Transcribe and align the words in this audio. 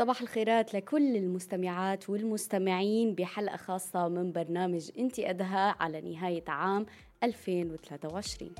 صباح 0.00 0.20
الخيرات 0.20 0.74
لكل 0.74 1.16
المستمعات 1.16 2.10
والمستمعين 2.10 3.14
بحلقة 3.14 3.56
خاصة 3.56 4.08
من 4.08 4.32
برنامج 4.32 4.90
انت 4.98 5.18
أدهى 5.18 5.74
على 5.80 6.00
نهاية 6.00 6.44
عام 6.48 6.86
2023 7.22 8.54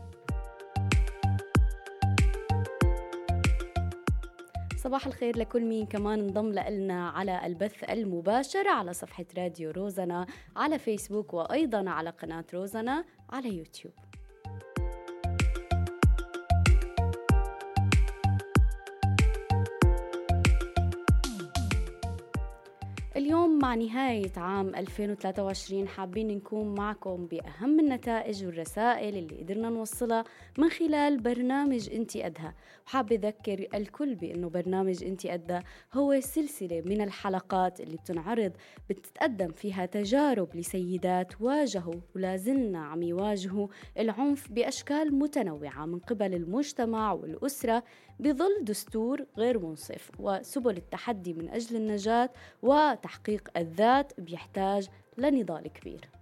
صباح 4.76 5.06
الخير 5.06 5.38
لكل 5.38 5.64
مين 5.64 5.86
كمان 5.86 6.20
انضم 6.20 6.52
لنا 6.52 7.08
على 7.08 7.46
البث 7.46 7.90
المباشر 7.90 8.68
على 8.68 8.92
صفحة 8.92 9.26
راديو 9.38 9.70
روزنا 9.70 10.26
على 10.56 10.78
فيسبوك 10.78 11.34
وأيضا 11.34 11.90
على 11.90 12.10
قناة 12.10 12.44
روزنا 12.54 13.04
على 13.30 13.56
يوتيوب. 13.56 14.09
مع 23.60 23.74
نهاية 23.74 24.32
عام 24.36 24.74
2023 24.74 25.88
حابين 25.88 26.28
نكون 26.28 26.74
معكم 26.74 27.26
بأهم 27.26 27.80
النتائج 27.80 28.44
والرسائل 28.44 29.16
اللي 29.16 29.42
قدرنا 29.42 29.70
نوصلها 29.70 30.24
من 30.58 30.68
خلال 30.68 31.20
برنامج 31.20 31.90
انتي 31.90 32.26
أدهى. 32.26 32.52
وحابة 32.86 33.16
أذكر 33.16 33.66
الكل 33.74 34.14
بأنه 34.14 34.48
برنامج 34.48 35.04
انتي 35.04 35.34
أدهى 35.34 35.62
هو 35.94 36.20
سلسلة 36.20 36.82
من 36.86 37.00
الحلقات 37.00 37.80
اللي 37.80 37.96
بتنعرض 37.96 38.52
بتتقدم 38.90 39.52
فيها 39.52 39.86
تجارب 39.86 40.56
لسيدات 40.56 41.40
واجهوا 41.40 42.00
ولازلنا 42.16 42.84
عم 42.84 43.02
يواجهوا 43.02 43.68
العنف 43.98 44.52
بأشكال 44.52 45.14
متنوعة 45.14 45.86
من 45.86 45.98
قبل 45.98 46.34
المجتمع 46.34 47.12
والأسرة. 47.12 47.82
بظل 48.20 48.64
دستور 48.64 49.26
غير 49.36 49.58
منصف 49.58 50.10
وسبل 50.18 50.76
التحدي 50.76 51.34
من 51.34 51.48
أجل 51.48 51.76
النجاة 51.76 52.30
وتحقيق 52.62 53.50
الذات 53.56 54.20
بيحتاج 54.20 54.88
لنضال 55.18 55.68
كبير. 55.68 56.19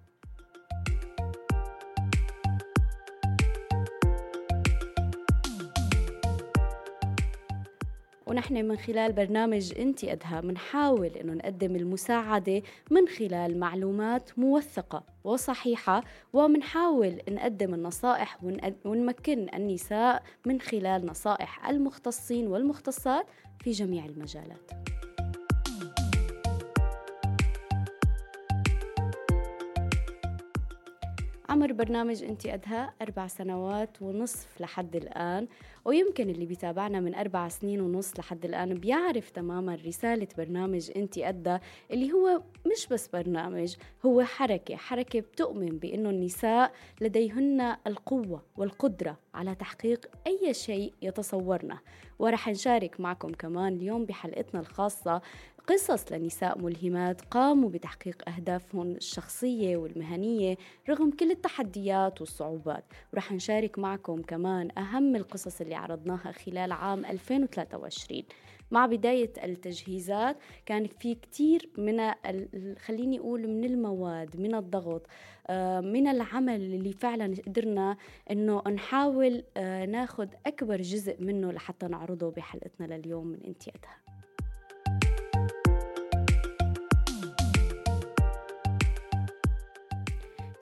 ونحن 8.29 8.65
من 8.65 8.77
خلال 8.77 9.13
برنامج 9.13 9.73
انت 9.79 10.05
ادهى 10.05 10.43
بنحاول 10.43 11.07
إنه 11.07 11.33
نقدم 11.33 11.77
المساعدة 11.77 12.63
من 12.91 13.09
خلال 13.09 13.59
معلومات 13.61 14.39
موثقة 14.39 15.05
وصحيحة 15.25 16.05
وبنحاول 16.33 17.21
نقدم 17.29 17.75
النصائح 17.75 18.39
ونمكن 18.85 19.47
النساء 19.55 20.23
من 20.47 20.61
خلال 20.61 21.07
نصائح 21.07 21.69
المختصين 21.69 22.47
والمختصات 22.47 23.27
في 23.61 23.71
جميع 23.71 24.05
المجالات. 24.05 24.98
عمر 31.49 31.73
برنامج 31.73 32.23
انت 32.23 32.47
أدهى 32.47 32.89
أربع 33.03 33.27
سنوات 33.27 34.03
ونصف 34.03 34.61
لحد 34.61 34.97
الآن 34.97 35.49
ويمكن 35.85 36.31
اللي 36.31 36.47
بيتابعنا 36.47 37.01
من 37.01 37.15
أربع 37.15 37.49
سنين 37.49 37.81
ونص 37.81 38.19
لحد 38.19 38.45
الآن 38.45 38.75
بيعرف 38.75 39.31
تماما 39.31 39.75
رسالة 39.75 40.29
برنامج 40.39 40.91
انت 40.97 41.19
أدى 41.19 41.59
اللي 41.91 42.13
هو 42.13 42.43
مش 42.67 42.87
بس 42.87 43.09
برنامج 43.09 43.75
هو 44.07 44.23
حركة 44.23 44.77
حركة 44.77 45.21
بتؤمن 45.21 45.79
بأنه 45.79 46.11
النساء 46.11 46.73
لديهن 47.01 47.77
القوة 47.87 48.43
والقدرة. 48.57 49.17
على 49.39 49.55
تحقيق 49.55 50.07
أي 50.27 50.55
شيء 50.55 50.93
يتصورنه. 51.03 51.79
ورح 52.19 52.49
نشارك 52.49 53.01
معكم 53.01 53.33
كمان 53.33 53.77
اليوم 53.77 54.05
بحلقتنا 54.05 54.61
الخاصة 54.61 55.23
قصص 55.67 56.13
لنساء 56.13 56.59
ملهمات 56.59 57.21
قاموا 57.21 57.71
بتحقيق 57.71 58.29
أهدافهم 58.29 58.91
الشخصية 58.93 59.77
والمهنية 59.77 60.57
رغم 60.89 61.11
كل 61.11 61.31
التحديات 61.31 62.21
والصعوبات. 62.21 62.85
ورح 63.13 63.33
نشارك 63.33 63.79
معكم 63.79 64.23
كمان 64.23 64.79
أهم 64.79 65.17
القصص 65.17 65.61
اللي 65.61 65.75
عرضناها 65.75 66.33
خلال 66.33 66.73
عام 66.73 67.05
2023 67.05 68.23
مع 68.71 68.87
بداية 68.87 69.33
التجهيزات 69.45 70.37
كان 70.67 70.87
في 70.87 71.15
كتير 71.15 71.71
من 71.79 72.13
خليني 72.77 73.19
أقول 73.19 73.49
من 73.49 73.65
المواد 73.65 74.41
من 74.41 74.55
الضغط 74.55 75.07
آه، 75.47 75.81
من 75.81 76.09
العمل 76.09 76.61
اللي 76.61 76.93
فعلا 76.93 77.35
قدرنا 77.47 77.97
أنه 78.31 78.63
نحاول 78.69 79.45
آه، 79.57 79.87
ناخد 79.87 80.29
أكبر 80.47 80.83
جزء 80.83 81.23
منه 81.23 81.53
لحتى 81.53 81.87
نعرضه 81.87 82.31
بحلقتنا 82.31 82.95
لليوم 82.95 83.27
من 83.27 83.39
انتيادها 83.45 84.18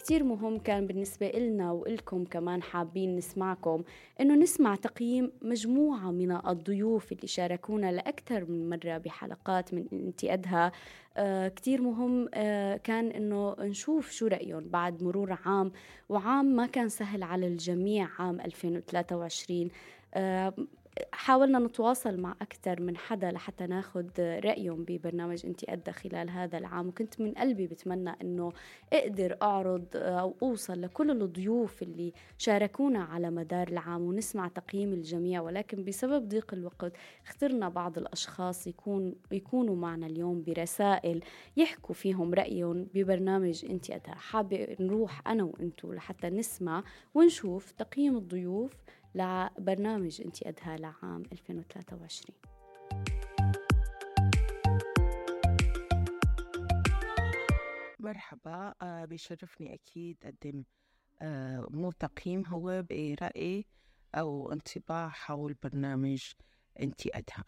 كتير 0.07 0.25
مهم 0.25 0.59
كان 0.59 0.87
بالنسبة 0.87 1.27
إلنا 1.27 1.73
وإلكم 1.73 2.25
كمان 2.25 2.63
حابين 2.63 3.17
نسمعكم 3.17 3.83
إنه 4.21 4.35
نسمع 4.35 4.75
تقييم 4.75 5.33
مجموعة 5.43 6.11
من 6.11 6.33
الضيوف 6.47 7.13
اللي 7.13 7.27
شاركونا 7.27 7.93
لأكثر 7.93 8.45
من 8.45 8.69
مرة 8.69 8.99
بحلقات 8.99 9.75
من 9.75 9.87
انتقادها. 9.93 10.73
آه 11.17 11.49
كتير 11.49 11.83
مهم 11.83 12.29
آه 12.35 12.77
كان 12.77 13.07
إنه 13.11 13.57
نشوف 13.61 14.11
شو 14.11 14.27
رأيهم 14.27 14.69
بعد 14.69 15.03
مرور 15.03 15.39
عام 15.45 15.73
وعام 16.09 16.45
ما 16.47 16.67
كان 16.67 16.89
سهل 16.89 17.23
على 17.23 17.47
الجميع 17.47 18.09
عام 18.19 18.41
2023 18.41 19.69
آه 20.15 20.55
حاولنا 21.13 21.59
نتواصل 21.59 22.21
مع 22.21 22.37
أكثر 22.43 22.83
من 22.83 22.97
حدا 22.97 23.31
لحتى 23.31 23.67
ناخد 23.67 24.11
رأيهم 24.21 24.85
ببرنامج 24.85 25.47
أنت 25.47 25.65
أدى 25.69 25.93
خلال 25.93 26.31
هذا 26.31 26.59
العام. 26.59 26.89
وكنت 26.89 27.21
من 27.21 27.33
قلبي 27.33 27.67
بتمنى 27.67 28.11
أنه 28.23 28.53
أقدر 28.93 29.37
أعرض 29.43 29.85
أو 29.95 30.35
أوصل 30.43 30.83
لكل 30.83 31.11
الضيوف 31.11 31.83
اللي 31.83 32.13
شاركونا 32.39 33.05
على 33.05 33.31
مدار 33.31 33.69
العام 33.69 34.03
ونسمع 34.03 34.49
تقييم 34.49 34.93
الجميع. 34.93 35.41
ولكن 35.41 35.85
بسبب 35.85 36.29
ضيق 36.29 36.55
الوقت 36.55 36.93
اخترنا 37.27 37.69
بعض 37.69 37.99
الأشخاص 37.99 38.67
يكون 38.67 39.15
يكونوا 39.33 39.77
معنا 39.77 40.07
اليوم 40.07 40.43
برسائل 40.43 41.25
يحكوا 41.57 41.95
فيهم 41.95 42.35
رأيهم 42.35 42.87
ببرنامج 42.95 43.65
أنت 43.71 43.91
أدى 43.91 44.11
حابة 44.11 44.77
نروح 44.81 45.29
أنا 45.29 45.45
وأنتو 45.45 45.93
لحتى 45.93 46.31
نسمع 46.31 46.85
ونشوف 47.15 47.71
تقييم 47.71 48.17
الضيوف 48.17 48.73
لبرنامج 49.17 50.21
انت 50.25 50.47
أدهى 50.47 50.77
لعام 50.77 51.23
2023 51.33 52.37
مرحبا 57.99 58.75
آه، 58.83 59.05
بيشرفني 59.05 59.75
أكيد 59.75 60.17
أقدم 60.25 60.65
آه، 61.23 61.67
مو 61.71 61.93
تقييم 61.93 62.47
هو 62.47 62.83
برأي 62.83 63.65
أو 64.15 64.53
انطباع 64.53 65.09
حول 65.09 65.55
برنامج 65.63 66.33
أنت 66.81 67.07
أدهى 67.07 67.45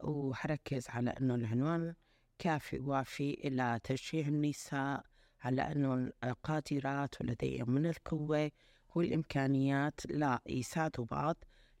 وحركز 0.00 0.88
على 0.88 1.10
أنه 1.10 1.34
العنوان 1.34 1.94
كافي 2.38 2.78
وافي 2.78 3.34
إلى 3.34 3.80
تشجيع 3.84 4.26
النساء 4.26 5.02
على 5.40 5.62
أنه 5.62 6.12
قادرات 6.42 7.20
ولديهم 7.20 7.70
من 7.70 7.86
القوة 7.86 8.50
والإمكانيات 8.96 10.00
لا 10.08 10.40
يساعدوا 10.46 11.04
بعض 11.04 11.36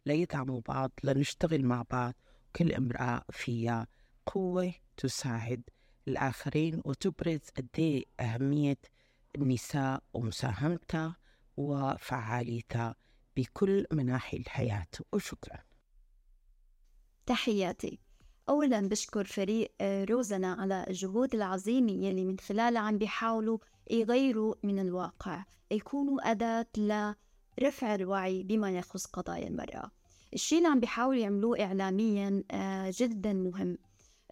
ليدعموا 0.06 0.60
بعض 0.68 0.90
لنشتغل 1.04 1.64
مع 1.64 1.84
بعض. 1.90 2.14
كل 2.56 2.72
امرأة 2.72 3.22
فيها 3.30 3.86
قوة 4.26 4.72
تساعد 4.96 5.62
الآخرين 6.08 6.82
وتبرز 6.84 7.40
قد 7.56 7.68
إيه 7.78 8.04
أهمية 8.20 8.78
النساء 9.36 10.02
ومساهمتها 10.14 11.16
وفعاليتها 11.56 12.94
بكل 13.36 13.86
مناحي 13.92 14.36
الحياة. 14.36 14.86
وشكرا. 15.12 15.58
تحياتي. 17.26 17.98
أولا 18.48 18.88
بشكر 18.88 19.24
فريق 19.24 19.72
آه، 19.80 20.04
روزنا 20.04 20.52
على 20.52 20.84
الجهود 20.88 21.34
العظيمة 21.34 21.92
يلي 21.92 22.24
من 22.24 22.38
خلالها 22.38 22.82
عم 22.82 22.98
بيحاولوا 22.98 23.58
يغيروا 23.90 24.54
من 24.62 24.78
الواقع. 24.78 25.44
يكونوا 25.70 26.30
أداة 26.30 26.66
لرفع 26.76 27.94
الوعي 27.94 28.42
بما 28.42 28.70
يخص 28.70 29.06
قضايا 29.06 29.48
المرأة. 29.48 29.90
الشيء 30.34 30.58
اللي 30.58 30.68
عم 30.70 30.80
بيحاولوا 30.80 31.20
يعملوه 31.20 31.64
إعلاميا 31.64 32.44
آه، 32.50 32.92
جدا 32.96 33.32
مهم. 33.32 33.78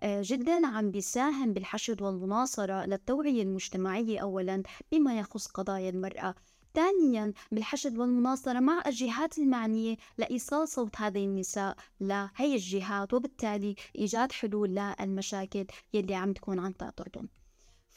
آه، 0.02 0.22
جدا 0.24 0.66
عم 0.66 0.90
بيساهم 0.90 1.52
بالحشد 1.52 2.02
والمناصرة 2.02 2.84
للتوعية 2.86 3.42
المجتمعية 3.42 4.20
أولا 4.20 4.62
بما 4.92 5.18
يخص 5.18 5.46
قضايا 5.46 5.90
المرأة. 5.90 6.34
ثانيا 6.74 7.32
بالحشد 7.52 7.98
والمناصرة 7.98 8.60
مع 8.60 8.82
الجهات 8.86 9.38
المعنية 9.38 9.96
لإيصال 10.18 10.68
صوت 10.68 10.96
هذه 10.96 11.24
النساء 11.24 11.76
لهي 12.00 12.54
الجهات 12.54 13.14
وبالتالي 13.14 13.74
إيجاد 13.98 14.32
حلول 14.32 14.68
للمشاكل 15.00 15.66
يلي 15.94 16.14
عم 16.14 16.32
تكون 16.32 16.58
عم 16.58 16.72
تعترضهم 16.72 17.28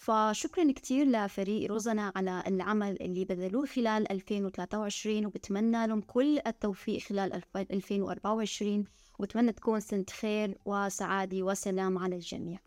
فشكرا 0.03 0.71
كتير 0.71 1.07
لفريق 1.07 1.71
روزنا 1.71 2.11
على 2.15 2.43
العمل 2.47 3.01
اللي 3.01 3.25
بذلوه 3.25 3.65
خلال 3.65 4.11
2023 4.11 5.25
وبتمنى 5.25 5.87
لهم 5.87 6.01
كل 6.01 6.39
التوفيق 6.47 7.01
خلال 7.01 7.41
2024 7.55 8.85
وبتمنى 9.19 9.51
تكون 9.51 9.79
سنة 9.79 10.05
خير 10.19 10.57
وسعادة 10.65 11.41
وسلام 11.43 11.97
على 11.97 12.15
الجميع. 12.15 12.59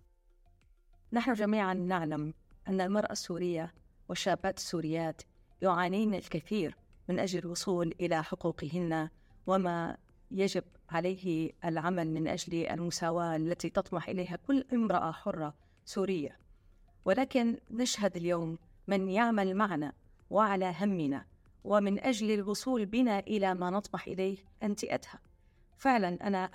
نحن 1.12 1.32
جميعا 1.32 1.74
نعلم 1.74 2.34
أن 2.68 2.80
المرأة 2.80 3.12
السورية 3.12 3.74
والشابات 4.08 4.58
السوريات 4.58 5.22
يعانين 5.62 6.14
الكثير 6.14 6.76
من 7.08 7.18
أجل 7.18 7.38
الوصول 7.38 7.94
إلى 8.00 8.24
حقوقهن 8.24 9.08
وما 9.46 9.96
يجب 10.30 10.64
عليه 10.90 11.52
العمل 11.64 12.10
من 12.10 12.28
أجل 12.28 12.66
المساواة 12.66 13.36
التي 13.36 13.70
تطمح 13.70 14.08
إليها 14.08 14.36
كل 14.36 14.64
امرأة 14.72 15.12
حرة 15.12 15.54
سورية. 15.84 16.45
ولكن 17.06 17.58
نشهد 17.70 18.16
اليوم 18.16 18.58
من 18.86 19.08
يعمل 19.08 19.54
معنا 19.54 19.92
وعلى 20.30 20.74
همنا 20.80 21.24
ومن 21.64 22.00
أجل 22.00 22.30
الوصول 22.30 22.86
بنا 22.86 23.18
إلى 23.18 23.54
ما 23.54 23.70
نطمح 23.70 24.06
إليه 24.06 24.36
أنت 24.62 24.84
أدهى 24.84 25.18
فعلا 25.76 26.26
أنا 26.26 26.50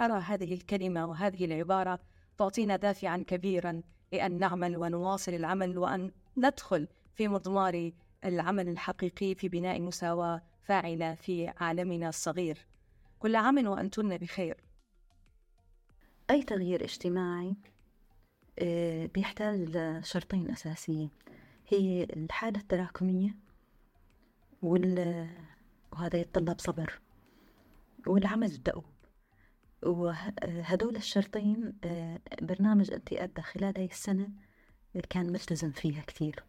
أرى 0.00 0.20
هذه 0.20 0.54
الكلمة 0.54 1.06
وهذه 1.06 1.44
العبارة 1.44 1.98
تعطينا 2.38 2.76
دافعا 2.76 3.24
كبيرا 3.26 3.82
لأن 4.12 4.38
نعمل 4.38 4.76
ونواصل 4.76 5.34
العمل 5.34 5.78
وأن 5.78 6.10
ندخل 6.36 6.88
في 7.14 7.28
مضمار 7.28 7.90
العمل 8.24 8.68
الحقيقي 8.68 9.34
في 9.34 9.48
بناء 9.48 9.80
مساواة 9.80 10.42
فاعلة 10.62 11.14
في 11.14 11.48
عالمنا 11.48 12.08
الصغير. 12.08 12.66
كل 13.18 13.36
عام 13.36 13.66
وأنتن 13.66 14.16
بخير. 14.16 14.56
أي 16.30 16.42
تغيير 16.42 16.84
اجتماعي؟ 16.84 17.56
بيحتاج 19.14 19.76
لشرطين 19.76 20.50
أساسيين. 20.50 21.10
هي 21.68 22.04
الحالة 22.04 22.60
التراكمية 22.60 23.36
وهذا 24.62 26.16
يتطلب 26.16 26.60
صبر 26.60 27.00
والعمل 28.06 28.50
الدؤوب. 28.52 28.84
وهدول 29.82 30.96
الشرطين 30.96 31.72
آه، 31.84 32.20
برنامج 32.42 32.92
أنت 32.92 33.12
أدى 33.12 33.42
خلال 33.42 33.74
هاي 33.76 33.84
السنة 33.84 34.28
كان 35.10 35.32
ملتزم 35.32 35.70
فيها 35.70 36.02
كتير 36.02 36.44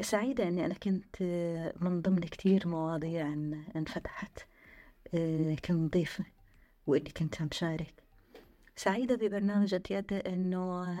سعيدة 0.00 0.48
أني 0.48 0.66
أنا 0.66 0.74
كنت 0.74 1.16
آه، 1.22 1.74
من 1.80 2.02
ضمن 2.02 2.20
كتير 2.20 2.68
مواضيع 2.68 3.32
انفتحت 3.76 4.38
آه، 5.14 5.54
كنت 5.54 5.92
ضيفة 5.94 6.24
وإني 6.86 7.10
كنت 7.10 7.42
عم 7.42 7.48
شارك. 7.52 7.94
سعيدة 8.76 9.14
ببرنامج 9.14 9.74
أنت 9.74 10.12
إنه 10.12 10.98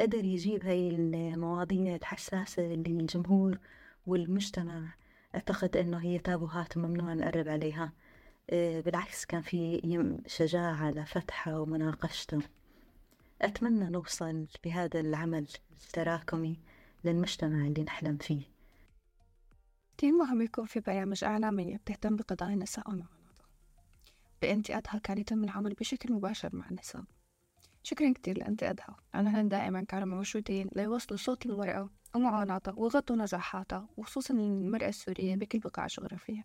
قدر 0.00 0.24
يجيب 0.24 0.64
هاي 0.64 0.88
المواضيع 0.88 1.94
الحساسة 1.94 2.74
اللي 2.74 2.90
الجمهور 3.00 3.58
والمجتمع. 4.06 4.94
أعتقد 5.34 5.76
إنه 5.76 5.98
هي 5.98 6.18
تابوهات 6.18 6.76
ممنوع 6.78 7.14
نقرب 7.14 7.48
عليها. 7.48 7.92
آه، 8.50 8.80
بالعكس 8.80 9.24
كان 9.24 9.42
في 9.42 9.80
شجاعة 10.26 10.90
لفتحها 10.90 11.58
ومناقشته 11.58 12.38
أتمنى 13.42 13.90
نوصل 13.90 14.46
بهذا 14.64 15.00
العمل 15.00 15.46
التراكمي 15.72 16.58
للمجتمع 17.04 17.66
اللي 17.66 17.82
نحلم 17.82 18.16
فيه. 18.16 18.42
كثير 19.98 20.12
مهم 20.12 20.42
يكون 20.42 20.64
في 20.66 20.80
برامج 20.80 21.24
إعلامية 21.24 21.76
بتهتم 21.76 22.16
بقضايا 22.16 22.54
النساء 22.54 22.88
والمعارضة 22.88 23.23
بأنتي 24.44 24.78
أدهى 24.78 25.00
كان 25.00 25.18
يتم 25.18 25.44
العمل 25.44 25.74
بشكل 25.74 26.12
مباشر 26.12 26.56
مع 26.56 26.68
النساء. 26.68 27.02
شكرا 27.82 28.12
كتير 28.12 28.38
لأنتي 28.38 28.70
أدهى. 28.70 28.94
أنا 29.14 29.42
دائما 29.42 29.84
كانوا 29.84 30.08
موجودين 30.08 30.68
ليوصلوا 30.76 31.18
صوت 31.18 31.46
المرأة 31.46 31.90
ومعاناتها 32.14 32.74
وغطوا 32.76 33.16
نجاحاتها 33.16 33.88
وخصوصا 33.96 34.34
المرأة 34.34 34.88
السورية 34.88 35.36
بكل 35.36 35.58
بقاع 35.58 35.86
جغرافية 35.86 36.44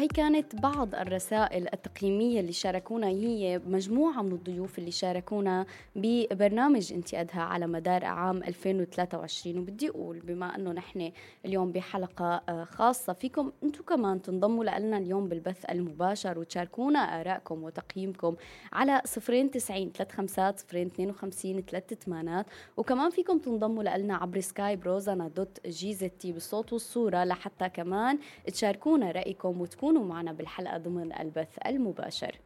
هي 0.00 0.08
كانت 0.08 0.56
بعض 0.56 0.94
الرسائل 0.94 1.68
التقييمية 1.72 2.40
اللي 2.40 2.52
شاركونا. 2.52 3.06
هي 3.06 3.60
مجموعة 3.66 4.22
من 4.22 4.32
الضيوف 4.32 4.78
اللي 4.78 4.90
شاركونا 4.90 5.66
ببرنامج 5.96 6.92
انت 6.92 7.14
أدهى 7.14 7.42
على 7.42 7.66
مدار 7.66 8.04
عام 8.04 8.36
2023 8.42 9.58
وبدي 9.58 9.90
أقول 9.90 10.20
بما 10.20 10.56
أنه 10.56 10.72
نحن 10.72 11.12
اليوم 11.46 11.72
بحلقة 11.72 12.42
آه، 12.48 12.64
خاصة 12.64 13.12
فيكم 13.12 13.52
أنتم 13.62 13.82
كمان 13.82 14.22
تنضموا 14.22 14.64
لنا 14.64 14.98
اليوم 14.98 15.28
بالبث 15.28 15.64
المباشر 15.70 16.38
وتشاركونا 16.38 16.98
آرائكم 16.98 17.64
وتقييمكم 17.64 18.36
على 18.72 19.02
090 19.04 19.92
35 20.12 20.86
052 20.86 21.62
38 21.62 22.44
وكمان 22.76 23.10
فيكم 23.10 23.38
تنضموا 23.38 23.82
لنا 23.82 24.16
عبر 24.16 24.40
سكايب 24.40 24.84
روزانا 24.84 25.28
دوت 25.28 25.66
جيزتي 25.66 26.32
بالصوت 26.32 26.72
والصورة 26.72 27.24
لحتى 27.24 27.68
كمان 27.68 28.18
تشاركونا 28.46 29.10
رأيكم 29.10 29.60
وتكونوا 29.60 29.89
كونوا 29.90 30.04
معنا 30.04 30.32
بالحلقة 30.32 30.78
ضمن 30.78 31.12
البث 31.12 31.58
المباشر. 31.66 32.36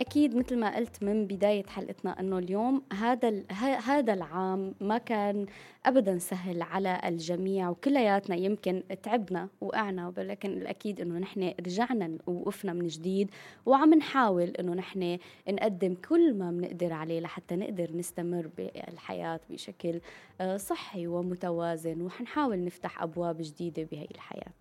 أكيد 0.00 0.36
مثل 0.36 0.58
ما 0.58 0.76
قلت 0.76 1.02
من 1.02 1.26
بداية 1.26 1.66
حلقتنا 1.66 2.20
إنه 2.20 2.38
اليوم 2.38 2.82
هذا 2.92 3.42
هذا 3.84 4.12
العام 4.12 4.74
ما 4.80 4.98
كان 4.98 5.46
ابدا 5.86 6.18
سهل 6.18 6.62
على 6.62 7.00
الجميع 7.04 7.68
وكلياتنا 7.68 8.36
يمكن 8.36 8.82
تعبنا 9.02 9.48
وقعنا 9.60 10.12
ولكن 10.16 10.50
الأكيد 10.50 11.00
إنه 11.00 11.18
نحن 11.18 11.54
رجعنا 11.60 12.18
ووقفنا 12.26 12.72
من 12.72 12.86
جديد 12.86 13.30
وعم 13.66 13.94
نحاول 13.94 14.48
إنه 14.48 14.74
نحن 14.74 15.18
نقدم 15.48 15.94
كل 15.94 16.34
ما 16.34 16.50
بنقدر 16.50 16.92
عليه 16.92 17.20
لحتى 17.20 17.56
نقدر 17.56 17.96
نستمر 17.96 18.50
بالحياة 18.56 19.40
بشكل 19.50 20.00
آه، 20.40 20.56
صحي 20.56 21.06
ومتوازن 21.06 22.02
وحنحاول 22.02 22.64
نفتح 22.64 23.02
أبواب 23.02 23.36
جديدة 23.40 23.82
بهي 23.82 24.08
الحياة. 24.14 24.54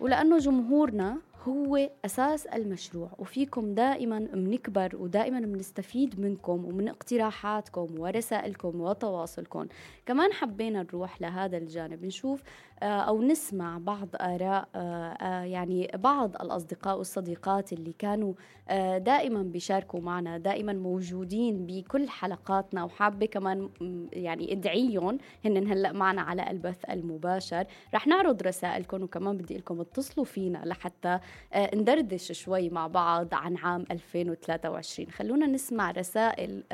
ولأنه 0.00 0.38
جمهورنا 0.38 1.18
هو 1.48 1.90
أساس 2.04 2.46
المشروع 2.46 3.10
وفيكم 3.18 3.74
دائما 3.74 4.18
بنكبر 4.18 4.96
ودائما 4.96 5.40
بنستفيد 5.40 6.20
منكم 6.20 6.64
ومن 6.64 6.88
اقتراحاتكم 6.88 7.86
ورسائلكم 7.98 8.80
وتواصلكم. 8.80 9.66
كمان 10.06 10.32
حبينا 10.32 10.82
نروح 10.82 11.20
لهذا 11.20 11.56
الجانب 11.56 12.04
نشوف 12.04 12.42
أو 12.82 13.22
نسمع 13.22 13.78
بعض 13.78 14.08
آراء 14.20 14.68
آه، 14.74 14.78
آه، 15.12 15.44
يعني 15.44 15.90
بعض 15.94 16.36
الأصدقاء 16.42 16.98
والصديقات 16.98 17.72
اللي 17.72 17.92
كانوا 17.92 18.34
دائما 18.98 19.42
بيشاركوا 19.42 20.00
معنا 20.00 20.38
دائما 20.38 20.72
موجودين 20.72 21.66
بكل 21.66 22.08
حلقاتنا 22.08 22.84
وحابة 22.84 23.26
كمان 23.26 23.68
يعني 24.12 24.52
ادعيهم 24.52 25.18
هن 25.44 25.66
هلأ 25.72 25.92
معنا 25.92 26.22
على 26.22 26.50
البث 26.50 26.90
المباشر. 26.90 27.64
رح 27.94 28.06
نعرض 28.06 28.42
رسائلكم 28.42 29.02
وكمان 29.02 29.36
بدي 29.36 29.58
لكم 29.58 29.80
اتصلوا 29.80 30.24
فينا 30.24 30.62
لحتى 30.64 31.18
ندردش 31.74 32.32
شوي 32.32 32.70
مع 32.70 32.86
بعض 32.86 33.34
عن 33.34 33.56
عام 33.56 33.84
2023 33.90 35.10
خلونا 35.10 35.46
نسمع 35.46 35.90
رسائل 35.90 36.64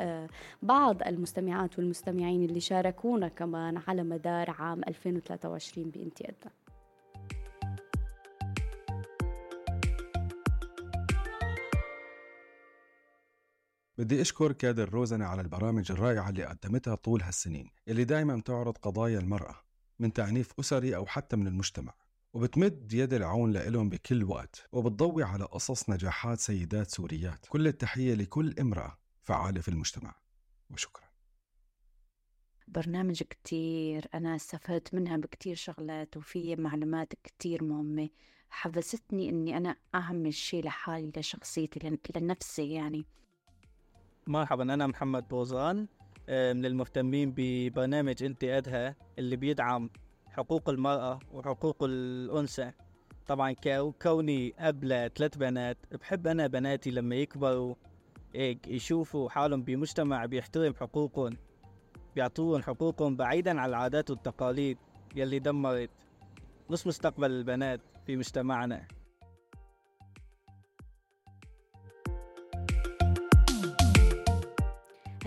بعض 0.61 1.03
المستمعات 1.03 1.79
والمستمعين 1.79 2.43
اللي 2.43 2.59
شاركونا 2.59 3.27
كمان 3.27 3.79
على 3.87 4.03
مدار 4.03 4.55
عام 4.59 4.81
2023 4.87 5.91
بامتيازها 5.97 6.51
بدي 13.97 14.21
أشكر 14.21 14.51
كادر 14.51 14.89
روزنة 14.89 15.25
على 15.25 15.41
البرامج 15.41 15.91
الرائعة 15.91 16.29
اللي 16.29 16.45
قدمتها 16.45 16.95
طول 16.95 17.21
هالسنين 17.21 17.69
اللي 17.87 18.03
دائما 18.03 18.41
تعرض 18.41 18.77
قضايا 18.77 19.19
المرأة 19.19 19.55
من 19.99 20.13
تعنيف 20.13 20.53
أسري 20.59 20.95
أو 20.95 21.05
حتى 21.05 21.35
من 21.35 21.47
المجتمع 21.47 21.93
وبتمد 22.33 22.93
يد 22.93 23.13
العون 23.13 23.51
لإلهم 23.51 23.89
بكل 23.89 24.23
وقت 24.23 24.67
وبتضوي 24.71 25.23
على 25.23 25.43
قصص 25.43 25.89
نجاحات 25.89 26.39
سيدات 26.39 26.91
سوريات 26.91 27.45
كل 27.49 27.67
التحية 27.67 28.13
لكل 28.13 28.55
امرأة 28.59 28.97
فعالة 29.23 29.61
في 29.61 29.67
المجتمع 29.67 30.15
وشكرا. 30.69 31.06
برنامج 32.67 33.23
كتير 33.23 34.05
أنا 34.13 34.35
استفدت 34.35 34.93
منها 34.93 35.17
بكتير 35.17 35.55
شغلات 35.55 36.17
وفي 36.17 36.55
معلومات 36.55 37.13
كتير 37.23 37.63
مهمة. 37.63 38.09
حفزتني 38.49 39.29
إني 39.29 39.57
أنا 39.57 39.75
أعمل 39.95 40.33
شيء 40.33 40.65
لحالي 40.65 41.11
لشخصيتي 41.17 41.97
لنفسي 42.15 42.73
يعني. 42.73 43.05
مرحبا 44.27 44.63
أنا 44.63 44.87
محمد 44.87 45.27
بوزان 45.27 45.87
آه، 46.29 46.53
من 46.53 46.65
المهتمين 46.65 47.33
ببرنامج 47.37 48.23
أنت 48.23 48.43
أدهى 48.43 48.95
اللي 49.19 49.35
بيدعم 49.35 49.89
حقوق 50.29 50.69
المرأة 50.69 51.19
وحقوق 51.31 51.83
الأنثى. 51.83 52.71
طبعا 53.27 53.55
كوني 54.01 54.53
قبل 54.59 55.09
ثلاث 55.15 55.37
بنات 55.37 55.77
بحب 55.91 56.27
أنا 56.27 56.47
بناتي 56.47 56.91
لما 56.91 57.15
يكبروا 57.15 57.75
هيك 58.35 58.67
يشوفوا 58.67 59.29
حالهم 59.29 59.63
بمجتمع 59.63 60.25
بيحترم 60.25 60.73
حقوقهم. 60.75 61.37
بيعطوهم 62.17 62.61
حقوقهم 62.61 63.15
بعيدا 63.15 63.61
عن 63.61 63.69
العادات 63.69 64.09
والتقاليد 64.09 64.77
يلي 65.15 65.39
دمرت 65.39 65.89
نص 66.69 66.87
مستقبل 66.87 67.31
البنات 67.31 67.81
في 68.05 68.15
مجتمعنا. 68.15 68.87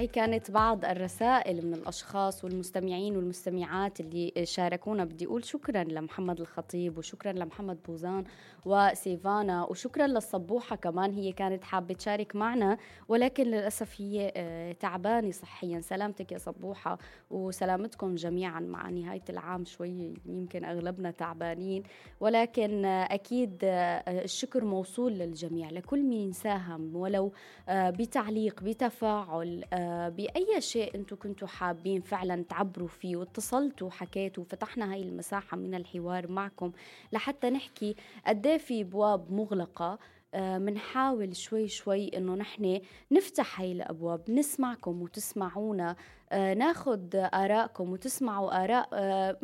هي 0.00 0.06
كانت 0.06 0.50
بعض 0.50 0.84
الرسائل 0.84 1.66
من 1.66 1.74
الأشخاص 1.74 2.44
والمستمعين 2.44 3.16
والمستمعات 3.16 4.00
اللي 4.00 4.32
شاركونا. 4.44 5.04
بدي 5.04 5.26
أقول 5.26 5.44
شكرا 5.44 5.84
لمحمد 5.84 6.40
الخطيب 6.40 6.98
وشكرا 6.98 7.32
لمحمد 7.32 7.78
بوزان 7.88 8.24
وسيفانا 8.64 9.64
وشكرا 9.64 10.06
للصبوحة 10.06 10.76
كمان 10.76 11.12
هي 11.14 11.32
كانت 11.32 11.64
حابة 11.64 11.94
تشارك 11.94 12.36
معنا. 12.36 12.78
ولكن 13.08 13.44
للأسف 13.44 14.00
هي 14.00 14.32
آه، 14.36 14.72
تعبانة 14.72 15.30
صحيا. 15.30 15.80
سلامتك 15.80 16.32
يا 16.32 16.38
صبوحة 16.38 16.98
وسلامتكم 17.30 18.14
جميعا 18.14 18.60
مع 18.60 18.90
نهاية 18.90 19.24
العام. 19.30 19.64
شوي 19.64 20.14
يمكن 20.26 20.64
أغلبنا 20.64 21.10
تعبانين. 21.10 21.82
ولكن 22.20 22.84
أكيد 22.84 23.58
آه، 23.64 24.22
الشكر 24.24 24.64
موصول 24.64 25.12
للجميع 25.12 25.70
لكل 25.70 26.02
مين 26.02 26.32
ساهم. 26.32 26.96
ولو 26.96 27.32
آه، 27.68 27.90
بتعليق 27.90 28.62
بتفاعل 28.62 29.64
بأي 30.08 30.60
شيء 30.60 30.94
أنتم 30.94 31.16
كنتوا 31.16 31.48
حابين 31.48 32.00
فعلا 32.00 32.44
تعبروا 32.48 32.88
فيه 32.88 33.16
واتصلتوا 33.16 33.86
وحكيتوا 33.86 34.42
وفتحنا 34.42 34.92
هاي 34.92 35.02
المساحة 35.02 35.56
من 35.56 35.74
الحوار 35.74 36.28
معكم 36.28 36.72
لحتى 37.12 37.50
نحكي 37.50 37.96
قد 38.26 38.46
إيه 38.46 38.58
في 38.58 38.80
أبواب 38.80 39.32
مغلقة. 39.32 39.98
منحاول 40.36 41.36
شوي 41.36 41.68
شوي 41.68 42.08
إنه 42.16 42.34
نحن 42.34 42.80
نفتح 43.12 43.60
هاي 43.60 43.72
الأبواب 43.72 44.30
نسمعكم 44.30 45.02
وتسمعونا. 45.02 45.96
ناخذ 46.32 47.00
آرائكم 47.14 47.92
وتسمعوا 47.92 48.64
آراء 48.64 48.88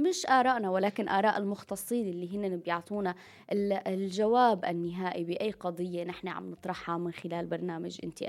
مش 0.00 0.26
آرائنا 0.26 0.71
ولكن 0.71 1.09
آراء 1.09 1.38
المختصين 1.38 2.09
اللي 2.09 2.37
هن 2.37 2.57
بيعطونا 2.57 3.15
الجواب 3.53 4.65
النهائي 4.65 5.25
بأي 5.25 5.50
قضية 5.50 6.05
نحن 6.05 6.29
عم 6.29 6.50
نطرحها 6.50 6.99
من 6.99 7.12
خلال 7.12 7.47
برنامج 7.47 7.99
انت 8.05 8.23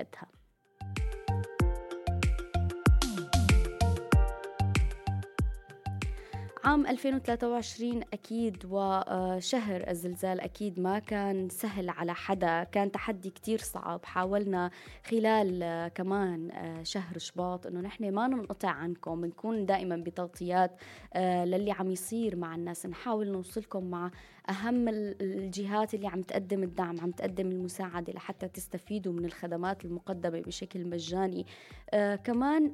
عام 6.67 6.87
2023 6.87 8.01
أكيد 8.13 8.65
وشهر 8.65 9.89
الزلزال 9.89 10.41
أكيد 10.41 10.79
ما 10.79 10.99
كان 10.99 11.49
سهل 11.49 11.89
على 11.89 12.13
حدا. 12.13 12.63
كان 12.63 12.91
تحدي 12.91 13.29
كتير 13.29 13.59
صعب. 13.59 14.05
حاولنا 14.05 14.71
خلال 15.05 15.87
كمان 15.95 16.51
شهر 16.83 17.17
شباط 17.17 17.67
أنه 17.67 17.79
نحن 17.81 18.11
ما 18.11 18.27
ننقطع 18.27 18.69
عنكم 18.69 19.25
نكون 19.25 19.65
دائما 19.65 19.95
بتغطيات 19.95 20.71
للي 21.15 21.71
عم 21.71 21.91
يصير 21.91 22.35
مع 22.35 22.55
الناس. 22.55 22.85
نحاول 22.85 23.31
نوصلكم 23.31 23.83
مع 23.83 24.11
أهم 24.49 24.87
الجهات 25.21 25.93
اللي 25.93 26.07
عم 26.07 26.21
تقدم 26.21 26.63
الدعم 26.63 26.99
عم 26.99 27.11
تقدم 27.11 27.47
المساعدة 27.51 28.13
لحتى 28.13 28.47
تستفيدوا 28.47 29.13
من 29.13 29.25
الخدمات 29.25 29.85
المقدمة 29.85 30.41
بشكل 30.41 30.85
مجاني. 30.89 31.45
آه 31.93 32.15
كمان 32.15 32.71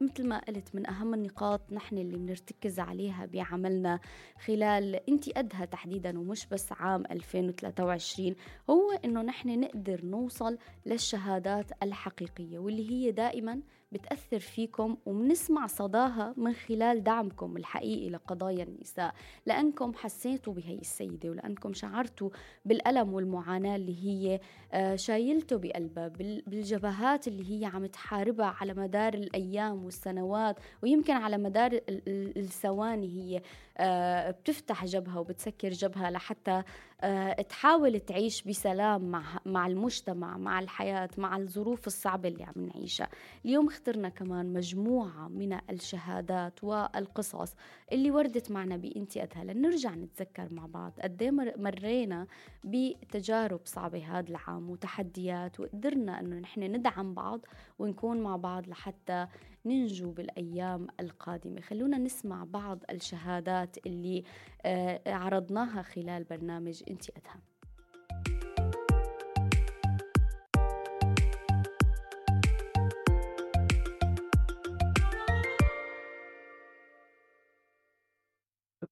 مثل 0.00 0.28
ما 0.28 0.38
قلت 0.38 0.74
من 0.74 0.86
أهم 0.90 1.14
النقاط 1.14 1.60
نحن 1.72 1.98
اللي 1.98 2.16
بنرتكز 2.16 2.80
عليها 2.80 3.26
بعملنا 3.26 4.00
خلال 4.44 5.00
انت 5.10 5.28
قدها 5.30 5.64
تحديدا 5.64 6.18
ومش 6.18 6.46
بس 6.46 6.72
عام 6.72 7.02
2023 7.10 8.34
هو 8.70 8.90
إنه 9.04 9.22
نحن 9.22 9.60
نقدر 9.60 10.04
نوصل 10.04 10.58
للشهادات 10.86 11.70
الحقيقية 11.82 12.58
واللي 12.58 12.90
هي 12.90 13.10
دائما 13.12 13.60
بتأثر 13.92 14.38
فيكم 14.38 14.96
وبنسمع 15.06 15.66
صداها 15.66 16.34
من 16.36 16.52
خلال 16.52 17.04
دعمكم 17.04 17.56
الحقيقي 17.56 18.10
لقضايا 18.10 18.64
النساء 18.64 19.14
لأنكم 19.46 19.92
حسيتوا 19.94 20.52
بهي 20.52 20.74
السيدة 20.74 21.30
ولأنكم 21.30 21.72
شعرتوا 21.72 22.30
بالألم 22.64 23.14
والمعاناة 23.14 23.76
اللي 23.76 24.04
هي 24.04 24.40
آه، 24.72 24.96
شايلته 24.96 25.56
بقلبها 25.56 26.08
بالجبهات 26.46 27.28
اللي 27.28 27.60
هي 27.60 27.64
عم 27.64 27.86
تحاربها 27.86 28.46
على 28.60 28.74
مدار 28.74 29.14
الأيام 29.14 29.84
والسنوات 29.84 30.56
ويمكن 30.82 31.12
على 31.12 31.38
مدار 31.38 31.80
الثواني 32.36 33.06
هي. 33.08 33.42
بتفتح 34.30 34.84
جبهة 34.84 35.20
وبتسكر 35.20 35.68
جبهة 35.68 36.10
لحتى 36.10 36.62
آه، 37.04 37.32
تحاول 37.42 38.00
تعيش 38.00 38.42
بسلام 38.42 39.10
مع 39.10 39.24
مع 39.46 39.66
المجتمع 39.66 40.36
مع 40.36 40.60
الحياة 40.60 41.08
مع 41.18 41.36
الظروف 41.36 41.86
الصعبة 41.86 42.28
اللي 42.28 42.44
عم 42.44 42.66
نعيشها. 42.66 43.08
اليوم 43.44 43.66
اخترنا 43.66 44.08
كمان 44.08 44.52
مجموعة 44.52 45.28
من 45.28 45.58
الشهادات 45.70 46.64
والقصص 46.64 47.54
اللي 47.92 48.10
وردت 48.10 48.50
معنا 48.50 48.76
بإنتي 48.76 49.22
أدها 49.22 49.44
لنرجع 49.44 49.94
نتذكر 49.94 50.48
مع 50.54 50.66
بعض 50.66 50.92
قد 51.02 51.22
إيه 51.22 51.30
مرينا 51.56 52.26
بتجارب 52.64 53.60
صعبة 53.64 54.18
هذا 54.18 54.28
العام 54.30 54.70
وتحديات 54.70 55.60
وقدرنا 55.60 56.20
أنه 56.20 56.36
نحن 56.36 56.62
ندعم 56.62 57.14
بعض 57.14 57.40
ونكون 57.78 58.20
مع 58.20 58.36
بعض 58.36 58.68
لحتى 58.68 59.26
ننجو 59.64 60.10
بالأيام 60.10 60.86
القادمة. 61.00 61.60
خلونا 61.60 61.98
نسمع 61.98 62.44
بعض 62.44 62.82
الشهادات 62.90 63.86
اللي 63.86 64.24
آه، 64.62 65.00
عرضناها 65.06 65.82
خلال 65.82 66.24
برنامج 66.24 66.82
انت 66.90 67.10
أدهم 67.10 67.40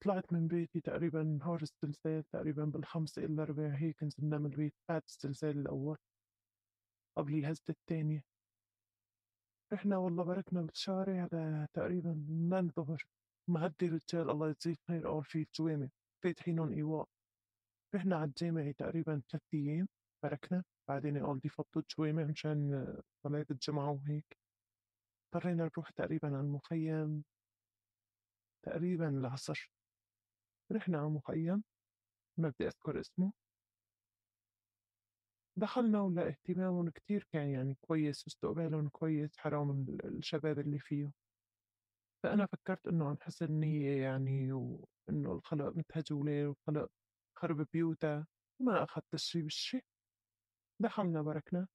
طلعت 0.01 0.33
من 0.33 0.49
بيتي 0.49 0.81
تقريبا 0.81 1.23
نهار 1.23 1.63
الزلزال 1.63 2.25
تقريبا 2.33 2.65
بالخمسة 2.65 3.25
إلا 3.25 3.45
ربع 3.45 3.69
هيك 3.69 4.03
نزلنا 4.03 4.39
من 4.39 4.47
البيت. 4.47 4.75
بعد 4.89 5.03
الزلزال 5.09 5.59
الأول 5.59 5.99
قبل 7.19 7.35
الهزة 7.35 7.65
الثانية 7.71 8.30
رحنا 9.73 9.97
والله 9.97 10.25
بركنا 10.25 10.63
بالشارع 10.63 11.29
تقريبا 11.75 12.13
من 12.29 12.55
الظهر 12.55 13.07
مهدي 13.49 13.89
رجال 13.89 14.31
الله 14.31 14.49
يجزيه 14.49 14.77
خير 14.89 15.09
أول 15.09 15.25
في 15.25 15.39
الجوامع 15.43 15.89
فاتحينهم 16.25 16.73
إيواء. 16.73 17.09
رحنا 17.95 18.17
على 18.17 18.25
الجامع 18.25 18.71
تقريبا 18.71 19.23
ثلاث 19.31 19.43
أيام 19.55 19.89
بركنا 20.23 20.65
بعدين 20.89 21.27
قال 21.27 21.41
دي 21.41 21.51
الجوامع 21.77 22.25
مشان 22.25 22.87
صلاة 23.23 23.47
الجمعة 23.51 23.91
وهيك. 23.91 24.39
اضطرينا 25.35 25.65
نروح 25.65 25.91
تقريبا 25.91 26.29
على 26.29 26.41
المخيم. 26.41 27.25
تقريبا 28.67 29.09
العصر. 29.09 29.71
رحنا 30.73 30.99
على 30.99 31.07
المخيم. 31.07 31.65
ما 32.39 32.49
بدي 32.49 32.67
أذكر 32.67 33.01
اسمه. 33.01 33.33
دخلنا 35.57 36.01
ولا 36.03 36.29
اهتمامهم 36.29 36.91
كتير 36.91 37.27
كان 37.33 37.49
يعني 37.51 37.77
كويس 37.81 38.25
واستقبالهم 38.25 38.89
كويس 38.89 39.39
حرام 39.39 39.87
الشباب 40.05 40.59
اللي 40.59 40.79
فيه. 40.79 41.13
فأنا 42.23 42.47
فكرت 42.47 42.87
إنه 42.89 43.09
عن 43.09 43.17
حسن 43.23 43.53
نية 43.53 44.03
يعني 44.03 44.53
وإنه 44.53 45.33
الخلق 45.33 45.77
متهجولة 45.77 46.49
والخلق 46.49 46.91
خرب 47.39 47.67
بيوتها 47.73 48.27
ما 48.61 48.85
أخذت 48.85 49.15
الشي 49.15 49.43
بالشي. 49.43 49.81
دخلنا 50.81 51.23
بركنا 51.23 51.67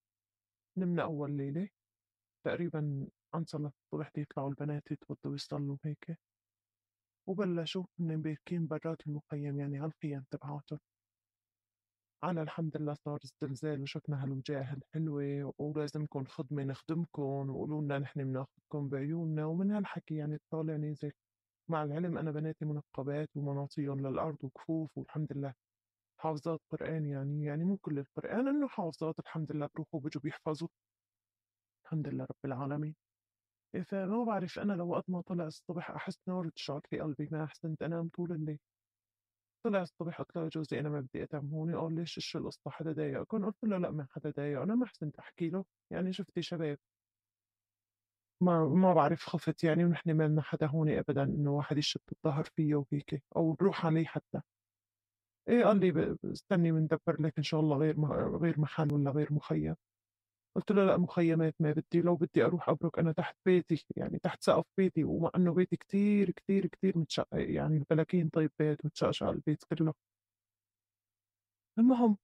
نمنا 0.77 1.03
أول 1.03 1.38
ليلة. 1.38 1.70
تقريبا 2.46 3.08
عن 3.34 3.46
صلاة 3.46 3.72
الصبح 3.86 4.12
يطلعوا 4.17 4.50
البنات 4.50 4.91
يتوضوا 4.91 5.36
يصلوا 5.36 5.77
هيك. 5.86 6.17
وبلشوا 7.27 7.84
هن 8.00 8.22
باركين 8.22 8.67
برات 8.67 9.08
المخيم 9.08 9.60
يعني 9.60 9.77
على 9.79 9.88
الخيام 9.88 10.25
تبعاتهم. 10.32 10.79
أنا 12.25 12.41
الحمد 12.41 12.77
لله 12.77 12.94
صار 12.94 13.20
الزلزال 13.24 13.82
وشفنا 13.82 14.24
هالوجاه 14.24 14.74
الحلوة 14.74 15.53
ولازمكم 15.58 16.25
خدمة 16.25 16.63
نخدمكم 16.63 17.50
وقولوا 17.50 17.82
لنا 17.82 18.00
نحن 18.00 18.24
بناخدكم 18.24 18.89
بعيوننا 18.89 19.46
ومن 19.46 19.72
هالحكي 19.72 20.15
يعني 20.15 20.39
طالع 20.51 20.75
نازل 20.75 21.12
مع 21.70 21.84
العلم 21.84 22.17
أنا 22.17 22.32
بناتي 22.32 22.65
منقبات 22.65 23.29
ومناطيهم 23.36 24.00
للأرض 24.08 24.38
وكفوف 24.44 24.98
والحمد 24.98 25.34
لله 25.34 25.53
حافظات 26.20 26.62
قرآن 26.72 27.05
يعني 27.05 27.46
يعني 27.46 27.63
مو 27.65 27.77
كل 27.77 28.00
القرآن 28.00 28.48
إنه 28.48 28.67
حافظات 28.67 29.20
الحمد 29.20 29.51
لله 29.51 29.70
بروحوا 29.75 30.00
بيجوا 30.00 30.22
بيحفظوا. 30.22 30.67
الحمد 31.86 32.08
لله 32.08 32.24
رب 32.25 32.46
العالمين. 32.46 32.96
فما 33.86 34.24
بعرف 34.24 34.60
أنا 34.60 34.74
لو 34.74 34.88
وقت 34.89 35.05
ما 35.10 35.22
طلع 35.22 35.46
الصبح 35.48 35.91
أحس 35.91 36.20
نار 36.27 36.50
تشعر 36.50 36.82
في 36.89 37.00
قلبي 37.00 37.29
ما 37.32 37.44
أحسنت 37.44 37.82
أنام 37.84 38.10
طول 38.10 38.32
الليل. 38.32 38.60
طلع 39.65 39.81
الصبح 39.81 40.22
قلت 40.22 40.36
له 40.38 40.45
لجوزي 40.45 40.79
أنا 40.79 40.89
ما 40.89 41.00
بدي 41.01 41.27
هون 41.34 41.75
قال 41.75 41.95
ليش 41.95 42.17
إيش 42.17 42.36
القصة 42.36 42.69
حدا 42.72 42.91
ضايقكم 42.91 43.45
قلت 43.45 43.63
له 43.63 43.77
لا 43.77 43.91
ما 43.91 44.07
حدا 44.12 44.29
ضايق 44.29 44.62
أنا 44.62 44.75
ما 44.75 44.86
حسنت 44.86 45.19
أحكي 45.19 45.50
له. 45.50 45.65
يعني 45.91 46.13
شفتي 46.13 46.41
شباب. 46.41 46.77
ما 48.41 48.65
ما 48.67 48.93
بعرف 48.93 49.24
خفت 49.25 49.63
يعني 49.63 49.86
ونحن 49.86 50.12
ما 50.12 50.27
لنا 50.27 50.41
حدا 50.41 50.67
هون 50.67 50.89
أبدا 50.89 51.24
إنه 51.24 51.51
واحد 51.51 51.77
يشد 51.77 52.01
الظهر 52.12 52.43
فيه 52.43 52.75
وهيك 52.75 53.24
أو 53.36 53.57
نروح 53.62 53.86
عليه 53.86 54.05
حتى. 54.05 54.41
إيه 55.50 55.63
قال 55.65 55.79
لي 55.79 56.17
استني 56.34 56.72
بندبر 56.72 57.22
لك 57.22 57.34
إن 57.38 57.43
شاء 57.43 57.60
الله 57.60 57.77
غير 57.77 58.00
غير 58.38 58.60
محل 58.60 58.93
ولا 58.93 59.12
غير 59.12 59.34
مخيم. 59.34 59.75
قلت 60.55 60.71
له 60.71 60.85
لأ 60.85 60.97
مخيمات 60.97 61.55
ما 61.59 61.71
بدي 61.71 62.01
لو 62.01 62.15
بدي 62.15 62.45
أروح 62.45 62.69
أبرك 62.69 63.00
أنا 63.00 63.12
تحت 63.12 63.35
بيتي 63.45 63.85
يعني 63.97 64.19
تحت 64.19 64.43
سقف 64.43 64.65
بيتي 64.77 65.03
ومع 65.03 65.31
إنه 65.35 65.53
بيتي 65.53 65.75
كتير 65.75 66.31
كتير 66.31 66.65
كتير 66.67 66.97
متشقق 66.97 67.27
يعني 67.51 67.77
البلاكين 67.77 68.29
طيب 68.29 68.51
بيت 68.59 68.85
متشقشق 68.85 69.27
البيت 69.27 69.63
كله. 69.63 69.93
المهم 71.79 72.17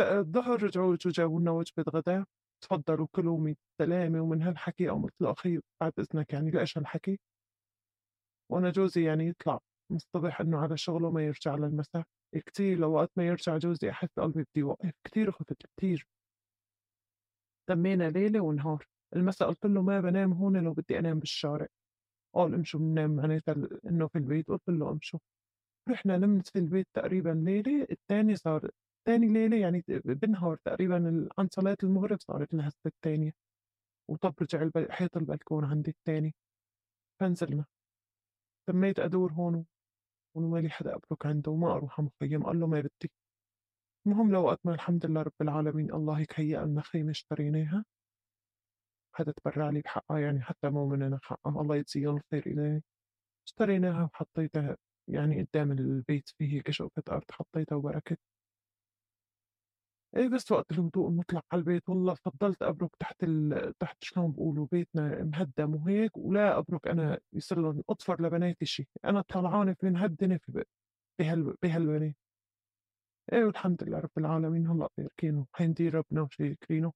الظهر 0.00 0.62
رجعوا 0.64 0.96
جابوا 1.06 1.40
لنا 1.40 1.50
وجبة 1.50 1.84
غداء 1.94 2.24
تفضلوا 2.64 3.08
كلوا 3.16 3.38
من 3.38 3.54
سلامة 3.82 4.20
ومن 4.22 4.42
هالحكي 4.42 4.90
أو 4.90 5.02
قلت 5.02 5.14
له 5.22 5.32
أخي 5.32 5.60
بعد 5.82 5.92
إذنك 6.00 6.32
يعني 6.32 6.50
ليش 6.50 6.78
هالحكي؟ 6.78 7.20
وأنا 8.52 8.70
جوزي 8.70 9.04
يعني 9.04 9.26
يطلع 9.28 9.60
من 9.90 9.96
الصبح 9.96 10.40
إنه 10.40 10.58
على 10.58 10.76
شغله 10.76 11.10
ما 11.10 11.22
يرجع 11.26 11.54
للمساء. 11.54 12.04
كتير 12.46 12.78
لو 12.78 12.92
وقت 12.92 13.10
ما 13.16 13.26
يرجع 13.26 13.56
جوزي 13.58 13.90
أحس 13.90 14.08
قلبي 14.18 14.40
بدي 14.42 14.60
يوقف 14.60 14.90
كتير 15.04 15.30
خفت 15.32 15.66
كتير. 15.76 16.06
تمينا 17.70 18.10
ليلة 18.10 18.40
ونهار. 18.40 18.86
المساء 19.16 19.48
قلت 19.48 19.66
له 19.66 19.82
ما 19.82 20.00
بنام 20.00 20.32
هون 20.32 20.56
لو 20.64 20.72
بدي 20.72 20.98
أنام 20.98 21.18
بالشارع. 21.18 21.66
قال 22.34 22.54
امشوا 22.54 22.80
بننام. 22.80 23.10
معناتها 23.16 23.54
إنه 23.86 24.08
في 24.08 24.18
البيت. 24.18 24.48
قلت 24.48 24.68
له 24.68 24.90
امشوا. 24.90 25.20
رحنا 25.88 26.16
نمت 26.18 26.48
في 26.48 26.58
البيت 26.58 26.88
تقريبا 26.94 27.30
ليلة 27.30 27.86
الثاني 27.90 28.36
صار 28.36 28.70
ثاني 29.06 29.28
ليلة 29.28 29.56
يعني 29.56 29.84
بنهار 29.88 30.56
تقريبا 30.64 31.28
عن 31.38 31.48
صلاة 31.52 31.76
المغرب 31.82 32.20
صارت 32.20 32.54
الهسة 32.54 32.86
الثانية 32.86 33.32
وطب 34.08 34.34
رجع 34.42 34.70
حيط 34.90 35.16
البلكون 35.16 35.64
عندي 35.64 35.90
الثاني 35.90 36.34
فنزلنا. 37.20 37.64
تميت 38.68 38.98
أدور 38.98 39.32
هون 39.32 39.66
ومالي 40.34 40.70
حدا 40.70 40.94
أبرك 40.94 41.26
عنده 41.26 41.52
وما 41.52 41.72
أروح 41.72 42.00
مخيم 42.00 42.42
قال 42.42 42.60
له 42.60 42.66
ما 42.66 42.80
بدي 42.80 43.10
المهم 44.06 44.30
لوقت 44.32 44.60
ما 44.64 44.74
الحمد 44.74 45.06
لله 45.06 45.22
رب 45.22 45.32
العالمين 45.40 45.92
الله 45.94 46.18
هيك 46.18 46.40
هيأ 46.40 46.64
لنا 46.64 46.82
خيمة 46.82 47.10
اشتريناها. 47.10 47.84
حدا 49.14 49.32
تبرع 49.32 49.70
لي 49.70 49.80
بحقها 49.80 50.18
يعني 50.18 50.40
حتى 50.42 50.70
مو 50.70 50.86
مننا 50.88 51.18
حقها 51.22 51.62
الله 51.62 51.76
يجزيهم 51.76 52.16
الخير 52.16 52.46
إليه 52.46 52.82
اشتريناها 53.46 54.04
وحطيتها 54.04 54.76
يعني 55.08 55.42
قدام 55.42 55.72
البيت 55.72 56.28
فيه 56.38 56.52
هيك 56.52 56.70
أرض 57.10 57.24
حطيتها 57.30 57.76
وبركت. 57.76 58.18
إيه 60.16 60.28
بس 60.28 60.52
وقت 60.52 60.70
الهدوء 60.72 61.10
نطلع 61.10 61.42
على 61.52 61.60
البيت 61.60 61.88
والله 61.88 62.14
فضلت 62.14 62.62
أبرك 62.62 62.96
تحت 62.98 63.24
ال... 63.24 63.72
تحت 63.78 63.96
شلون 64.04 64.32
بقولوا 64.32 64.66
بيتنا 64.72 65.24
مهدم 65.24 65.74
وهيك 65.74 66.16
ولا 66.16 66.58
أبرك 66.58 66.88
أنا 66.88 67.20
يصير 67.32 67.60
لهم 67.60 67.82
أطفر 67.90 68.22
لبناتي 68.22 68.66
شيء 68.66 68.86
أنا 69.04 69.20
طلعانة 69.20 69.76
من 69.82 69.96
هالدنيا 69.96 70.38
في 70.38 70.64
بهال... 71.20 71.54
بهالبنات 71.62 72.14
إيه 73.32 73.44
والحمد 73.44 73.84
لله 73.84 73.98
رب 73.98 74.10
العالمين. 74.18 74.66
هلأ 74.66 74.88
باركينه 74.98 75.46
حيندير 75.52 75.94
ربنا 75.94 76.22
وشاكرينه 76.22 76.92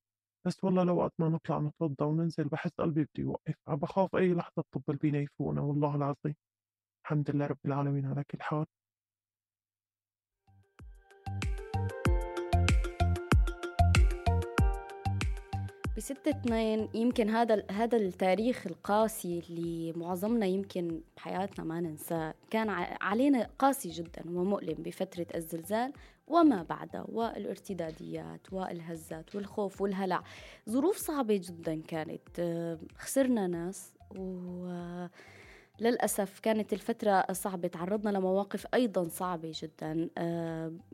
بس 0.47 0.65
والله 0.65 0.85
لو 0.85 0.97
وقت 0.97 1.13
ما 1.19 1.29
نطلع 1.29 1.59
نتوضى 1.59 2.05
وننزل 2.05 2.45
بحس 2.45 2.71
قلبي 2.79 3.03
بده 3.03 3.11
يوقف. 3.19 3.55
عم 3.69 3.77
بخاف 3.77 4.17
أي 4.17 4.35
لحظة 4.35 4.53
الطب 4.59 4.91
البينا 4.91 5.19
يفوقنا 5.19 5.61
والله 5.61 5.97
العظيم. 5.97 6.35
الحمد 7.05 7.31
لله 7.31 7.47
رب 7.47 7.59
العالمين 7.67 8.07
على 8.07 8.25
كل 8.25 8.39
حال. 8.41 8.67
بستة 15.97 16.31
اثنين 16.31 16.89
يمكن 16.95 17.29
هذا 17.29 17.65
هذا 17.71 17.99
التاريخ 17.99 18.67
القاسي 18.67 19.39
اللي 19.39 19.93
معظمنا 19.93 20.47
يمكن 20.47 21.01
بحياتنا 21.17 21.65
ما 21.65 21.81
ننساه. 21.81 22.35
كان 22.51 22.71
علينا 23.01 23.51
قاسي 23.59 23.89
جدا 23.89 24.23
ومؤلم 24.27 24.83
بفترة 24.83 25.27
الزلزال. 25.35 25.93
وما 26.27 26.63
بعده 26.63 27.05
والارتداديات 27.09 28.53
والهزات 28.53 29.35
والخوف 29.35 29.81
والهلع. 29.81 30.23
ظروف 30.71 30.97
صعبة 30.97 31.41
جدا 31.45 31.83
كانت. 31.89 32.41
خسرنا 32.99 33.47
ناس 33.47 33.93
و 34.17 35.07
للأسف 35.81 36.41
كانت 36.41 36.73
الفترة 36.73 37.33
صعبة. 37.33 37.69
تعرضنا 37.69 38.11
لمواقف 38.11 38.67
أيضا 38.75 39.09
صعبة 39.09 39.53
جدا. 39.55 40.09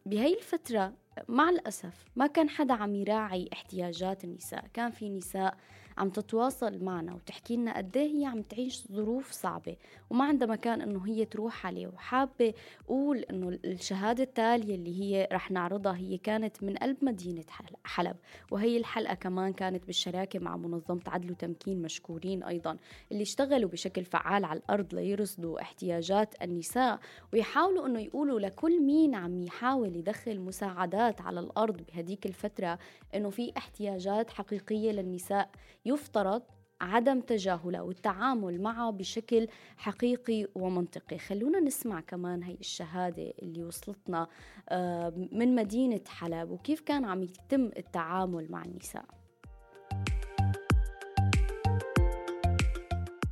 بهي 0.06 0.34
الفترة 0.34 0.92
مع 1.28 1.50
الأسف 1.50 2.04
ما 2.16 2.26
كان 2.26 2.48
حدا 2.48 2.74
عم 2.74 2.94
يراعي 2.94 3.48
احتياجات 3.52 4.24
النساء. 4.24 4.64
كان 4.74 4.90
في 4.90 5.08
نساء 5.08 5.56
عم 6.00 6.10
تتواصل 6.10 6.84
معنا 6.84 7.14
وتحكي 7.14 7.56
لنا 7.56 7.76
قد 7.76 7.96
إيه 7.96 8.18
هي 8.20 8.26
عم 8.26 8.42
تعيش 8.42 8.88
ظروف 8.92 9.30
صعبة. 9.30 9.76
وما 10.10 10.24
عندها 10.24 10.48
مكان 10.48 10.80
إنه 10.82 11.06
هي 11.06 11.24
تروح 11.24 11.66
عليه. 11.66 11.86
وحابة 11.86 12.54
أقول 12.84 13.18
إنه 13.18 13.48
الشهادة 13.64 14.22
التالية 14.22 14.74
اللي 14.74 15.00
هي 15.00 15.28
رح 15.32 15.50
نعرضها 15.50 15.96
هي 15.96 16.18
كانت 16.18 16.62
من 16.62 16.76
قلب 16.76 16.96
مدينة 17.02 17.44
حلب. 17.84 18.16
وهي 18.50 18.76
الحلقة 18.76 19.14
كمان 19.14 19.52
كانت 19.52 19.86
بالشراكة 19.86 20.38
مع 20.38 20.56
منظمة 20.56 21.00
عدل 21.06 21.30
وتمكين 21.30 21.82
مشكورين 21.82 22.42
أيضا 22.42 22.76
اللي 23.12 23.22
اشتغلوا 23.22 23.70
بشكل 23.70 24.04
فعال 24.04 24.44
على 24.44 24.58
الأرض 24.58 24.94
ليرصدوا 24.94 25.60
احتياجات 25.60 26.34
النساء. 26.42 26.98
ويحاولوا 27.32 27.86
إنه 27.86 28.00
يقولوا 28.00 28.40
لكل 28.40 28.82
مين 28.82 29.14
عم 29.14 29.42
يحاول 29.42 29.96
يدخل 29.96 30.40
مساعدات 30.40 31.20
على 31.20 31.40
الأرض 31.40 31.82
بهديك 31.82 32.26
الفترة 32.26 32.78
إنه 33.14 33.30
في 33.30 33.52
احتياجات 33.56 34.30
حقيقية 34.30 34.92
للنساء 34.92 35.50
يفترض 35.94 36.42
عدم 36.80 37.20
تجاهله 37.20 37.82
والتعامل 37.82 38.60
معه 38.62 38.90
بشكل 38.90 39.46
حقيقي 39.76 40.46
ومنطقي. 40.54 41.18
خلونا 41.18 41.60
نسمع 41.60 42.00
كمان 42.00 42.42
هي 42.42 42.54
الشهادة 42.54 43.32
اللي 43.42 43.64
وصلتنا 43.64 44.26
آه، 44.68 45.28
من 45.32 45.54
مدينة 45.54 46.00
حلب 46.08 46.50
وكيف 46.50 46.80
كان 46.80 47.04
عم 47.04 47.22
يتم 47.22 47.64
التعامل 47.76 48.52
مع 48.52 48.64
النساء؟ 48.64 49.04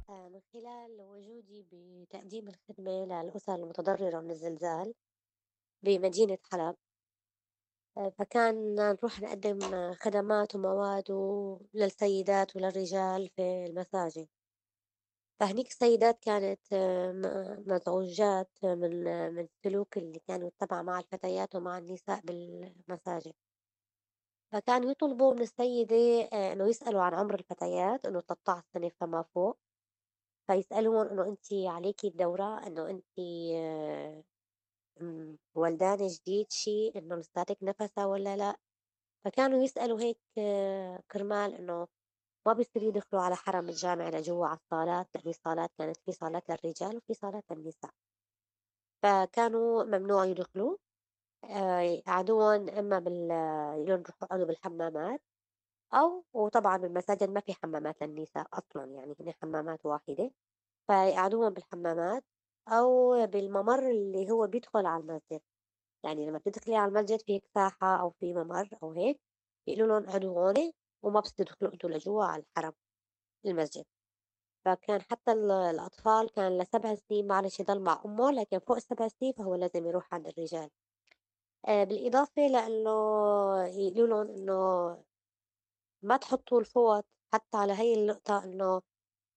آه، 0.08 0.28
من 0.28 0.40
خلال 0.52 1.00
وجودي 1.00 1.66
بتقديم 1.72 2.48
الخدمة 2.48 3.04
للأسر 3.22 3.54
المتضررة 3.54 4.20
من 4.20 4.30
الزلزال 4.30 4.94
بمدينة 5.82 6.38
حلب 6.52 6.74
فكان 8.18 8.74
نروح 8.74 9.20
نقدم 9.20 9.58
خدمات 9.94 10.54
ومواد 10.54 11.04
للسيدات 11.74 12.56
وللرجال 12.56 13.28
في 13.36 13.66
المساجد. 13.66 14.28
فهنيك 15.40 15.66
السيدات 15.68 16.18
كانت 16.20 16.60
مزعوجات 17.66 18.50
من 18.64 18.90
من 19.34 19.38
السلوك 19.44 19.98
اللي 19.98 20.18
كانوا 20.28 20.48
يتبع 20.48 20.82
مع 20.82 20.98
الفتيات 20.98 21.54
ومع 21.54 21.78
النساء 21.78 22.20
بالمساجد. 22.20 23.34
فكانوا 24.52 24.90
يطلبوا 24.90 25.34
من 25.34 25.42
السيدة 25.42 25.96
إنه 26.52 26.68
يسألوا 26.68 27.02
عن 27.02 27.14
عمر 27.14 27.34
الفتيات 27.34 28.06
إنه 28.06 28.20
13 28.20 28.64
سنة 28.74 28.90
فما 29.00 29.22
فوق. 29.34 29.58
فيسألون 30.46 31.06
إنه 31.08 31.28
أنت 31.28 31.46
عليكي 31.52 32.08
الدورة 32.08 32.66
إنه 32.66 32.90
أنت 32.90 33.04
ولدان 35.54 36.06
جديد 36.06 36.46
شي 36.52 36.88
إنه 36.96 37.16
لساتك 37.16 37.58
نفسها 37.62 38.06
ولا 38.06 38.36
لأ، 38.36 38.56
فكانوا 39.24 39.64
يسألوا 39.64 40.00
هيك 40.00 40.20
كرمال 41.12 41.54
إنه 41.54 41.88
ما 42.48 42.52
بيصير 42.54 42.82
يدخلوا 42.82 43.22
على 43.22 43.36
حرم 43.36 43.68
الجامع 43.68 44.08
لجوا 44.10 44.46
على 44.46 44.58
الصالات 44.58 45.08
لأن 45.16 45.28
الصالات 45.30 45.70
كانت 45.78 45.96
في 46.06 46.12
صالات 46.12 46.50
للرجال 46.50 46.96
وفي 46.96 47.14
صالات 47.14 47.44
للنساء، 47.52 47.90
فكانوا 49.02 49.84
ممنوع 49.84 50.24
يدخلوا 50.24 50.76
آه، 51.44 51.80
يقعدون 51.80 52.70
إما 52.70 52.98
بال 52.98 53.30
يروحوا 53.88 54.44
بالحمامات 54.44 55.22
أو 55.94 56.24
وطبعا 56.34 56.76
بالمساجد 56.78 57.30
ما 57.30 57.40
في 57.40 57.54
حمامات 57.54 58.02
للنساء 58.02 58.48
أصلا 58.54 58.84
يعني 58.92 59.16
هن 59.20 59.32
حمامات 59.42 59.86
واحدة 59.86 60.32
فيقعدوهم 60.88 61.54
بالحمامات 61.54 62.24
أو 62.68 63.26
بالممر 63.26 63.90
اللي 63.90 64.30
هو 64.30 64.46
بيدخل 64.46 64.86
على 64.86 65.02
المسجد. 65.02 65.40
يعني 66.04 66.26
لما 66.26 66.38
بتدخلي 66.38 66.76
على 66.76 66.88
المسجد 66.88 67.20
في 67.22 67.32
هيك 67.34 67.44
ساحة 67.54 68.00
أو 68.00 68.10
في 68.10 68.34
ممر 68.34 68.68
أو 68.82 68.92
هيك 68.92 69.20
بيقولوا 69.66 70.00
لهم 70.00 70.08
اقعدوا 70.08 70.30
هون 70.40 70.72
وما 71.02 71.20
بس 71.20 71.34
تدخلوا 71.34 71.72
أنتوا 71.72 71.90
لجوا 71.90 72.24
على 72.24 72.42
الحرم 72.42 72.72
المسجد. 73.46 73.84
فكان 74.64 75.02
حتى 75.02 75.32
الأطفال 75.32 76.30
كان 76.32 76.58
لسبع 76.58 76.94
سنين 76.94 77.26
معلش 77.26 77.60
يضل 77.60 77.80
مع 77.80 78.02
أمه 78.06 78.30
لكن 78.32 78.58
فوق 78.58 78.76
السبع 78.76 79.08
سنين 79.08 79.32
فهو 79.32 79.54
لازم 79.54 79.86
يروح 79.86 80.14
عند 80.14 80.26
الرجال. 80.28 80.70
آه، 81.68 81.84
بالإضافة 81.84 82.42
لأنه 82.48 82.90
يقولوا 83.66 84.24
لهم 84.24 84.36
إنه 84.36 84.54
ما 86.02 86.16
تحطوا 86.16 86.60
الفوط 86.60 87.06
حتى 87.34 87.56
على 87.56 87.72
هي 87.72 87.94
النقطة 87.94 88.44
إنه 88.44 88.82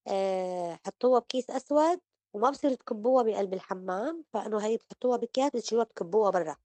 آه، 0.07 0.79
حطوها 0.85 1.19
بكيس 1.19 1.49
أسود 1.51 2.01
وما 2.33 2.49
بصير 2.49 2.73
تكبوها 2.73 3.23
بقلب 3.23 3.53
الحمام 3.53 4.23
فإنه 4.33 4.65
هي 4.65 4.77
بتحطوها 4.77 5.17
بأكياس 5.17 5.51
بتشيلوها 5.55 5.85
بتكبوها 5.85 6.31
برا 6.31 6.55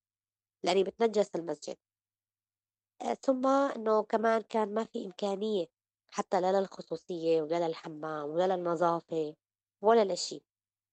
لأني 0.64 0.84
بتنجس 0.84 1.30
المسجد 1.36 1.76
آه، 3.02 3.14
ثم 3.14 3.46
إنه 3.46 4.02
كمان 4.02 4.40
كان 4.42 4.74
ما 4.74 4.84
في 4.84 5.06
إمكانية 5.06 5.66
حتى 6.10 6.40
لا 6.40 6.60
للخصوصية 6.60 7.42
ولا 7.42 7.68
للحمام 7.68 8.28
ولا 8.30 8.56
للنظافة 8.56 9.34
ولا 9.82 10.12
لشي 10.14 10.42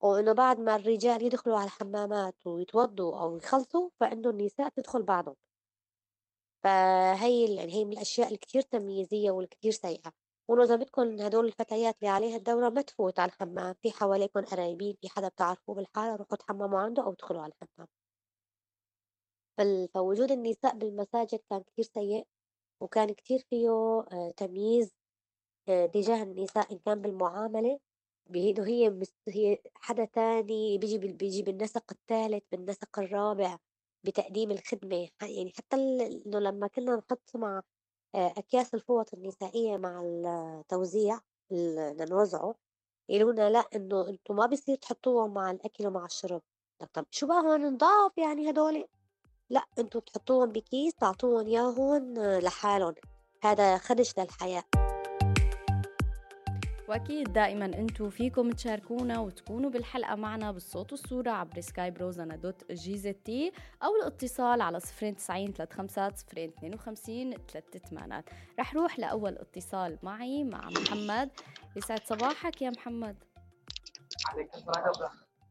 وإنه 0.03 0.33
بعد 0.33 0.59
ما 0.59 0.75
الرجال 0.75 1.23
يدخلوا 1.23 1.57
على 1.57 1.65
الحمامات 1.65 2.47
ويتوضوا 2.47 3.19
أو 3.21 3.37
يخلصوا 3.37 3.89
فإنه 3.99 4.29
النساء 4.29 4.69
تدخل 4.69 5.03
بعضهم. 5.03 5.35
فهي 6.63 7.55
يعني 7.55 7.73
هي 7.73 7.85
من 7.85 7.93
الأشياء 7.93 8.33
الكتير 8.33 8.61
تمييزية 8.61 9.31
والكتير 9.31 9.71
سيئة. 9.71 10.13
بدكم 10.49 11.19
هدول 11.21 11.45
الفتيات 11.45 11.95
اللي 11.99 12.09
عليها 12.09 12.35
الدورة 12.37 12.69
ما 12.69 12.81
تفوت 12.81 13.19
على 13.19 13.31
الحمام. 13.31 13.75
في 13.81 13.91
حواليكم 13.91 14.41
قرايبين 14.41 14.95
في 15.01 15.09
حدا 15.09 15.27
بتعرفوه 15.27 15.75
بالحارة 15.75 16.15
روحوا 16.15 16.37
تحمموا 16.37 16.79
عنده 16.79 17.03
أو 17.03 17.11
ادخلوا 17.11 17.41
على 17.41 17.51
الحمام. 17.53 17.87
فوجود 19.93 20.31
النساء 20.31 20.75
بالمساجد 20.77 21.39
كان 21.49 21.61
كتير 21.63 21.85
سيء 21.85 22.27
وكان 22.81 23.09
كتير 23.13 23.39
فيه 23.49 23.69
آه، 24.13 24.33
تمييز 24.37 24.91
آه، 25.69 25.85
تجاه 25.85 26.23
النساء 26.23 26.73
إن 26.73 26.79
كان 26.79 27.01
بالمعاملة 27.01 27.79
بإنه 28.29 28.67
هي 28.67 28.99
هي 29.29 29.59
حدا 29.75 30.05
تاني 30.05 30.77
بيجي 30.77 30.97
بيجي 30.97 31.43
بالنسق 31.43 31.85
الثالث 31.91 32.43
بالنسق 32.51 32.99
الرابع 32.99 33.57
بتقديم 34.05 34.51
الخدمة. 34.51 35.09
يعني 35.21 35.53
حتى 35.57 35.75
إنه 35.77 36.39
لما 36.39 36.67
كنا 36.67 36.95
نحط 36.95 37.35
مع 37.35 37.61
آه، 38.15 38.33
أكياس 38.37 38.73
الفوط 38.73 39.13
النسائية 39.13 39.77
مع 39.77 40.01
التوزيع 40.05 41.19
لنوزعه. 41.51 42.55
يقولوا 43.09 43.33
لنا 43.33 43.49
لأ 43.49 43.65
إنه 43.75 44.09
أنتم 44.09 44.35
ما 44.35 44.45
بيصير 44.45 44.75
تحطوهم 44.75 45.33
مع 45.33 45.51
الأكل 45.51 45.87
ومع 45.87 46.05
الشرب. 46.05 46.41
طب 46.93 47.05
شو 47.11 47.27
بقى 47.27 47.41
هون 47.41 47.73
نضاف 47.73 48.17
يعني 48.17 48.49
هدول؟ 48.49 48.85
لأ 49.49 49.65
أنتم 49.79 49.99
تحطوهم 49.99 50.49
بكيس 50.51 50.95
تعطوهم 50.95 51.47
ياهن 51.47 52.39
لحالهم. 52.39 52.95
هذا 53.43 53.77
خدش 53.77 54.19
للحياة. 54.19 54.63
وأكيد 56.89 57.33
دائما 57.33 57.65
أنتم 57.65 58.09
فيكم 58.09 58.51
تشاركونا 58.51 59.19
وتكونوا 59.19 59.69
بالحلقة 59.69 60.15
معنا 60.15 60.51
بالصوت 60.51 60.91
والصورة 60.91 61.29
عبر 61.31 61.61
سكايب 61.61 61.97
روزانا 61.97 62.35
dot 62.35 62.71
GZT 62.71 63.51
أو 63.83 63.95
الاتصال 63.95 64.61
على 64.61 64.79
090 64.79 65.53
35 65.71 66.53
052 66.63 67.33
38 67.33 68.23
رح 68.59 68.73
روح 68.75 68.99
لأول 68.99 69.37
اتصال 69.37 69.99
معي 70.03 70.43
مع 70.43 70.69
محمد. 70.69 71.29
يسعد 71.75 71.99
صباحك 72.03 72.61
يا 72.61 72.69
محمد. 72.69 73.23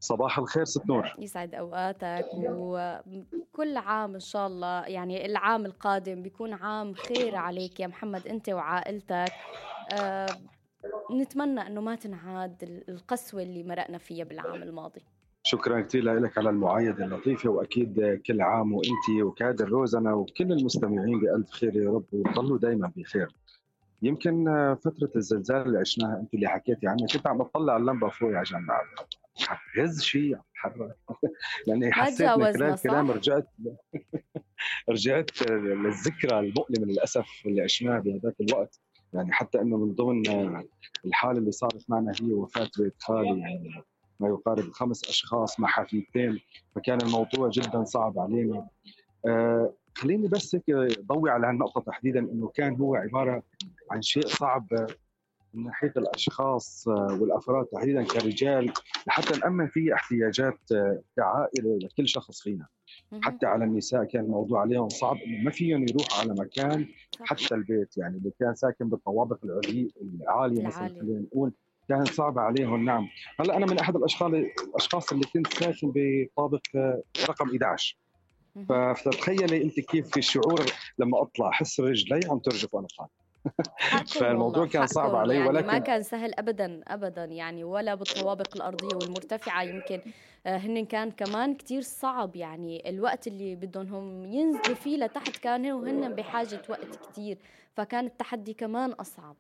صباح 0.01 0.39
الخير 0.39 0.65
ست 0.65 0.87
نور. 0.87 1.15
يسعد 1.19 1.55
أوقاتك 1.55 2.27
وكل 2.35 3.77
عام 3.77 4.15
إن 4.15 4.21
شاء 4.21 4.47
الله 4.47 4.87
يعني 4.87 5.27
العام 5.27 5.67
القادم 5.67 6.23
بيكون 6.23 6.53
عام 6.53 6.95
خير 6.95 7.37
عليك 7.37 7.81
يا 7.81 7.87
محمد 7.87 8.27
أنت 8.27 8.49
وعائلتك. 8.49 9.33
أه 9.93 10.27
نتمنى 11.21 11.67
إنه 11.67 11.81
ما 11.81 11.97
تنعاد 11.97 12.85
القسوة 12.89 13.43
اللي 13.43 13.63
مرقنا 13.63 13.99
فيها 13.99 14.25
بالعام 14.25 14.63
الماضي. 14.63 15.01
شكرا 15.43 15.81
كثير 15.81 16.03
لك 16.03 16.39
على 16.39 16.51
المعايدة 16.51 17.05
اللطيفة 17.05 17.51
وأكيد 17.51 18.23
كل 18.27 18.41
عام 18.41 18.73
وأنت 18.73 19.23
وكادر 19.23 19.69
روزنا 19.69 20.15
وكل 20.15 20.53
المستمعين 20.53 21.21
بألف 21.21 21.51
خير 21.51 21.77
يا 21.77 21.91
رب 21.91 22.05
وتضلوا 22.13 22.59
دائما 22.59 22.93
بخير. 22.97 23.29
يمكن 24.03 24.45
فترة 24.85 25.11
الزلزال 25.17 25.57
اللي 25.57 25.79
عشناها 25.79 26.21
أنت 26.21 26.35
اللي 26.35 26.49
حكيتي 26.49 26.87
عنها 26.87 27.07
كنت 27.13 27.27
عم 27.27 27.39
بطلع 27.39 27.77
اللمبة 27.77 28.09
فوق 28.09 28.33
على 28.33 28.43
جنب 28.43 28.71
هز 29.79 30.03
شيء 30.03 30.37
عم 30.37 30.43
تحرك 30.55 30.97
لأني 31.67 31.93
حسيت 31.93 32.31
من 32.31 32.53
خلال 32.53 32.63
الكلام 32.63 33.11
رجعت 33.11 33.47
رجعت 34.91 35.51
للذكرى 35.51 36.39
المؤلمة 36.39 36.87
للأسف 36.87 37.27
اللي 37.47 37.63
عشناها 37.63 37.99
بهذاك 37.99 38.35
الوقت. 38.41 38.81
يعني 39.13 39.33
حتى 39.33 39.61
إنه 39.61 39.77
من 39.77 39.95
ضمن 39.95 40.23
الحالة 41.05 41.39
اللي 41.39 41.53
صارت 41.53 41.91
معنا 41.91 42.13
هي 42.21 42.33
وفاة 42.33 42.71
بيت 42.79 42.95
خالي 43.03 43.41
يعني 43.41 43.83
ما 44.21 44.29
يقارب 44.29 44.73
خمس 44.73 45.09
أشخاص 45.09 45.61
مع 45.61 45.69
حفيدتين 45.69 46.41
فكان 46.75 46.99
الموضوع 47.03 47.49
جدا 47.49 47.85
صعب 47.85 48.19
علينا. 48.19 48.69
آه 49.27 49.75
خليني 49.95 50.29
بس 50.29 50.55
هيك 50.55 50.99
ضوي 51.01 51.31
على 51.31 51.47
هالنقطة 51.47 51.81
تحديدا 51.81 52.21
إنه 52.21 52.49
كان 52.55 52.77
هو 52.77 52.95
عبارة 52.95 53.43
عن 53.91 54.03
شيء 54.03 54.27
صعب 54.27 54.67
من 55.55 55.65
ناحية 55.65 55.93
الأشخاص 55.97 56.85
والأفراد 56.89 57.67
تحديدا 57.67 58.03
كرجال 58.05 58.73
لحتى 59.07 59.39
نامن 59.39 59.69
فيه 59.69 59.95
احتياجات 59.95 60.59
كعائلة 61.17 61.79
لكل 61.83 62.09
شخص 62.09 62.43
فينا. 62.43 62.67
حتى 63.23 63.47
على 63.47 63.65
النساء 63.65 64.05
كان 64.05 64.25
الموضوع 64.25 64.61
عليهم 64.61 64.89
صعب 64.89 65.17
انه 65.17 65.45
ما 65.45 65.51
فيهم 65.51 65.87
يروحوا 65.89 66.21
على 66.21 66.35
مكان 66.39 66.87
حتى 67.21 67.55
البيت. 67.55 67.97
يعني 67.97 68.17
اللي 68.17 68.33
كان 68.41 68.55
ساكن 68.55 68.89
بالطوابق 68.89 69.39
العالية 69.45 70.67
مثلا 70.67 70.89
خلينا 70.89 71.21
نقول 71.21 71.53
كانت 71.89 72.09
صعبة 72.09 72.41
عليهم 72.41 72.85
نعم. 72.85 73.09
هلأ 73.41 73.57
أنا 73.57 73.67
من 73.67 73.79
أحد 73.79 73.97
الأشخاص 73.97 74.33
الأشخاص 74.69 75.13
اللي 75.13 75.25
كنت 75.33 75.47
ساكن 75.47 75.93
بطابق 75.95 76.61
رقم 77.29 77.51
11 77.51 77.97
فتخيلي 78.95 79.63
أنت 79.63 79.81
كيف 79.81 80.09
في 80.09 80.17
الشعور 80.17 80.61
لما 80.99 81.23
أطلع 81.23 81.49
أحس 81.49 81.81
رجلي 81.81 82.21
عم 82.31 82.39
ترجف 82.39 82.75
وأنا 82.75 82.87
طالع 82.99 83.11
فالموضوع 84.07 84.67
كان 84.67 84.87
صعب 84.87 85.15
علي 85.15 85.35
يعني 85.35 85.49
ولكن 85.49 85.67
ما 85.67 85.79
كان 85.79 86.03
سهل 86.03 86.35
ابدا 86.35 86.81
ابدا 86.89 87.25
يعني 87.25 87.65
ولا 87.65 87.95
بالطوابق 87.95 88.57
الأرضية 88.57 88.97
والمرتفعة. 88.97 89.63
يمكن 89.63 90.01
آه، 90.47 90.57
هن 90.57 90.85
كان 90.85 91.11
كمان 91.11 91.55
كتير 91.55 91.83
صعب. 91.83 92.37
يعني 92.37 92.91
الوقت 92.91 93.27
اللي 93.27 93.57
بدهم 93.57 93.95
هم 93.95 94.25
ينزلوا 94.33 94.75
فيه 94.75 94.97
لتحت 94.97 95.37
كانوا 95.37 95.89
هن 95.89 96.15
بحاجة 96.15 96.63
وقت 96.69 96.97
كتير 96.97 97.39
فكان 97.77 98.07
التحدي 98.07 98.55
كمان 98.55 98.93
أصعب. 98.93 99.37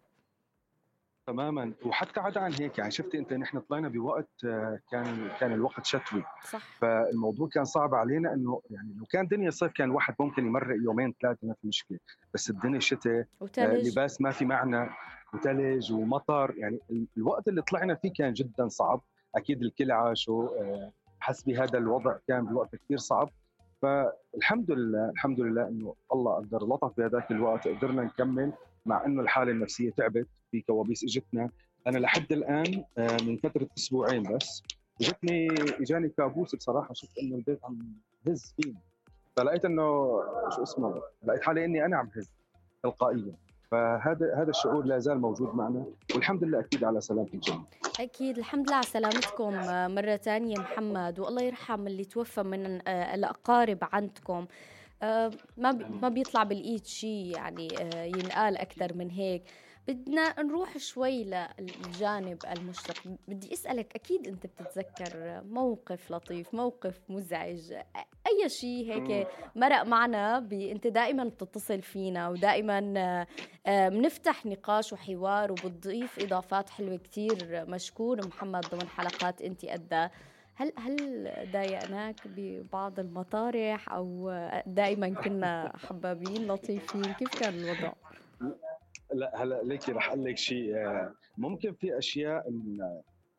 تماما. 1.26 1.72
وحتى 1.86 2.20
عدا 2.20 2.40
عن 2.40 2.52
هيك 2.52 2.78
يعني 2.78 2.90
شفتي 2.90 3.18
أنت 3.18 3.32
نحن 3.32 3.60
طلعنا 3.60 3.88
بوقت 3.88 4.28
آه، 4.44 4.78
كان 4.90 5.28
كان 5.40 5.52
الوقت 5.52 5.86
شتوي. 5.86 6.24
صح. 6.50 6.78
فالموضوع 6.80 7.48
كان 7.48 7.64
صعب 7.64 7.94
علينا 7.94 8.34
إنه 8.34 8.62
يعني 8.70 8.94
لو 8.98 9.04
كان 9.04 9.26
دنيا 9.26 9.50
صيف 9.50 9.72
كان 9.72 9.88
الواحد 9.90 10.14
ممكن 10.20 10.46
يمرق 10.46 10.76
يومين 10.84 11.14
ثلاثة 11.22 11.38
ما 11.46 11.54
في 11.62 11.68
مشكلة. 11.68 11.98
بس 12.34 12.50
الدنيا 12.50 12.80
شتاء 12.80 13.26
آه 13.58 13.76
لباس 13.76 14.20
ما 14.20 14.30
في 14.30 14.44
معنى 14.44 14.90
وثلج 15.34 15.92
ومطر. 15.92 16.54
يعني 16.56 16.78
الوقت 17.16 17.48
اللي 17.48 17.62
طلعنا 17.62 17.94
فيه 17.94 18.12
كان 18.12 18.32
جدا 18.32 18.68
صعب. 18.68 19.00
أكيد 19.34 19.62
الكل 19.62 19.90
عاشه 19.90 20.54
آه، 20.60 20.92
حس 21.20 21.42
بهذا 21.42 21.78
الوضع 21.78 22.16
كان 22.28 22.46
بوقت 22.46 22.76
كثير 22.76 22.98
صعب. 22.98 23.30
فالحمد 23.82 24.70
لله 24.70 25.10
الحمد 25.10 25.40
لله 25.40 25.68
إنه 25.68 25.94
الله 26.12 26.34
قدر 26.34 26.66
لطف 26.66 26.96
بهذاك 26.96 27.30
الوقت 27.30 27.68
قدرنا 27.68 28.02
نكمل 28.02 28.52
مع 28.86 29.04
إنه 29.06 29.22
الحالة 29.22 29.52
النفسية 29.52 29.90
تعبت. 29.90 30.28
في 30.52 30.60
كوابيس 30.60 31.04
إجتنا. 31.04 31.50
أنا 31.86 31.98
لحد 31.98 32.32
الآن 32.32 32.84
آه، 32.98 33.16
من 33.22 33.36
فترة 33.36 33.68
أسبوعين 33.78 34.22
بس 34.22 34.62
إجتني 35.00 35.48
إجاني 35.80 36.08
كابوس 36.08 36.54
بصراحة 36.54 36.94
شفت 36.94 37.18
إنه 37.18 37.36
البيت 37.36 37.64
عم 37.64 37.78
هز 38.28 38.54
فيني. 38.56 38.76
فلقيت 39.36 39.64
إنه 39.64 39.82
شو 40.56 40.62
اسمه 40.62 41.02
لقيت 41.24 41.42
حالي 41.42 41.64
إني 41.64 41.84
أنا 41.84 41.96
عم 41.96 42.10
هز 42.16 42.30
تلقائيا. 42.82 43.34
فهذا 43.70 44.34
هذا 44.36 44.50
الشعور 44.50 44.84
لا 44.84 44.98
زال 44.98 45.20
موجود 45.20 45.54
معنا 45.54 45.84
والحمد 46.14 46.44
لله 46.44 46.60
أكيد 46.60 46.84
على 46.84 47.00
سلامة 47.00 47.28
الجميع. 47.34 47.62
أكيد 48.00 48.38
الحمد 48.38 48.66
لله 48.66 48.76
على 48.76 48.86
سلامتكم 48.86 49.54
آه، 49.54 49.88
مرة 49.88 50.16
ثانية 50.16 50.58
محمد 50.58 51.18
والله 51.20 51.42
يرحم 51.42 51.86
اللي 51.86 52.04
توفى 52.04 52.42
من 52.42 52.88
آه، 52.88 53.14
الأقارب 53.14 53.78
عندكم. 53.82 54.46
ما 55.56 55.72
ما 56.02 56.08
بيطلع 56.08 56.42
بالإيد 56.42 56.86
شيء 56.86 57.36
يعني 57.36 57.68
ينقال 57.94 58.56
أكثر 58.56 58.94
من 58.94 59.10
هيك. 59.10 59.42
بدنا 59.88 60.40
نروح 60.42 60.78
شوي 60.78 61.24
للجانب 61.58 62.38
المشرق. 62.56 62.96
بدي 63.28 63.52
أسألك 63.52 63.94
أكيد 63.96 64.28
أنت 64.28 64.46
بتتذكر 64.46 65.42
موقف 65.44 66.10
لطيف 66.10 66.54
موقف 66.54 67.00
مزعج 67.08 67.72
أي 68.26 68.48
شيء 68.48 68.92
هيك 68.92 69.28
مرق 69.56 69.82
معنا 69.82 70.38
أنت 70.52 70.86
دائما 70.86 71.24
بتتصل 71.24 71.82
فينا 71.82 72.28
ودائما 72.28 72.94
آه، 73.66 73.88
بنفتح 73.88 74.46
نقاش 74.46 74.92
وحوار 74.92 75.52
وبتضيف 75.52 76.18
إضافات 76.18 76.70
حلوة 76.70 76.96
كثير 76.96 77.64
مشكور. 77.68 78.26
محمد 78.26 78.66
ضمن 78.66 78.88
حلقات 78.88 79.42
أنت 79.42 79.64
قدها. 79.66 80.10
هل 80.54 80.72
هل 80.78 81.30
ضايقناك 81.52 82.16
ببعض 82.26 83.00
المطارح 83.00 83.92
أو 83.92 84.30
دائما 84.66 85.08
كنا 85.08 85.72
حبابين 85.88 86.46
لطيفين؟ 86.48 87.02
كيف 87.12 87.28
كان 87.40 87.54
الوضع؟ 87.54 87.92
لا 89.14 89.42
هلا 89.42 89.62
ليكي 89.62 89.92
رح 89.92 90.08
أقول 90.08 90.24
لك 90.24 90.36
شيء 90.36 90.74
ممكن 91.38 91.72
في 91.72 91.98
أشياء 91.98 92.52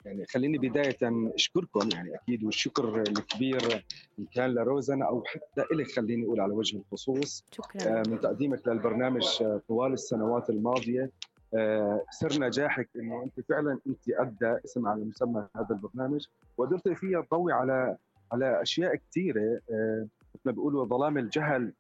يعني 0.06 0.26
خليني 0.26 0.58
بداية 0.58 0.98
أشكركم 1.36 1.90
يعني 1.94 2.16
أكيد 2.16 2.44
والشكر 2.44 3.02
الكبير 3.02 3.86
إن 4.20 4.26
كان 4.26 4.54
لروزنا 4.54 5.06
أو 5.06 5.24
حتى 5.26 5.66
إلك 5.72 5.92
خليني 5.92 6.26
أقول 6.26 6.40
على 6.40 6.54
وجه 6.54 6.78
الخصوص 6.78 7.46
شكرا. 7.52 8.04
من 8.08 8.22
تقديمك 8.22 8.68
للبرنامج 8.68 9.44
طوال 9.68 9.94
السنوات 9.94 10.50
الماضية 10.50 11.12
آه، 11.56 12.06
سر 12.12 12.40
نجاحك 12.40 12.90
إنه 12.96 13.24
أنت 13.24 13.48
فعلا 13.50 13.80
أنت 13.88 14.10
أدى 14.10 14.58
اسم 14.66 14.88
على 14.88 15.04
مسمى 15.06 15.48
هذا 15.56 15.68
البرنامج 15.72 16.26
وقدرت 16.58 16.90
فيها 16.90 17.22
تضوي 17.22 17.54
على 17.54 17.98
على 18.32 18.62
أشياء 18.62 18.96
كثيرة 18.96 19.60
آه، 19.72 20.08
مثل 20.36 20.42
ما 20.46 20.52
بيقولوا 20.52 20.86
ظلام 20.86 21.18
الجهل 21.18 21.74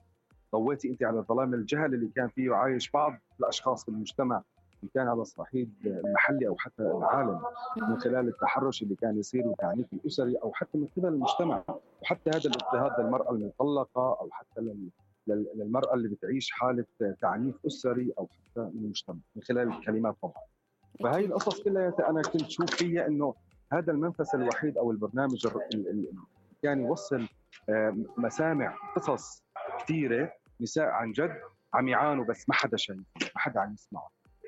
ضويتي 0.54 0.90
انت 0.90 1.04
على 1.04 1.20
ظلام 1.20 1.54
الجهل 1.54 1.94
اللي 1.94 2.08
كان 2.16 2.28
فيه 2.28 2.54
عايش 2.54 2.92
بعض 2.92 3.14
الأشخاص 3.40 3.84
في 3.84 3.90
المجتمع 3.90 4.44
إن 4.84 4.90
كان 4.94 5.08
على 5.08 5.22
الصعيد 5.22 5.74
المحلي 5.86 6.48
أو 6.48 6.56
حتى 6.58 6.84
العالم 6.84 7.42
من 7.90 7.98
خلال 8.00 8.28
التحرش 8.28 8.84
اللي 8.84 8.96
كان 8.96 9.18
يصير 9.20 9.48
والتعنيف 9.48 9.94
الاسري 9.94 10.36
أو 10.36 10.54
حتى 10.54 10.78
من 10.78 10.88
قبل 10.98 11.08
المجتمع. 11.08 11.64
وحتى 12.02 12.30
هذا 12.30 12.50
الاضطهاد 12.50 13.00
للمرأة 13.06 13.32
المطلقه 13.32 14.18
أو 14.22 14.30
حتى 14.32 14.62
للمرأة 15.28 15.94
اللي 15.94 16.08
بتعيش 16.08 16.52
حالة 16.52 16.86
تعنيف 17.22 17.56
أسري 17.68 18.14
أو 18.20 18.28
حتى 18.28 18.60
من 18.62 18.84
المجتمع 18.84 19.18
من 19.36 19.42
خلال 19.44 19.68
الكلمات 19.68 20.16
طبعا. 20.22 20.34
فهي 21.04 21.26
القصص 21.26 21.62
كلها 21.64 22.10
أنا 22.10 22.22
كنت 22.22 22.50
شوف 22.50 22.76
فيها 22.76 23.08
إنه 23.08 23.34
هذا 23.74 23.92
المنفس 23.92 24.36
الوحيد 24.36 24.78
أو 24.78 24.92
البرنامج 24.92 25.48
اللي 25.74 26.14
كان 26.64 26.82
يوصل 26.86 27.28
مسامع 28.18 28.76
قصص 28.96 29.44
كثيرة 29.80 30.32
نساء 30.64 30.86
عن 30.86 31.12
جد 31.12 31.42
عم 31.74 31.88
يعانوا 31.88 32.26
بس 32.26 32.50
ما 32.50 32.56
حدا 32.56 32.78
شايف 32.78 33.00
ما 33.36 33.42
حدا 33.42 33.60
عم 33.60 33.74
يسمع 33.74 34.08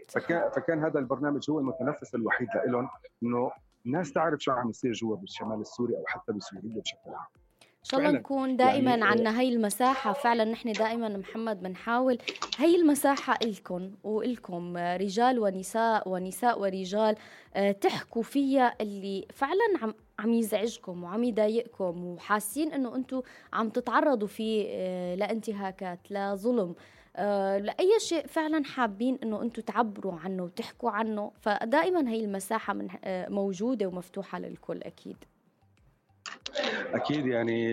فكان 0.10 0.50
فكان 0.50 0.84
هذا 0.84 1.00
البرنامج 1.00 1.50
هو 1.50 1.60
المتنفس 1.60 2.16
الوحيد 2.16 2.48
لهم 2.68 2.90
إنه 3.24 3.52
الناس 3.86 4.14
تعرف 4.14 4.40
شو 4.40 4.52
عم 4.52 4.70
يصير 4.70 4.92
جوا 4.92 5.16
بالشمال 5.16 5.62
السوري 5.62 5.98
أو 5.98 6.04
حتى 6.08 6.34
بسوريا 6.34 6.82
بشكل 6.82 7.10
عام. 7.10 7.45
ان 7.86 7.90
شاء 7.90 8.00
الله 8.00 8.12
نكون 8.12 8.58
دائما 8.58 8.92
يعني 8.92 9.04
عنا 9.04 9.40
هاي 9.40 9.50
المساحة. 9.50 10.14
فعلا 10.14 10.44
نحن 10.44 10.72
دائما 10.72 11.10
محمد 11.10 11.64
بنحاول 11.64 12.18
هاي 12.60 12.76
المساحة 12.76 13.38
إلكم 13.44 13.92
وإلكم 14.04 14.78
رجال 14.78 15.40
ونساء 15.40 16.10
ونساء 16.10 16.60
ورجال 16.60 17.16
آه، 17.56 17.72
تحكوا 17.72 18.24
فيها 18.24 18.76
اللي 18.82 19.28
فعلا 19.34 19.78
عم 19.82 19.94
عم 20.20 20.34
يزعجكم 20.34 21.04
وعم 21.04 21.24
يضايقكم 21.24 22.06
وحاسين 22.06 22.74
إنه 22.74 22.96
أنتم 22.96 23.22
عم 23.54 23.70
تتعرضوا 23.70 24.28
فيه 24.28 24.66
آه، 24.70 25.16
لانتهاكات 25.16 26.00
لظلم 26.12 26.76
آه، 27.16 27.58
لأي 27.58 28.00
شيء 28.00 28.28
فعلا 28.28 28.64
حابين 28.64 29.18
إنه 29.24 29.42
أنتم 29.42 29.62
تعبروا 29.62 30.14
عنه 30.20 30.44
وتحكوا 30.44 30.92
عنه. 30.92 31.32
فدائما 31.42 32.10
هي 32.10 32.20
المساحة 32.26 32.74
من 32.74 32.88
موجودة 33.30 33.86
ومفتوحة 33.88 34.40
للكل 34.40 34.82
أكيد. 34.82 35.18
أكيد 36.94 37.26
يعني 37.26 37.72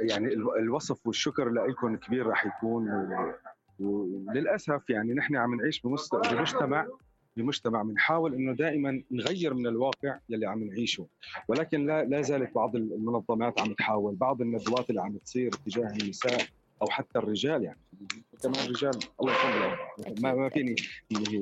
يعني 0.00 0.26
الوصف 0.58 1.06
والشكر 1.06 1.48
لكم 1.48 1.96
كبير 1.96 2.26
راح 2.26 2.46
يكون 2.46 2.88
وللأسف 3.78 4.90
يعني 4.90 5.14
نحن 5.14 5.36
عم 5.36 5.54
نعيش 5.54 5.80
بمجتمع 5.80 6.86
بمجتمع 7.36 7.82
بنحاول 7.82 8.34
إنه 8.34 8.52
دائما 8.52 9.02
نغير 9.10 9.54
من 9.54 9.66
الواقع 9.66 10.18
يلي 10.28 10.46
عم 10.46 10.64
نعيشه. 10.64 11.06
ولكن 11.48 11.86
لا 11.86 12.04
لا 12.04 12.22
زالت 12.22 12.54
بعض 12.54 12.76
المنظمات 12.76 13.60
عم 13.60 13.72
تحاول 13.72 14.14
بعض 14.14 14.40
الندوات 14.40 14.90
اللي 14.90 15.00
عم 15.00 15.16
تصير 15.16 15.50
تجاه 15.52 15.92
النساء 16.02 16.40
أو 16.82 16.86
حتى 16.90 17.18
الرجال 17.18 17.64
يعني. 17.64 17.80
كمان 18.42 18.54
الرجال 18.64 18.90
الله 19.20 19.32
يرحمه. 19.32 19.76
ما 20.22 20.34
ما 20.34 20.48
فيني 20.48 20.76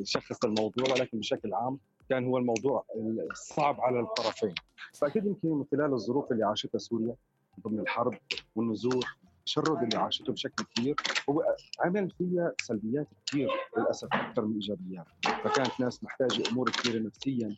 شخص 0.05 0.45
الموضوع 0.45 0.85
ولكن 0.95 1.19
بشكل 1.19 1.55
عام 1.55 1.79
كان 2.09 2.25
هو 2.27 2.39
الموضوع 2.39 2.85
الصعب 3.31 3.81
على 3.81 4.01
الطرفين. 4.01 4.55
فأكيد 4.95 5.27
يمكن 5.27 5.49
من 5.49 5.65
خلال 5.73 5.93
الظروف 5.93 6.33
اللي 6.33 6.45
عاشتها 6.45 6.79
سوريا 6.79 7.15
ضمن 7.61 7.81
الحرب 7.81 8.15
والنزوح 8.57 9.17
التشرد 9.39 9.83
اللي 9.83 9.97
عاشته 9.97 10.33
بشكل 10.33 10.65
كبير 10.77 10.97
هو 11.31 11.45
عمل 11.81 12.11
فيها 12.11 12.53
سلبيات 12.63 13.07
كثير 13.27 13.49
للأسف 13.79 14.09
أكثر 14.13 14.45
من 14.45 14.55
إيجابيات. 14.55 15.07
فكانت 15.45 15.81
ناس 15.81 16.05
محتاجة 16.05 16.43
أمور 16.53 16.71
كثيرة 16.71 16.99
نفسيا 17.03 17.57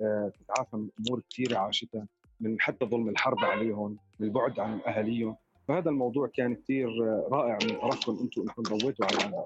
آه، 0.00 0.32
تتعافى 0.40 0.76
من 0.76 0.88
أمور 1.06 1.22
كثيرة 1.30 1.58
عاشتها 1.58 2.06
من 2.40 2.60
حتى 2.60 2.84
ظلم 2.86 3.08
الحرب 3.08 3.38
عليهم 3.38 3.96
من 4.20 4.26
البعد 4.26 4.60
عن 4.60 4.80
أهاليهم. 4.86 5.36
فهذا 5.68 5.90
الموضوع 5.90 6.26
كان 6.34 6.54
كثير 6.54 6.88
رائع 7.32 7.58
من 7.62 7.80
طرفكم 7.80 8.18
أنتم 8.22 8.40
إنكم 8.42 8.62
ضويتوا 8.62 9.06
على 9.06 9.16
هذا 9.16 9.44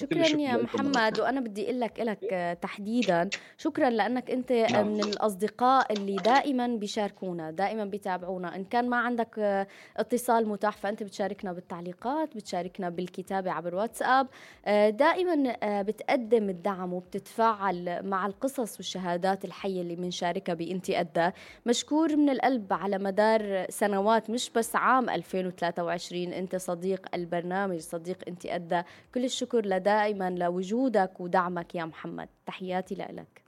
شكرا 0.00 0.26
يا 0.26 0.56
محمد 0.56 1.20
وأنا 1.20 1.40
بدي 1.40 1.64
أقول 1.64 1.80
لك 1.80 2.00
لك 2.00 2.58
تحديدا. 2.62 3.28
شكرا 3.58 3.90
لأنك 3.90 4.30
أنت 4.30 4.52
نعم. 4.52 4.86
من 4.88 5.00
الأصدقاء 5.00 5.92
اللي 5.92 6.16
دائما 6.16 6.66
بيشاركونا 6.66 7.50
دائما 7.50 7.84
بيتابعونا. 7.84 8.56
إن 8.56 8.64
كان 8.64 8.88
ما 8.88 8.96
عندك 8.96 9.38
اتصال 9.96 10.48
متاح 10.48 10.76
فأنت 10.76 11.02
بتشاركنا 11.02 11.52
بالتعليقات 11.52 12.36
بتشاركنا 12.36 12.88
بالكتابة 12.88 13.50
عبر 13.50 13.74
واتساب. 13.74 14.26
دائما 14.88 15.56
بتقدم 15.82 16.48
الدعم 16.48 16.92
وبتتفاعل 16.92 18.06
مع 18.06 18.26
القصص 18.26 18.76
والشهادات 18.76 19.44
الحية 19.44 19.82
اللي 19.82 19.96
بنشاركها 19.96 20.54
بانتي 20.54 21.00
أدى. 21.00 21.30
مشكور 21.66 22.16
من 22.16 22.30
القلب 22.30 22.72
على 22.72 22.98
مدار 22.98 23.66
سنوات 23.68 24.30
مش 24.30 24.50
بس 24.50 24.76
عام 24.76 25.10
2023 25.10 26.32
أنت 26.32 26.56
صديق 26.56 27.06
البرنامج 27.14 27.78
صديق 27.78 28.18
انتي 28.28 28.54
أدى. 28.54 28.82
كل 29.14 29.24
الشكر 29.24 29.64
دائما 29.90 30.30
لوجودك 30.30 31.20
ودعمك 31.20 31.74
يا 31.74 31.84
محمد. 31.84 32.28
تحياتي 32.46 32.94
لك. 32.94 33.42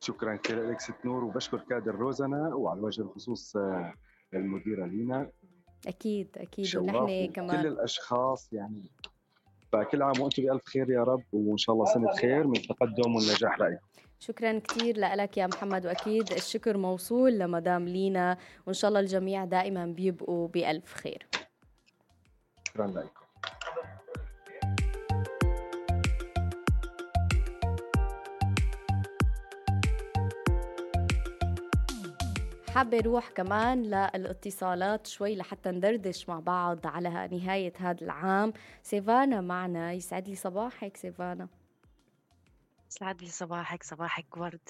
شكرا 0.00 0.36
كثير 0.36 0.70
لك 0.70 0.80
ست 0.80 1.04
نور 1.04 1.24
وبشكر 1.24 1.58
كادر 1.58 1.94
روزنا 1.94 2.54
وعلى 2.54 2.80
وجه 2.80 3.02
الخصوص 3.02 3.56
آه، 3.56 3.94
المديرة 4.34 4.86
لينا. 4.86 5.30
أكيد 5.86 6.28
أكيد. 6.36 6.76
ونحن 6.76 7.32
كمان. 7.32 7.62
كل 7.62 7.66
الأشخاص 7.66 8.52
يعني 8.52 8.82
فكل 9.72 10.02
عام 10.02 10.20
وأنتم 10.20 10.42
بألف 10.42 10.62
خير 10.64 10.90
يا 10.90 11.02
رب 11.02 11.24
وإن 11.32 11.56
شاء 11.56 11.74
الله 11.74 11.84
سنة 11.84 12.12
خير 12.16 12.46
من 12.46 12.62
تقدم 12.62 13.14
والنجاح 13.14 13.60
لك 13.60 13.80
شكرا 14.18 14.58
كثير 14.58 14.98
لك 14.98 15.36
يا 15.36 15.46
محمد 15.46 15.86
وأكيد 15.86 16.32
الشكر 16.32 16.76
موصول 16.76 17.38
لمدام 17.38 17.88
لينا 17.88 18.38
وإن 18.66 18.74
شاء 18.74 18.88
الله 18.88 19.00
الجميع 19.00 19.44
دائما 19.44 19.86
بيبقوا 19.86 20.48
بألف 20.48 20.94
خير. 20.94 21.26
شكرا 22.68 22.86
لك. 22.86 23.21
حابة 32.74 33.00
روح 33.00 33.28
كمان 33.28 33.82
للاتصالات 33.82 35.06
شوي 35.06 35.36
لحتى 35.36 35.70
ندردش 35.70 36.28
مع 36.28 36.40
بعض 36.40 36.86
على 36.86 37.28
نهاية 37.32 37.72
هذا 37.78 38.04
العام. 38.04 38.52
سيفانا 38.82 39.40
معنا 39.40 39.92
يسعد 39.92 40.28
لي 40.28 40.34
صباحك 40.34 40.96
سيفانا. 40.96 41.48
يسعد 42.90 43.22
لي 43.22 43.28
صباحك 43.28 43.82
صباحك 43.82 44.36
ورد. 44.36 44.68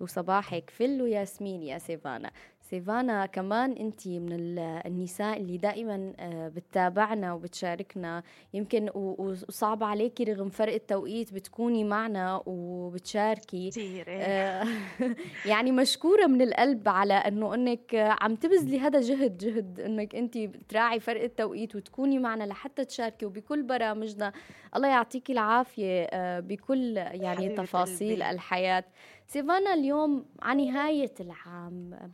وصباحك 0.00 0.70
فل 0.70 1.02
وياسمين 1.02 1.62
يا 1.62 1.78
سيفانا. 1.78 2.30
سيفانا 2.70 3.26
كمان 3.26 3.72
انت 3.72 4.08
من 4.08 4.58
النساء 4.86 5.36
اللي 5.40 5.58
دائما 5.58 6.12
آه، 6.18 6.48
بتتابعنا 6.48 7.32
وبتشاركنا. 7.32 8.22
يمكن 8.54 8.90
وصعب 8.94 9.84
عليكي 9.84 10.24
رغم 10.24 10.48
فرق 10.48 10.74
التوقيت 10.74 11.34
بتكوني 11.34 11.84
معنا 11.84 12.42
وبتشاركي. 12.46 13.70
كثير 13.70 14.04
آه، 14.08 14.66
يعني 15.50 15.72
مشكورة 15.72 16.26
من 16.26 16.42
القلب 16.42 16.88
على 16.88 17.14
إنه 17.14 17.54
إنك 17.54 17.94
عم 17.94 18.34
تبذلي 18.34 18.80
هذا 18.80 19.00
جهد 19.00 19.38
جهد 19.38 19.80
إنك 19.80 20.14
انت 20.14 20.38
تراعي 20.68 21.00
فرق 21.00 21.22
التوقيت 21.22 21.76
وتكوني 21.76 22.18
معنا 22.18 22.44
لحتى 22.44 22.84
تشاركي 22.84 23.26
وبكل 23.26 23.62
برامجنا. 23.62 24.32
الله 24.76 24.88
يعطيكي 24.88 25.32
العافية 25.32 26.02
آه، 26.02 26.40
بكل 26.40 26.96
يعني 26.96 27.48
تفاصيل 27.48 28.22
الحياة. 28.22 28.84
سيفانا 29.26 29.74
اليوم 29.74 30.24
على 30.42 30.70
نهاية 30.70 31.14
العام 31.20 32.10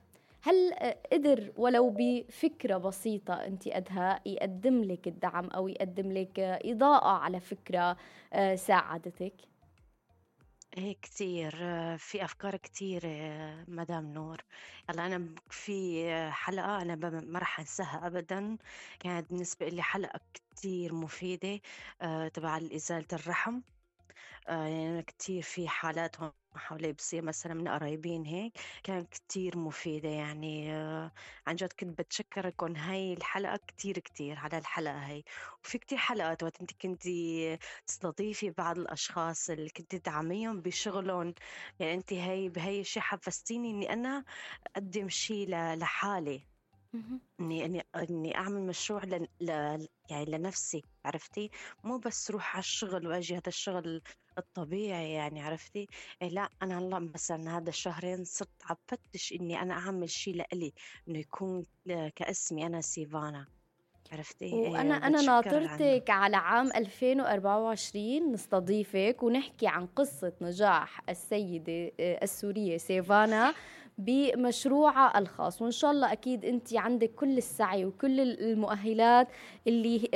هل 0.47 0.75
قدر 1.13 1.53
ولو 1.57 1.95
بفكرة 1.99 2.77
بسيطة 2.77 3.35
أنت 3.35 3.67
أدها 3.67 4.21
يقدم 4.27 4.85
لك 4.85 5.09
الدعم 5.09 5.47
أو 5.47 5.69
يقدم 5.69 6.13
لك 6.13 6.39
إضاءة 6.41 7.09
على 7.19 7.41
فكرة 7.41 7.97
آه، 8.33 8.55
ساعدتك؟ 8.55 9.35
إيه 10.79 10.97
كتير 11.03 11.51
في 11.99 12.25
أفكار 12.25 12.57
كتير 12.57 13.01
مدام 13.69 14.13
نور. 14.13 14.45
هلا 14.91 15.07
أنا 15.07 15.35
في 15.51 16.05
حلقة 16.31 16.83
أنا 16.83 16.95
ما 17.21 17.39
راح 17.39 17.61
أنساها 17.61 18.07
أبدا. 18.07 18.57
كانت 19.01 19.31
بالنسبة 19.31 19.69
لي 19.69 19.83
حلقة 19.83 20.21
كتير 20.35 20.95
مفيدة 20.95 21.61
آه، 22.03 22.29
تبع 22.29 22.57
إزالة 22.57 23.07
الرحم. 23.13 23.61
آه، 24.49 24.67
يعني 24.67 25.03
كتير 25.03 25.43
في 25.43 25.69
حالات 25.69 26.21
هون 26.21 26.33
حوالي 26.55 26.93
بصير 26.93 27.23
مثلا 27.23 27.55
من 27.55 27.69
قرايبين 27.69 28.25
هيك 28.27 28.59
كانت 28.83 29.09
كتير 29.15 29.59
مفيدة 29.59 30.09
يعني 30.09 30.73
آه، 30.75 31.13
عن 31.47 31.55
جد 31.57 31.73
كنت 31.73 31.99
بتشكركم 31.99 32.77
هاي 32.77 33.13
الحلقة 33.13 33.57
كتير 33.67 33.99
كتير 33.99 34.39
على 34.39 34.59
الحلقة 34.59 34.99
هاي. 35.11 35.25
وفي 35.65 35.79
كتير 35.79 35.99
حلقات 35.99 36.43
وقت 36.43 36.61
انت 36.61 36.73
كنتي 36.73 37.59
تستضيفي 37.87 38.51
بعض 38.51 38.79
الأشخاص 38.79 39.51
اللي 39.51 39.71
كنت 39.71 39.97
تدعميهم 39.97 40.61
بشغلهم. 40.61 41.35
يعني 41.81 41.95
انت 41.95 42.13
هاي 42.13 42.49
بهاي 42.49 42.81
الشيء 42.81 43.03
حفزتيني 43.03 43.71
إني 43.71 43.93
أنا 43.93 44.25
أقدم 44.77 45.09
شيء 45.09 45.49
لحالي. 45.75 46.47
إني 47.41 47.65
إني 47.65 47.83
إني 47.97 48.37
أعمل 48.37 48.67
مشروع 48.67 49.05
ل... 49.05 49.29
ل... 49.41 49.51
يعني 50.11 50.25
لنفسي 50.25 50.83
عرفتي؟ 51.05 51.51
مو 51.85 51.99
بس 51.99 52.31
روح 52.31 52.53
على 52.57 52.61
الشغل 52.63 53.07
وأجي 53.07 53.35
هذا 53.35 53.49
الشغل 53.49 54.03
الطبيعي 54.39 55.13
يعني 55.13 55.43
عرفتي؟ 55.43 55.87
إيه 56.23 56.29
لا 56.29 56.49
أنا 56.63 56.79
هلا 56.79 56.99
مثلا 56.99 57.57
هذا 57.59 57.69
الشهرين 57.69 58.25
صرت 58.25 58.49
عم 58.65 58.77
فتش 58.87 59.33
إني 59.33 59.63
أنا 59.63 59.75
أعمل 59.75 60.11
شيء 60.11 60.35
لإلي 60.35 60.73
إنه 61.09 61.19
يكون 61.19 61.67
كاسمي 62.17 62.67
أنا 62.67 62.81
سيفانا 62.81 63.47
عرفتي؟ 64.13 64.45
إيه، 64.45 64.69
وأنا 64.71 64.95
أنا 64.95 65.23
ناطرتك 65.23 66.11
على 66.11 66.37
عام 66.37 66.67
2024 66.77 68.33
نستضيفك 68.33 69.23
ونحكي 69.23 69.67
عن 69.67 69.87
قصة 69.87 70.33
نجاح 70.41 71.01
السيدة 71.09 71.93
آه، 72.01 72.25
السورية 72.25 72.77
سيفانا. 72.77 73.55
بمشروعها 73.99 75.19
الخاص 75.19 75.63
وإن 75.63 75.71
شاء 75.71 75.91
الله 75.91 76.13
أكيد 76.13 76.45
أنت 76.45 76.75
عندك 76.75 77.11
كل 77.15 77.39
السعي 77.39 77.85
وكل 77.85 78.21
المؤهلات 78.21 79.29
اللي 79.67 80.09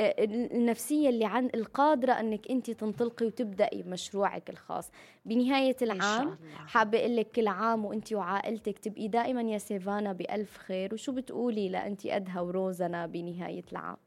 النفسية 0.53 1.09
اللي 1.09 1.25
عن 1.25 1.49
القادرة 1.55 2.11
أنك 2.13 2.51
أنت 2.51 2.71
تنطلقي 2.71 3.25
وتبدأي 3.25 3.83
مشروعك 3.83 4.49
الخاص. 4.49 4.91
بنهاية 5.25 5.75
العام 5.81 6.37
حابة 6.67 6.99
أقول 6.99 7.15
لك 7.15 7.31
كل 7.31 7.47
عام 7.47 7.85
وأنت 7.85 8.13
وعائلتك 8.13 8.79
تبقي 8.79 9.07
دائما 9.07 9.41
يا 9.41 9.57
سيفانا 9.57 10.13
بألف 10.13 10.57
خير. 10.57 10.93
وشو 10.93 11.11
بتقولي 11.11 11.69
لأنت 11.69 12.05
أدهى 12.05 12.39
وروزنا 12.41 13.05
بنهاية 13.05 13.63
العام؟ 13.71 13.97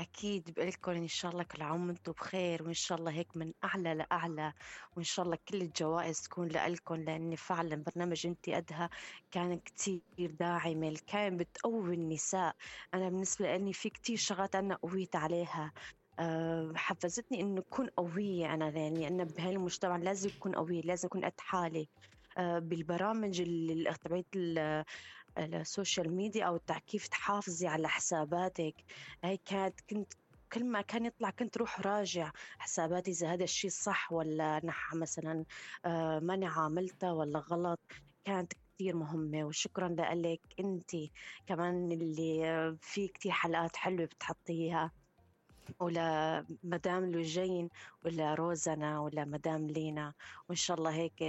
أكيد 0.00 0.50
بقولكم 0.56 0.92
إن 0.92 1.08
شاء 1.08 1.32
الله 1.32 1.42
كل 1.42 1.62
عام 1.62 1.86
وأنتم 1.88 2.12
بخير 2.12 2.62
وإن 2.62 2.74
شاء 2.74 2.98
الله 2.98 3.12
هيك 3.12 3.36
من 3.36 3.52
أعلى 3.64 3.94
لأعلى 3.94 4.52
وإن 4.96 5.04
شاء 5.04 5.24
الله 5.24 5.38
كل 5.48 5.62
الجوائز 5.62 6.20
تكون 6.22 6.48
لإلكم 6.48 6.94
لأن 6.94 7.34
فعلا 7.36 7.76
برنامج 7.76 8.26
أنت 8.26 8.50
قدها 8.50 8.90
كان 9.30 9.58
كتير 9.58 10.02
داعم 10.40 10.94
كان 11.06 11.36
بتقوي 11.36 11.94
النساء. 11.94 12.56
أنا 12.94 13.08
بالنسبة 13.08 13.56
لي 13.56 13.72
في 13.72 13.90
كتير 13.90 14.16
شغلات 14.16 14.54
أنا 14.54 14.74
قويت 14.74 15.16
عليها. 15.16 15.72
أه 16.18 16.72
حفزتني 16.76 17.40
إنه 17.40 17.60
أكون 17.60 17.86
قوية 17.88 18.54
أنا 18.54 18.68
يعني 18.68 19.08
أنا 19.08 19.24
بهالمجتمع 19.24 19.96
لازم 19.96 20.30
أكون 20.38 20.54
قوية 20.54 20.80
لازم 20.82 21.06
أكون 21.08 21.24
قد 21.24 21.40
حالي. 21.40 21.88
أه 22.38 22.58
بالبرامج 22.58 23.40
اللي 23.40 23.94
تبعت 24.04 24.26
ال 25.38 25.49
social 25.49 26.12
media 26.16 26.44
أو 26.44 26.60
كيف 26.86 27.08
تحافظي 27.08 27.66
على 27.66 27.88
حساباتك. 27.88 28.74
هي 29.24 29.36
كانت 29.36 29.80
كنت 29.90 30.12
كل 30.52 30.64
ما 30.64 30.80
كان 30.80 31.06
يطلع 31.06 31.30
كنت 31.30 31.56
روح 31.56 31.80
راجع 31.80 32.32
حساباتي 32.58 33.10
إذا 33.10 33.32
هذا 33.32 33.44
الشيء 33.44 33.70
صح 33.70 34.12
ولا 34.12 34.60
نح 34.64 34.94
مثلا 34.94 35.44
آه، 35.84 36.18
ماني 36.18 36.46
عاملته 36.46 37.12
ولا 37.12 37.38
غلط. 37.38 37.80
كانت 38.24 38.52
كتير 38.52 38.96
مهمة 38.96 39.44
وشكرا 39.44 39.88
لك. 40.14 40.40
أنت 40.60 40.90
كمان 41.46 41.92
اللي 41.92 42.76
في 42.80 43.08
كتير 43.08 43.32
حلقات 43.32 43.76
حلوة 43.76 44.06
بتحطيها. 44.06 44.92
ولا 45.80 46.44
مدام 46.62 47.04
لوجين 47.10 47.68
ولا 48.04 48.34
روزنا 48.34 49.00
ولا 49.00 49.24
مدام 49.24 49.66
لينا. 49.66 50.12
وإن 50.48 50.56
شاء 50.56 50.76
الله 50.78 50.90
هيك 50.90 51.22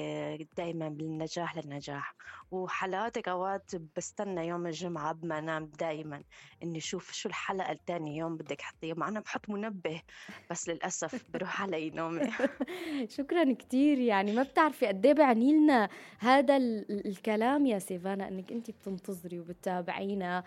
دايما 0.58 0.90
بالنجاح 0.90 1.58
للنجاح. 1.58 2.16
وحلقاتك 2.52 3.28
أوقات 3.28 3.72
بستنى 3.98 4.48
يوم 4.48 4.68
الجمعة 4.68 5.10
قبل 5.10 5.28
ما 5.28 5.40
أنام 5.40 5.66
دايما 5.80 6.24
إني 6.64 6.78
أشوف 6.78 7.12
شو 7.12 7.30
الحلقة 7.30 7.72
الثاني 7.72 8.18
يوم 8.18 8.38
بدك 8.38 8.62
حطيها 8.62 8.96
مع 8.96 9.08
أنا 9.08 9.20
بحط 9.20 9.50
منبه 9.50 10.02
بس 10.50 10.70
للأسف 10.70 11.24
بروح 11.34 11.62
علي 11.62 11.90
نومي. 11.90 12.32
شكرا 13.18 13.54
كثير 13.54 14.00
يعني 14.00 14.32
ما 14.32 14.44
بتعرفي 14.44 14.86
قد 14.88 15.06
إيه 15.06 15.14
بعني 15.14 15.54
لنا 15.54 15.90
هذا 16.20 16.58
الكلام 16.58 17.66
يا 17.66 17.80
سيفانا 17.80 18.28
إنك 18.28 18.52
انت 18.52 18.72
بتنتظري 18.72 19.40
وبتتابعينا. 19.40 20.44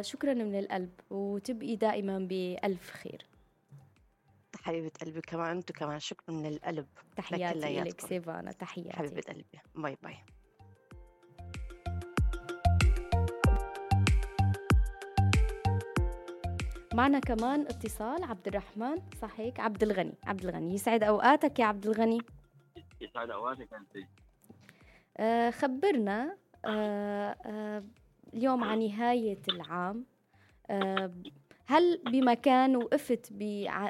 شكرا 0.00 0.34
من 0.34 0.58
القلب 0.58 0.90
وتبقي 1.10 1.76
دائما 1.76 2.18
بألف 2.18 2.90
خير. 2.90 3.26
حبيبة 4.62 4.90
قلبي 5.00 5.20
كمان 5.20 5.56
انتو 5.56 5.72
كمان 5.72 5.98
شكرا 5.98 6.34
من 6.34 6.46
القلب. 6.46 6.86
تحياتي 7.16 7.80
لك 7.80 8.00
سيفانا 8.00 8.52
تحياتي. 8.52 8.92
حبيبة 8.92 9.22
قلبي. 9.28 9.60
bye 9.74 9.96
bye. 10.02 10.16
معنا 16.94 17.18
كمان 17.18 17.60
اتصال 17.60 18.24
عبد 18.24 18.48
الرحمن. 18.48 19.02
صح 19.22 19.40
هيك 19.40 19.60
عبد 19.60 19.82
الغني. 19.82 20.14
عبد 20.24 20.44
الغني 20.44 20.74
يسعد 20.74 21.02
أوقاتك 21.02 21.58
يا 21.58 21.64
عبد 21.64 21.86
الغني. 21.86 22.18
يسعد 23.00 23.30
أوقاتك 23.30 23.74
انت 23.74 24.06
آه 25.16 25.50
خبرنا 25.50 26.36
آه 26.64 27.36
آه 27.46 27.84
اليوم 28.34 28.64
على 28.64 28.88
نهاية 28.88 29.38
العام 29.48 30.04
آه، 30.70 31.12
هل 31.66 32.02
بمكان 32.04 32.76
وقفت 32.76 33.32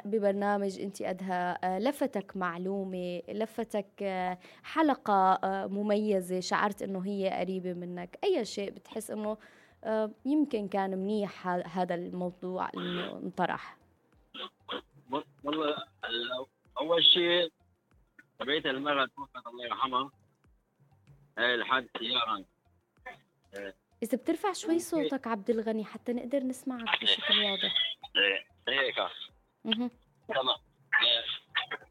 ببرنامج 0.05 0.79
أنت 0.79 1.01
ادهى 1.01 1.57
آه، 1.63 1.79
لفتك 1.79 2.37
معلومة 2.37 3.21
لفتك 3.29 4.03
آه، 4.03 4.39
حلقة 4.63 5.39
مميزة 5.67 6.39
شعرت 6.39 6.81
إنه 6.81 7.05
هي 7.05 7.29
قريبة 7.29 7.73
منك 7.73 8.19
أي 8.23 8.45
شيء 8.45 8.71
بتحس 8.71 9.11
إنه 9.11 9.37
يمكن 10.25 10.67
كان 10.67 10.97
منيح 10.97 11.47
هذا 11.47 11.95
الموضوع 11.95 12.69
انه 12.77 13.17
انطرح؟ 13.17 13.77
والله 15.43 15.75
أول 16.81 17.03
شيء 17.03 17.51
تبعت 18.39 18.65
المرأة 18.65 19.05
توفت 19.05 19.47
الله 19.47 19.65
يرحمها. 19.65 20.11
هاي 21.37 21.55
الحادث 21.55 21.89
سيارة. 21.99 22.45
إذا 24.03 24.17
بترفع 24.17 24.53
شوي 24.53 24.79
صوتك 24.79 25.27
عبد 25.27 25.49
الغني 25.49 25.85
حتى 25.85 26.13
نقدر 26.13 26.39
نسمعك 26.39 27.01
بشكل 27.01 27.39
واضح. 27.43 27.73
إيه 28.67 28.79
هيك 28.79 28.95
تمام. 30.27 30.57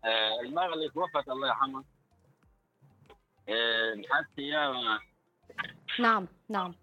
آه، 0.05 0.41
المرأة 0.41 0.75
اللي 0.75 0.89
توفت 0.89 1.29
الله 1.29 1.49
يرحمها 1.49 1.85
حادث 4.11 4.27
سيارة 4.37 5.01
نعم 5.99 6.29
نعم. 6.49 6.75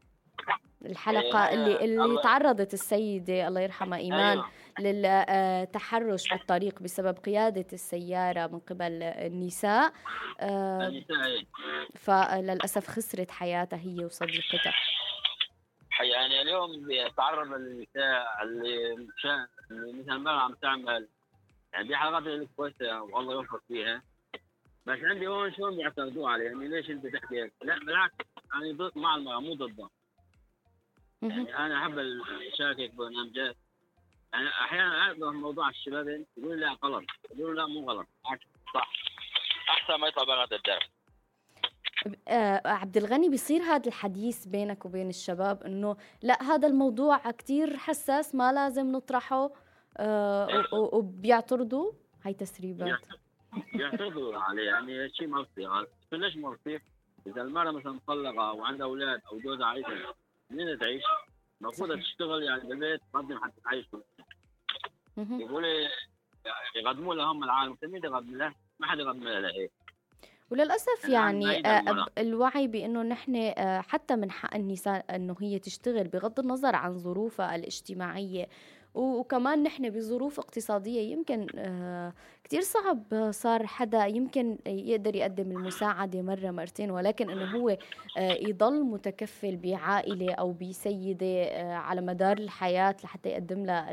الحلقة 0.86 1.48
إيه 1.48 1.54
اللي 1.54 1.86
اللي 1.86 2.22
تعرضت 2.24 2.74
السيدة 2.74 3.48
الله 3.48 3.62
يرحمها 3.62 4.00
إيمان 4.00 4.38
أيوة. 4.38 4.52
للتحرش 4.80 6.30
بالطريق 6.30 6.82
بسبب 6.82 7.18
قيادة 7.18 7.66
السيارة 7.74 8.48
من 8.48 8.60
قبل 8.60 9.04
النساء. 9.04 9.94
آه، 10.40 10.88
إيه. 10.88 11.46
فللأسف 11.96 12.88
خسرت 12.88 13.32
حياتها 13.32 13.80
هي 13.80 14.06
وصديقتها. 14.06 14.74
يعني 16.12 16.42
اليوم 16.42 16.88
بيتعرض 16.88 17.54
النساء 17.54 18.44
اللي 18.44 19.08
مثل 19.72 20.16
ما 20.16 20.32
عم 20.32 20.54
تعمل. 20.54 21.08
يعني 21.74 21.88
دي 21.88 21.96
حلقات 21.96 22.24
اللي 22.24 22.48
كويسة 22.58 23.02
والله 23.02 23.34
يوفق 23.34 23.62
فيها. 23.68 24.02
بس 24.86 25.00
عندي 25.04 25.28
هون 25.28 25.54
شلون 25.54 25.76
بيعترضوا 25.76 26.30
علي 26.30 26.44
يعني 26.46 26.68
ليش 26.68 26.90
انت 26.90 27.08
تحكي 27.08 27.52
لا 27.62 27.80
بالعكس. 27.80 28.16
أنا 28.56 28.72
ضد 28.72 28.98
مع 28.98 29.16
المرأة 29.16 29.40
مو 29.40 29.54
ضدها. 29.54 29.90
يعني 31.22 31.58
أنا 31.58 31.78
أحب 31.84 32.00
اشاركك 32.54 32.94
برنامجات 32.94 33.56
يعني 34.34 34.50
أحيانا 34.50 35.02
أعرف 35.02 35.18
موضوع 35.18 35.70
الشباب 35.70 36.26
يقول 36.38 36.60
لا 36.60 36.78
غلط. 36.84 37.06
يقول 37.36 37.58
لا 37.58 37.66
مو 37.66 37.92
غلط. 37.92 38.08
صح. 38.74 38.92
أحسن 39.70 39.96
ما 39.96 40.08
يطلع 40.08 40.24
برا 40.24 40.44
الدرس 40.44 40.84
آه 42.28 42.62
عبد 42.66 42.98
الغني 42.98 43.30
بيصير 43.30 43.62
هذا 43.62 43.88
الحديث 43.88 44.46
بينك 44.46 44.86
وبين 44.86 45.10
الشباب 45.10 45.64
إنه 45.64 45.98
لا 46.22 46.44
هذا 46.44 46.68
الموضوع 46.68 47.32
كتير 47.32 47.78
حساس 47.78 48.36
ما 48.36 48.54
لازم 48.54 48.92
نطرحه 48.92 49.52
آه 49.98 50.64
وبيعترضوا 50.74 51.92
هاي 52.24 52.34
تسريبات 52.34 53.00
بيعترضوا 53.74 54.38
عليه 54.38 54.64
يعني 54.64 55.10
شيء 55.10 55.28
ما 55.28 55.42
بصير 55.42 55.88
ليش 56.12 56.36
ما 56.36 56.50
بصير؟ 56.50 56.82
إذا 57.28 57.42
المرأة 57.42 57.72
مثلا 57.72 57.92
مطلقة 57.92 58.54
وعندها 58.54 58.88
أولاد 58.88 59.22
أو 59.32 59.40
جوزها 59.40 59.66
عايشة 59.66 60.16
منين 60.50 60.80
تعيش؟ 60.80 61.04
المفروض 61.62 62.00
تشتغل 62.00 62.44
يعني 62.44 62.70
بالبيت 62.70 63.02
تقدم 63.14 63.38
حتى 63.44 63.62
تعيش 63.64 63.86
يقولوا 65.18 65.88
يقدموا 66.76 67.16
لهم 67.16 67.44
العالم 67.44 67.78
مين 67.84 68.04
يقدم 68.04 68.38
له؟ 68.38 68.54
ما 68.80 68.88
حدا 68.88 69.02
يقدم 69.02 69.24
له 69.24 69.50
هيك 69.50 69.72
وللأسف 70.52 71.10
يعني 71.10 71.68
آه 71.68 72.06
الوعي 72.18 72.68
بأنه 72.68 73.02
نحن 73.04 73.36
آه 73.36 73.82
حتى 73.82 74.16
من 74.16 74.32
حق 74.32 74.56
النساء 74.56 75.16
أنه 75.16 75.36
هي 75.42 75.60
تشتغل 75.60 76.08
بغض 76.08 76.40
النظر 76.40 76.76
عن 76.76 76.98
ظروفها 76.98 77.56
الاجتماعية 77.56 78.48
وكمان 78.94 79.64
نحن 79.64 79.90
بظروف 79.90 80.40
اقتصادية 80.40 81.12
يمكن 81.12 81.48
آه 81.56 82.14
كتير 82.46 82.62
صعب 82.62 83.32
صار 83.32 83.68
حدا 83.68 84.06
يمكن 84.06 84.58
يقدر 84.66 85.16
يقدم 85.16 85.52
المساعدة 85.52 86.22
مرة 86.22 86.52
مرتين 86.52 86.92
ولكن 86.92 87.30
إنه 87.30 87.58
هو 87.58 87.70
آه 88.18 88.32
يضل 88.32 88.84
متكفل 88.84 89.58
بعائلة 89.58 90.34
أو 90.34 90.54
بسيدة 90.54 91.44
آه 91.44 91.74
على 91.74 92.02
مدار 92.02 92.38
الحياة 92.38 92.96
لحتى 93.04 93.30
يقدم 93.30 93.66
لها 93.66 93.92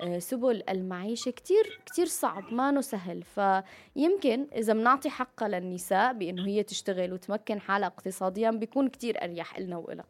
آه، 0.00 0.18
سبل 0.18 0.62
المعيشة. 0.68 1.30
كتير 1.30 1.80
كتير 1.86 2.06
صعب 2.06 2.52
ما 2.52 2.80
سهل. 2.80 3.22
فيمكن 3.22 4.46
إذا 4.52 4.72
بنعطي 4.72 5.10
حقها 5.10 5.48
للنساء 5.48 6.12
بأنه 6.12 6.46
هي 6.46 6.62
تشتغل 6.62 7.12
وتمكن 7.12 7.60
حالها 7.60 7.88
اقتصاديا 7.88 8.50
بيكون 8.50 8.88
كتير 8.88 9.24
أريح 9.24 9.56
إلنا 9.56 9.76
وإلها 9.76 10.04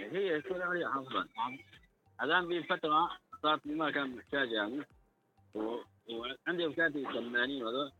هي 0.00 0.40
كل 0.40 0.62
أريح 0.62 0.96
أفضل 0.96 1.28
الآن 2.22 2.48
بفترة 2.48 3.10
صارت 3.42 3.66
ما 3.66 3.90
كان 3.90 4.16
محتاج 4.16 4.50
يعني. 4.52 4.82
و... 5.54 5.76
وعندي 6.10 6.64
أولادي 6.64 7.04
ثمانين 7.04 7.64
وهذول. 7.64 7.92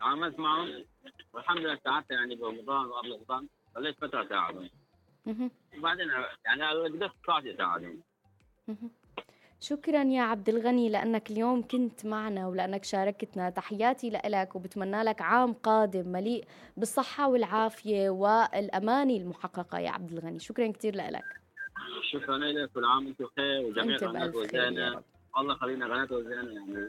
تعاملت 0.00 0.38
معهم. 0.38 0.84
والحمد 1.32 1.58
لله 1.58 1.78
ساعدت 1.84 2.10
يعني 2.10 2.34
برمضان 2.34 2.86
وقبل 2.86 3.12
رمضان. 3.12 3.48
خليت 3.74 3.96
فترة 3.96 4.28
ساعدهم 4.28 4.70
وبعدين 5.78 6.10
يعني 6.44 6.64
قدرت 6.66 7.12
طلعت 7.26 7.46
أساعدهم. 7.46 8.02
شكرا 9.60 10.02
يا 10.02 10.22
عبد 10.22 10.48
الغني 10.48 10.88
لأنك 10.88 11.30
اليوم 11.30 11.66
كنت 11.66 12.06
معنا 12.06 12.46
ولأنك 12.46 12.84
شاركتنا. 12.84 13.50
تحياتي 13.50 14.10
لك 14.10 14.56
وبتمنى 14.56 15.02
لك 15.02 15.22
عام 15.22 15.52
قادم 15.52 16.08
مليء 16.08 16.44
بالصحة 16.76 17.28
والعافية 17.28 18.10
والأماني 18.10 19.16
المحققة 19.16 19.78
يا 19.78 19.90
عبد 19.90 20.12
الغني. 20.12 20.38
شكرا 20.38 20.66
كثير 20.66 20.96
لك 20.96 21.22
شكرا 22.12 22.38
لك. 22.38 22.70
كل 22.72 22.84
عام 22.84 23.06
وأنتم 23.06 23.24
بخير 23.24 23.66
وجميع 23.66 23.96
قناة 23.96 24.36
وزانة. 24.36 25.02
الله 25.38 25.54
يخلينا 25.54 25.86
قناة 25.86 26.12
وزانة 26.12 26.52
يعني. 26.52 26.88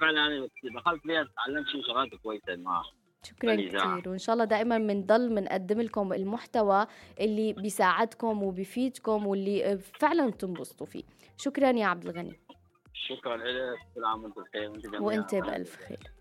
فعلا 0.00 0.20
يعني 0.20 0.50
دخلت 0.74 1.02
فيها 1.02 1.28
تعلمت 1.36 1.68
شيء 1.68 1.82
شغلات 1.86 2.14
كويسة 2.22 2.56
معها 2.56 2.92
شكرا. 3.22 3.54
كثير 3.54 4.08
وإن 4.08 4.18
شاء 4.18 4.32
الله 4.32 4.44
دائما 4.44 4.78
بنضل 4.78 5.28
بنقدم 5.28 5.80
لكم 5.80 6.12
المحتوى 6.12 6.86
اللي 7.20 7.52
بيساعدكم 7.52 8.42
وبيفيدكم 8.42 9.26
واللي 9.26 9.78
فعلا 9.78 10.30
تنبسطوا 10.30 10.86
فيه. 10.86 11.04
شكرا 11.36 11.70
يا 11.70 11.86
عبد 11.86 12.04
الغني. 12.04 12.40
شكرا 12.92 13.36
لك. 13.36 13.78
كل 13.94 14.04
عام 14.04 14.24
وأنتم 14.24 14.42
بخير 14.42 14.70
وأنت 14.70 15.00
وأنت 15.00 15.34
بألف 15.34 15.76
خير. 15.76 16.17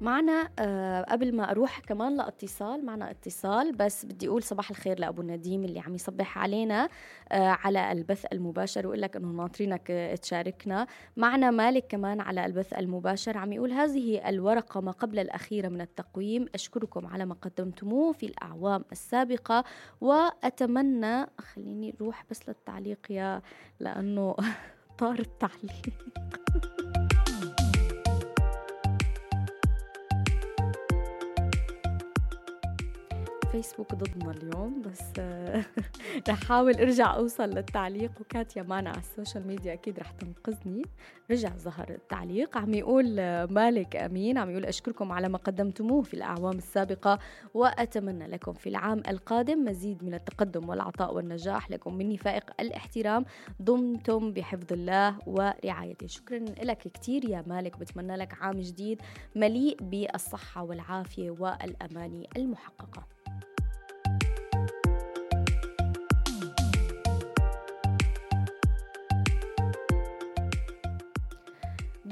معنا 0.00 0.48
آه 0.58 1.02
قبل 1.02 1.36
ما 1.36 1.50
أروح 1.50 1.78
كمان 1.78 2.16
لاتصال 2.16 2.86
معنا 2.86 3.10
اتصال 3.10 3.72
بس 3.72 4.04
بدي 4.04 4.28
أقول 4.28 4.42
صباح 4.42 4.70
الخير 4.70 4.98
لأبو 4.98 5.22
نديم 5.22 5.64
اللي 5.64 5.80
عم 5.80 5.94
يصبح 5.94 6.38
علينا 6.38 6.88
آه 7.32 7.48
على 7.48 7.92
البث 7.92 8.24
المباشر. 8.32 8.86
ويقول 8.86 9.02
لك 9.02 9.16
إنه 9.16 9.28
ناطرينك 9.28 9.86
تشاركنا. 10.22 10.86
معنا 11.16 11.50
مالك 11.50 11.86
كمان 11.86 12.20
على 12.20 12.46
البث 12.46 12.72
المباشر 12.72 13.38
عم 13.38 13.52
يقول 13.52 13.72
هذه 13.72 14.28
الورقة 14.28 14.80
ما 14.80 14.92
قبل 14.92 15.18
الأخيرة 15.18 15.68
من 15.68 15.80
التقويم. 15.80 16.46
أشكركم 16.54 17.06
على 17.06 17.26
ما 17.26 17.34
قدمتموه 17.34 18.12
في 18.12 18.26
الأعوام 18.26 18.84
السابقة 18.92 19.64
وأتمنى 20.00 21.26
خليني 21.38 21.94
أروح 22.00 22.24
بس 22.30 22.48
للتعليق 22.48 22.98
يا 23.10 23.42
لأنه 23.80 24.36
طار 24.98 25.18
التعليق. 25.18 25.88
فيسبوك 33.62 33.94
ضدنا 33.94 34.30
اليوم 34.30 34.82
بس 34.82 35.02
رح 36.28 36.42
احاول 36.42 36.74
أرجع 36.74 37.16
أوصل 37.16 37.50
للتعليق. 37.50 38.10
وكاتيا 38.20 38.62
معنا 38.62 38.90
على 38.90 38.98
ال 38.98 39.05
social 39.05 39.46
media 39.46 39.72
أكيد 39.72 39.98
رح 39.98 40.10
تنقذني. 40.10 40.82
رجع 41.30 41.48
ظهر 41.48 41.90
التعليق. 41.90 42.58
عم 42.58 42.74
يقول 42.74 43.04
مالك 43.46 43.96
أمين 43.96 44.38
عم 44.38 44.50
يقول 44.50 44.64
أشكركم 44.64 45.12
على 45.12 45.28
ما 45.28 45.38
قدمتموه 45.38 46.02
في 46.02 46.14
الأعوام 46.14 46.58
السابقة 46.58 47.18
وأتمنى 47.54 48.26
لكم 48.26 48.52
في 48.52 48.68
العام 48.68 49.02
القادم 49.08 49.64
مزيد 49.64 50.04
من 50.04 50.14
التقدم 50.14 50.68
والعطاء 50.68 51.14
والنجاح 51.14 51.70
لكم 51.70 51.94
مني 51.94 52.16
فائق 52.16 52.50
الاحترام. 52.60 53.24
دمتم 53.60 54.32
بحفظ 54.32 54.72
الله 54.72 55.18
ورعايته. 55.26 56.06
شكرا 56.06 56.38
لك 56.38 56.78
كثير 56.78 57.24
يا 57.24 57.44
مالك. 57.46 57.78
بتمنى 57.78 58.16
لك 58.16 58.42
عام 58.42 58.60
جديد 58.60 59.02
مليء 59.36 59.76
بالصحة 59.80 60.62
والعافية 60.62 61.30
والأماني 61.30 62.28
المحققة. 62.36 63.17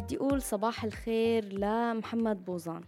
بدي 0.07 0.17
أقول 0.17 0.43
صباح 0.43 0.85
الخير 0.85 1.45
لمحمد 1.45 2.45
بوزان. 2.45 2.81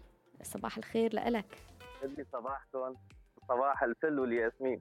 صباح 0.43 0.77
الخير 0.77 1.15
لإلك. 1.15 1.59
بدي 2.03 2.25
صباحكم. 2.33 2.95
صباح 3.49 3.83
الفل 3.83 4.19
والياسمين. 4.19 4.81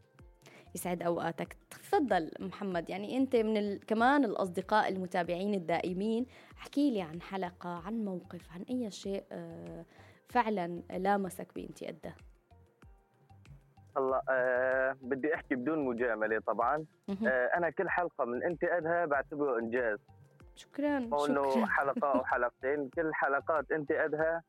يسعد 0.76 1.04
أوقاتك. 1.04 1.58
تفضل 1.70 2.32
محمد 2.40 2.90
يعني 2.90 3.18
أنت 3.18 3.36
من 3.36 3.58
ال... 3.58 3.86
كمان 3.86 4.26
الأصدقاء 4.26 4.90
المتابعين 4.90 5.54
الدائمين. 5.54 6.26
احكي 6.58 6.92
لي 6.92 7.02
عن 7.02 7.22
حلقة 7.22 7.70
عن 7.70 8.06
موقف 8.06 8.52
عن 8.52 8.62
أي 8.70 8.92
شيء 8.92 9.24
آه، 9.32 9.86
فعلا 10.30 10.82
لامسك 10.90 11.48
بإنتي 11.56 11.90
أده 11.90 12.16
هلا 13.98 14.22
أه 14.30 14.98
بدي 15.02 15.36
أحكي 15.36 15.56
بدون 15.56 15.86
مجاملة 15.86 16.40
طبعا. 16.40 16.86
أه 17.10 17.50
أنا 17.58 17.70
كل 17.70 17.90
حلقة 17.90 18.26
من 18.26 18.44
أنت 18.44 18.64
ادها 18.64 19.06
بعتبره 19.06 19.60
إنجاز. 19.60 20.00
شكرا 20.58 21.10
شكرا. 21.28 21.66
حلقة 21.66 22.12
أو 22.12 22.26
حلقتين 22.26 22.90
كل 22.90 23.14
حلقات 23.14 23.72
أنت 23.72 23.92
أدها 23.92 24.44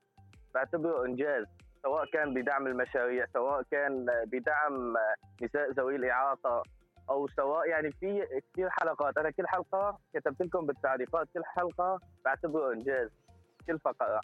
بعتبره 0.54 1.04
إنجاز 1.06 1.46
سواء 1.82 2.10
كان 2.10 2.34
بدعم 2.34 2.66
المشاريع 2.66 3.26
سواء 3.32 3.62
كان 3.70 4.06
بدعم 4.26 4.94
نساء 5.42 5.70
ذوي 5.70 5.96
الإعاقة 5.96 6.62
أو 7.10 7.28
سواء 7.28 7.68
يعني 7.68 7.92
في 7.92 8.26
كثير 8.52 8.70
حلقات. 8.70 9.18
أنا 9.18 9.30
كل 9.30 9.46
حلقة 9.46 9.98
كتبت 10.14 10.42
لكم 10.42 10.66
بالتعليقات 10.66 11.28
كل 11.34 11.44
حلقة 11.44 12.00
بعتبره 12.24 12.72
إنجاز 12.72 13.10
كل 13.66 13.78
فقرة. 13.78 14.20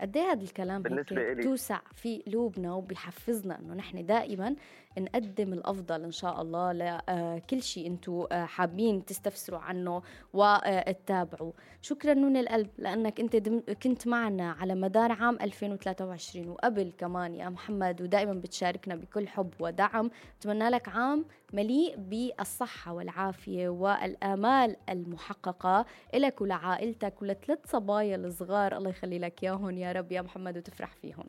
قد 0.00 0.16
إيه 0.16 0.22
هذا 0.30 0.42
الكلام 0.42 0.82
بالنسبة 0.82 1.32
إلي. 1.32 1.42
توسع 1.42 1.80
في 1.94 2.22
قلوبنا 2.26 2.72
وبيحفزنا 2.74 3.58
إنه 3.58 3.74
نحن 3.74 4.06
دائما 4.06 4.56
نقدم 4.98 5.52
الأفضل 5.52 6.04
إن 6.04 6.12
شاء 6.12 6.42
الله 6.42 6.72
لكل 6.72 7.62
شيء 7.62 7.86
أنتم 7.86 8.26
حابين 8.32 9.04
تستفسروا 9.04 9.58
عنه 9.60 10.02
وتتابعوا 10.32 11.52
شكرا 11.82 12.14
من 12.14 12.36
القلب 12.36 12.70
لأنك 12.78 13.20
أنت 13.20 13.36
كنت 13.82 14.06
معنا 14.06 14.52
على 14.52 14.74
مدار 14.74 15.12
عام 15.12 15.38
2023 15.40 16.48
وقبل 16.48 16.92
كمان 16.98 17.34
يا 17.34 17.48
محمد 17.48 18.02
ودائما 18.02 18.32
بتشاركنا 18.32 18.94
بكل 18.96 19.28
حب 19.28 19.50
ودعم. 19.60 20.10
بتمنى 20.40 20.68
لك 20.68 20.88
عام 20.88 21.24
مليء 21.52 21.96
بالصحة 21.96 22.92
والعافية 22.92 23.68
والآمال 23.68 24.76
المحققة 24.88 25.86
إلك 26.14 26.40
ولعائلتك 26.40 27.22
ولثلاث 27.22 27.58
صبايا 27.66 28.16
الصغار. 28.16 28.76
الله 28.76 28.90
يخلي 28.90 29.18
لك 29.18 29.42
ياهن 29.42 29.78
يا 29.78 29.92
رب 29.92 30.12
يا 30.12 30.22
محمد 30.22 30.56
وتفرح 30.56 30.94
فيهم. 30.94 31.24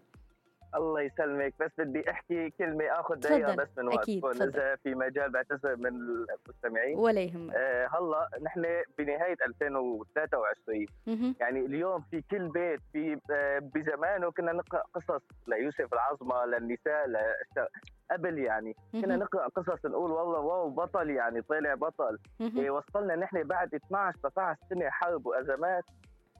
الله 0.75 1.01
يسلمك 1.01 1.53
بس 1.59 1.71
بدي 1.77 2.09
أحكي 2.11 2.49
كلمة 2.49 2.85
آخذ 2.85 3.15
دقيقة. 3.15 3.55
بس 3.55 3.67
من 3.77 3.87
وقتكم. 3.87 4.27
إذا 4.43 4.75
في 4.75 4.95
مجال 4.95 5.31
بعتذر 5.31 5.75
من 5.75 5.87
المستمعين 5.87 6.97
ولا 6.97 7.21
يهمك 7.21 7.55
آه 7.55 7.87
هلأ 7.87 8.29
نحن 8.41 8.65
بنهاية 8.97 9.37
2023 9.47 10.85
مهم. 11.07 11.35
يعني 11.39 11.59
اليوم 11.65 12.01
في 12.11 12.21
كل 12.31 12.47
بيت 12.47 12.79
في 12.93 13.19
آه 13.31 13.59
بزمانه 13.59 14.31
كنا 14.31 14.51
نقرأ 14.51 14.83
قصص 14.93 15.21
ليوسف 15.47 15.93
العظمه 15.93 16.45
للنساء 16.45 17.05
قبل 18.11 18.37
يعني 18.39 18.75
كنا. 18.91 19.15
نقرأ 19.15 19.47
قصص 19.47 19.85
نقول 19.85 20.11
والله 20.11 20.39
واو 20.39 20.69
بطل 20.69 21.09
يعني 21.09 21.41
طلع 21.41 21.73
بطل. 21.75 22.17
إيه 22.41 22.69
وصلنا 22.69 23.15
نحن 23.15 23.43
بعد 23.43 23.73
12 23.75 24.17
13 24.23 24.59
سنة 24.69 24.89
حرب 24.89 25.25
وأزمات 25.25 25.83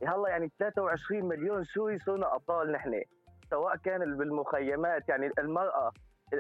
هلأ 0.08 0.30
يعني 0.30 0.52
23 0.60 1.26
مليون 1.26 1.64
سوري 1.64 2.00
صرنا 2.00 2.36
أبطال 2.36 2.72
نحن 2.72 3.02
سواء 3.52 3.76
كان 3.76 4.18
بالمخيمات 4.18 5.10
يعني 5.10 5.32
المرأة 5.40 5.92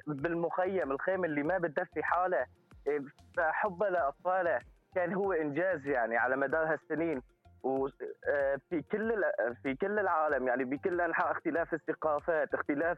بالمخيم 0.07 0.91
الخيمه 0.91 1.26
اللي 1.26 1.43
ما 1.43 1.57
بتدفي 1.57 2.03
حالها 2.03 2.45
إيه، 2.88 2.99
فحبها 3.38 3.89
لاطفالها 3.89 4.59
كان 4.95 5.14
هو 5.14 5.32
إنجاز 5.34 5.86
يعني 5.88 6.18
على 6.18 6.36
مدار 6.36 6.74
هالسنين. 6.74 7.22
وفي 7.64 8.82
كل 8.91 9.12
ال- 9.12 9.55
في 9.64 9.76
كل 9.76 9.99
العالم 9.99 10.47
يعني 10.47 10.64
بكل 10.64 11.01
أنحاء 11.01 11.32
اختلاف 11.32 11.74
الثقافات 11.74 12.53
اختلاف 12.53 12.97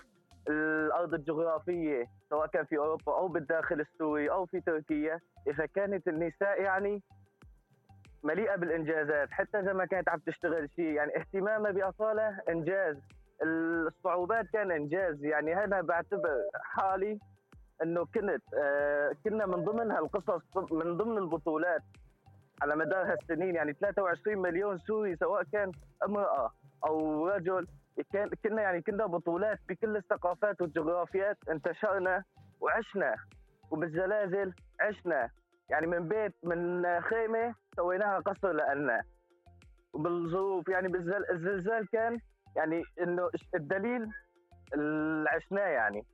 الأرض 0.50 1.14
الجغرافية 1.14 2.06
سواء 2.30 2.48
كان 2.48 2.66
في 2.66 2.78
أوروبا 2.78 3.12
أو 3.18 3.28
بالداخل 3.28 3.80
السوري 3.80 4.32
أو 4.32 4.46
في 4.46 4.62
تركيا. 4.62 5.20
فكانت 5.58 6.08
النساء 6.08 6.62
يعني 6.62 7.02
مليئة 8.24 8.56
بالإنجازات 8.56 9.32
حتى 9.32 9.60
إذا 9.60 9.74
ما 9.74 9.86
كانت 9.86 10.10
عم 10.10 10.20
تشتغل 10.20 10.70
شيء 10.76 10.86
يعني 10.94 11.18
اهتمامها 11.18 11.72
بأطفالها 11.72 12.42
إنجاز. 12.50 12.98
الصعوبات 13.42 14.46
كان 14.54 14.72
إنجاز. 14.72 15.24
يعني 15.24 15.64
أنا 15.64 15.82
بعتبر 15.82 16.38
حالي 16.64 17.20
إنه 17.84 18.06
كنت 18.06 18.44
آه 18.58 19.12
كنا 19.24 19.46
من 19.46 19.66
ضمن 19.66 19.92
هالقصص 19.92 20.42
من 20.72 20.98
ضمن 20.98 21.18
البطولات 21.18 21.82
على 22.62 22.76
مدار 22.76 23.12
هالسنين. 23.12 23.56
يعني 23.56 23.74
23 23.74 24.38
مليون 24.38 24.78
سوري 24.78 25.16
سواء 25.16 25.44
كان 25.44 25.72
امرأة 26.06 26.52
أو 26.86 27.28
رجل. 27.28 27.68
كان 28.14 28.30
كنا 28.44 28.62
يعني 28.62 28.82
كنا 28.82 29.06
بطولات 29.06 29.60
بكل 29.70 29.98
الثقافات 29.98 30.62
والجغرافيات. 30.62 31.38
انتشرنا 31.50 32.24
وعشنا 32.62 33.16
وبالزلازل 33.72 34.54
عشنا. 34.82 35.30
يعني 35.70 35.88
من 35.88 36.08
بيت 36.08 36.34
من 36.44 36.84
خيمة 37.02 37.56
سويناها 37.76 38.20
قصر 38.20 38.52
لنا 38.52 39.02
وبالظروف 39.94 40.70
يعني 40.70 40.88
بالزل... 40.88 41.26
الزلزال 41.32 41.88
كان 41.88 42.20
يعني 42.56 42.84
إنه 43.02 43.30
الدليل 43.56 44.08
اللي 44.74 45.30
عشناه 45.30 45.68
يعني. 45.68 46.06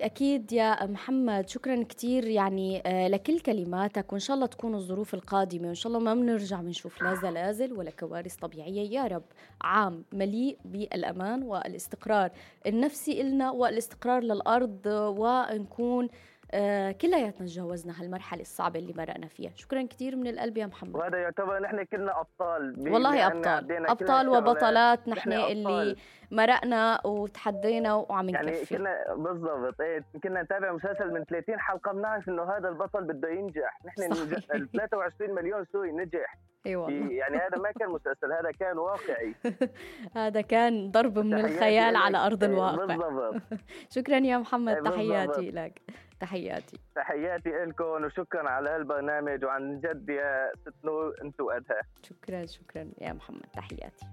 أكيد 0.00 0.52
يا 0.52 0.86
محمد 0.86 1.48
شكرا 1.48 1.82
كتير 1.82 2.26
يعني 2.26 2.82
آه، 2.86 3.08
لكل 3.08 3.40
كلماتك 3.40 4.12
وإن 4.12 4.20
شاء 4.20 4.34
الله 4.34 4.46
تكون 4.46 4.74
الظروف 4.74 5.14
القادمة 5.14 5.66
وإن 5.66 5.74
شاء 5.74 5.92
الله 5.92 6.04
ما 6.04 6.14
بنرجع 6.14 6.60
بنشوف 6.60 7.02
لا 7.02 7.14
زلازل 7.14 7.72
ولا 7.72 7.90
كوارث 7.90 8.36
طبيعية. 8.36 8.90
يا 8.90 9.06
رب 9.06 9.24
عام 9.62 10.04
مليء 10.12 10.58
بالأمان 10.64 11.42
والاستقرار 11.42 12.30
النفسي 12.66 13.20
إلنا 13.20 13.50
والاستقرار 13.50 14.22
للأرض 14.22 14.86
ونكون 14.86 16.08
آه 16.54 16.92
كلياتنا 16.92 17.46
تجاوزنا 17.46 18.00
هالمرحلة 18.00 18.40
الصعبة 18.40 18.78
اللي 18.78 18.92
مرقنا 18.92 19.26
فيها. 19.28 19.50
شكرا 19.54 19.82
كثير 19.82 20.16
من 20.16 20.26
القلب 20.26 20.56
يا 20.56 20.66
محمد. 20.66 20.94
وهذا 20.96 21.18
يعتبر 21.18 21.62
نحن 21.62 21.84
كلنا 21.84 22.20
أبطال. 22.20 22.92
والله 22.92 23.26
أبطال. 23.26 23.86
أبطال 23.86 24.28
وبطلات 24.28 25.08
نحن 25.08 25.32
اللي 25.32 25.96
مرقنا 26.30 27.06
وتحدينا 27.06 27.94
وعم 27.94 28.28
يعني 28.28 28.46
نكفي. 28.46 28.76
كنا 28.76 29.14
بالضبط. 29.16 29.80
إيه 29.80 30.04
كنا 30.22 30.42
نتابع 30.42 30.72
مسلسل 30.72 31.12
من 31.14 31.24
30 31.24 31.60
حلقة 31.60 31.92
بنعرف 31.92 32.28
إنه 32.28 32.42
هذا 32.42 32.68
البطل 32.68 33.04
بده 33.04 33.28
ينجح. 33.28 33.78
نحن 33.86 34.12
ال 34.12 34.68
23 34.72 35.34
مليون 35.34 35.64
سوري 35.72 35.92
نجح. 35.92 36.36
إي 36.66 36.76
والله. 36.76 37.12
يعني 37.12 37.36
هذا 37.36 37.58
ما 37.58 37.72
كان 37.72 37.88
مسلسل 37.88 38.32
هذا 38.32 38.50
كان 38.60 38.78
واقعي. 38.78 39.34
هذا 40.24 40.40
كان 40.40 40.90
ضرب 40.90 41.18
من 41.18 41.34
الخيال 41.34 41.96
على 41.96 42.18
أرض 42.18 42.44
الواقع. 42.44 42.84
بالضبط. 42.84 43.42
شكرا 43.96 44.16
يا 44.16 44.38
محمد. 44.38 44.74
بالضبط. 44.74 44.94
تحياتي 44.94 45.50
لك. 45.50 45.80
تحياتي. 46.24 46.78
تحياتي 46.94 47.50
لكم 47.50 48.04
وشكرا 48.04 48.50
على 48.50 48.70
هالبرنامج 48.70 49.44
وعن 49.44 49.80
جد 49.80 50.08
يا 50.08 50.52
ست 50.62 50.84
نور 50.84 51.14
أنتم 51.24 51.44
قدها 51.44 51.82
شكرا 52.02 52.46
شكرا. 52.46 52.90
يا 53.00 53.12
محمد 53.12 53.46
تحياتي. 53.52 54.06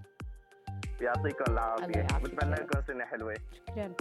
يعطيكم 1.02 1.54
العافية. 1.54 2.08
بتمنى 2.24 2.56
لكم 2.56 2.82
سنة 2.88 3.06
حلوة. 3.06 3.36
شكرا. 3.68 3.94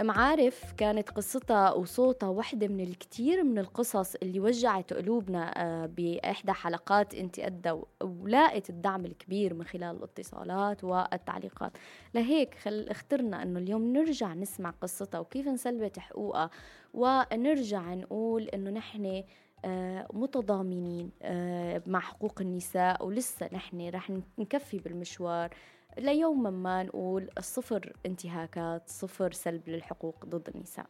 معارف 0.00 0.72
كانت 0.72 1.10
قصتها 1.10 1.72
وصوتها 1.72 2.28
واحدة 2.28 2.68
من 2.68 2.80
الكثير 2.80 3.44
من 3.44 3.58
القصص 3.58 4.14
اللي 4.14 4.40
وجعت 4.40 4.92
قلوبنا 4.92 5.62
آه، 5.62 5.86
بإحدى 5.86 6.52
حلقات 6.52 7.14
انت 7.14 7.38
أدى 7.38 7.72
ولاقت 8.02 8.70
الدعم 8.70 9.06
الكبير 9.06 9.54
من 9.54 9.64
خلال 9.64 9.96
الاتصالات 9.96 10.84
والتعليقات. 10.84 11.72
لهيك 12.14 12.54
خل 12.54 12.86
اخترنا 12.90 13.42
أنه 13.42 13.58
اليوم 13.58 13.92
نرجع 13.92 14.34
نسمع 14.34 14.70
قصتها 14.70 15.18
وكيف 15.18 15.48
انسلبت 15.48 15.98
حقوقها 15.98 16.50
ونرجع 16.94 17.94
نقول 17.94 18.42
أنه 18.42 18.70
نحن 18.70 19.22
آه، 19.64 20.06
متضامنين 20.12 21.10
آه، 21.22 21.82
مع 21.86 22.00
حقوق 22.00 22.40
النساء 22.40 23.06
ولسه 23.06 23.48
نحن 23.52 23.88
رح 23.88 24.10
نكفي 24.38 24.78
بالمشوار. 24.78 25.54
ليوما 25.98 26.50
ما 26.50 26.82
نقول 26.82 27.28
صفر 27.40 27.92
انتهاكات 28.06 28.88
صفر 28.88 29.32
سلب 29.32 29.68
للحقوق 29.68 30.26
ضد 30.26 30.48
النساء. 30.54 30.86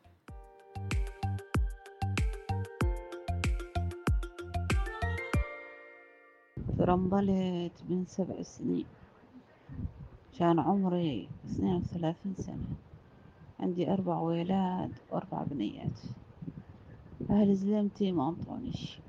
ترمبلت 6.79 7.83
من 7.89 8.05
سبع 8.07 8.43
سنين. 8.43 8.87
كان 10.39 10.59
عمري 10.59 11.29
اثنين 11.45 11.77
وثلاثين 11.77 12.35
سنة. 12.39 12.77
عندي 13.61 13.93
أربع 13.93 14.19
ولاد 14.19 14.93
وأربع 15.11 15.43
بنيات. 15.43 16.01
أهل 17.31 17.55
زلمتي 17.55 18.13
ما 18.13 18.29
أنطوني 18.29 18.73
شي 18.73 19.01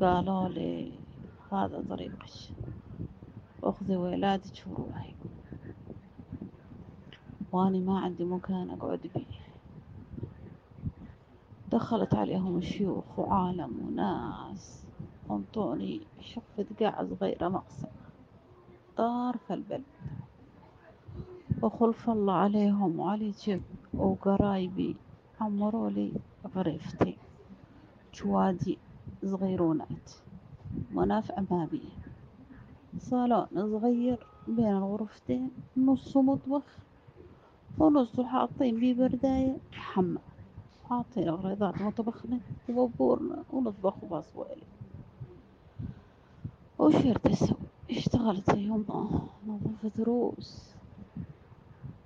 قالوا 0.00 0.48
لي 0.48 0.92
هذا 1.52 1.84
طريقك. 1.88 2.30
أخذي 3.68 3.96
ولادك 3.96 4.64
وروحي 4.66 5.14
وأنا 7.52 7.78
ما 7.78 7.98
عندي 7.98 8.24
مكان 8.24 8.70
أقعد 8.70 9.00
بيه 9.14 9.44
دخلت 11.72 12.14
عليهم 12.14 12.56
الشيوخ 12.56 13.18
وعالم 13.18 13.72
وناس. 13.86 14.84
أنطوني 15.30 16.00
شقفة 16.20 16.66
قاع 16.80 17.04
صغيرة 17.04 17.48
مقسم 17.48 17.88
دار 18.98 19.36
في 19.36 19.54
البلد. 19.54 19.82
وخلف 21.62 22.10
الله 22.10 22.32
عليهم 22.34 23.00
وعلي 23.00 23.30
جب. 23.30 23.62
وقرايبي 23.94 24.96
عمروا 25.40 25.90
لي 25.90 26.12
غريفتي 26.56 27.16
جوادي 28.14 28.78
صغيرونات. 29.24 30.10
منافع 30.90 31.40
ما 31.50 31.68
بيه. 31.72 32.03
صالون 32.98 33.46
صغير 33.54 34.26
بين 34.48 34.76
الغرفتين 34.76 35.50
نصه 35.76 36.22
مطبخ 36.22 36.62
ونصه 37.78 38.24
حاطين 38.26 38.80
بيه 38.80 38.94
برداية 38.94 39.56
حمام. 39.72 40.18
حاطين 40.88 41.28
أغراضات 41.28 41.82
مطبخنا 41.82 42.38
وبابورنا 42.68 43.44
ونطبخ 43.52 44.04
بصوالي 44.04 44.62
وش 46.78 46.94
أسوي 47.26 47.56
اشتغلت 47.90 48.48
يما 48.56 49.08
نظفت 49.46 50.00
روس. 50.00 50.74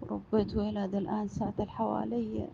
وربيت 0.01 0.57
ولاد 0.57 0.95
الآن 0.95 1.29
ساعة 1.29 1.55
الحوالية. 1.61 2.49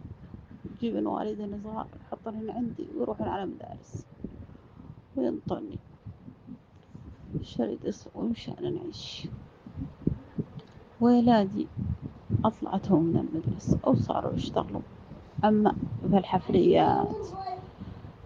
جبن 0.82 1.06
والدين 1.06 1.60
صغار 1.64 1.86
حطني 2.10 2.50
عندي 2.50 2.86
ويروحون 2.96 3.28
على 3.28 3.46
مدارس. 3.46 4.06
وينطني 5.16 5.78
شريت 7.42 7.84
أسوي 7.84 8.28
مشان 8.28 8.74
نعيش 8.74 9.28
ولادي 11.00 11.68
أطلعتهم 12.44 13.02
من 13.04 13.16
المدرسة 13.16 13.78
أو 13.86 13.94
صاروا 13.94 14.34
يشتغلوا. 14.34 14.82
أما 15.44 15.76
في 16.10 16.18
الحفريات 16.18 17.26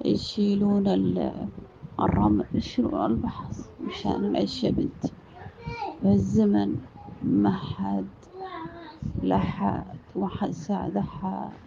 يشيلون 0.04 0.86
ال- 0.88 1.48
الرمل 2.00 2.46
يشيلون 2.54 3.06
البحث 3.06 3.68
مشان 3.80 4.32
نعيش 4.32 4.64
يا 4.64 4.70
بنتي. 4.70 5.12
بهالزمن 6.02 6.76
ما 7.22 7.52
حد 7.52 8.08
لحد 9.22 9.98
وما 10.14 10.28
حد 10.28 10.50
ساعد 10.50 10.98
حد. 10.98 11.58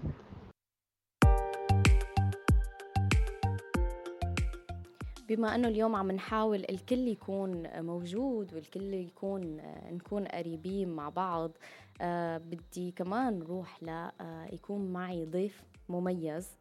بما 5.32 5.56
أنه 5.56 5.68
اليوم 5.68 5.96
عم 5.96 6.12
نحاول 6.12 6.66
الكل 6.70 7.08
يكون 7.08 7.82
موجود 7.82 8.54
والكل 8.54 8.94
يكون 8.94 9.62
نكون 9.92 10.26
قريبين 10.26 10.90
مع 10.90 11.10
بعض 11.10 11.52
آه 12.02 12.38
بدي 12.38 12.92
كمان 12.92 13.40
نروح 13.40 13.84
ل 13.84 13.90
آه 13.90 14.46
يكون 14.54 14.94
معي 14.94 15.26
ضيف 15.26 15.64
مميز 15.90 16.58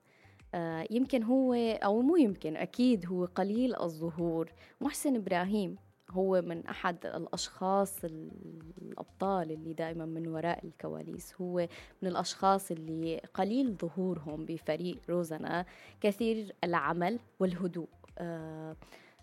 آه 0.55 0.87
يمكن 0.91 1.23
هو 1.23 1.55
أو 1.55 2.03
مو 2.03 2.17
يمكن 2.17 2.57
أكيد 2.57 3.07
هو 3.07 3.25
قليل 3.25 3.77
الظهور. 3.81 4.53
محسن 4.81 5.17
إبراهيم 5.17 5.77
هو 6.11 6.43
من 6.43 6.67
أحد 6.67 7.07
الأشخاص 7.07 8.05
الأبطال 8.05 9.53
اللي 9.53 9.73
دائما 9.73 10.05
من 10.07 10.29
وراء 10.29 10.67
الكواليس. 10.67 11.35
هو 11.41 11.69
من 12.03 12.09
الأشخاص 12.09 12.71
اللي 12.71 13.21
قليل 13.35 13.77
ظهورهم 13.83 14.45
بفريق 14.45 14.99
روزانا 15.09 15.67
كثير 16.01 16.55
العمل 16.65 17.19
والهدوء. 17.41 17.89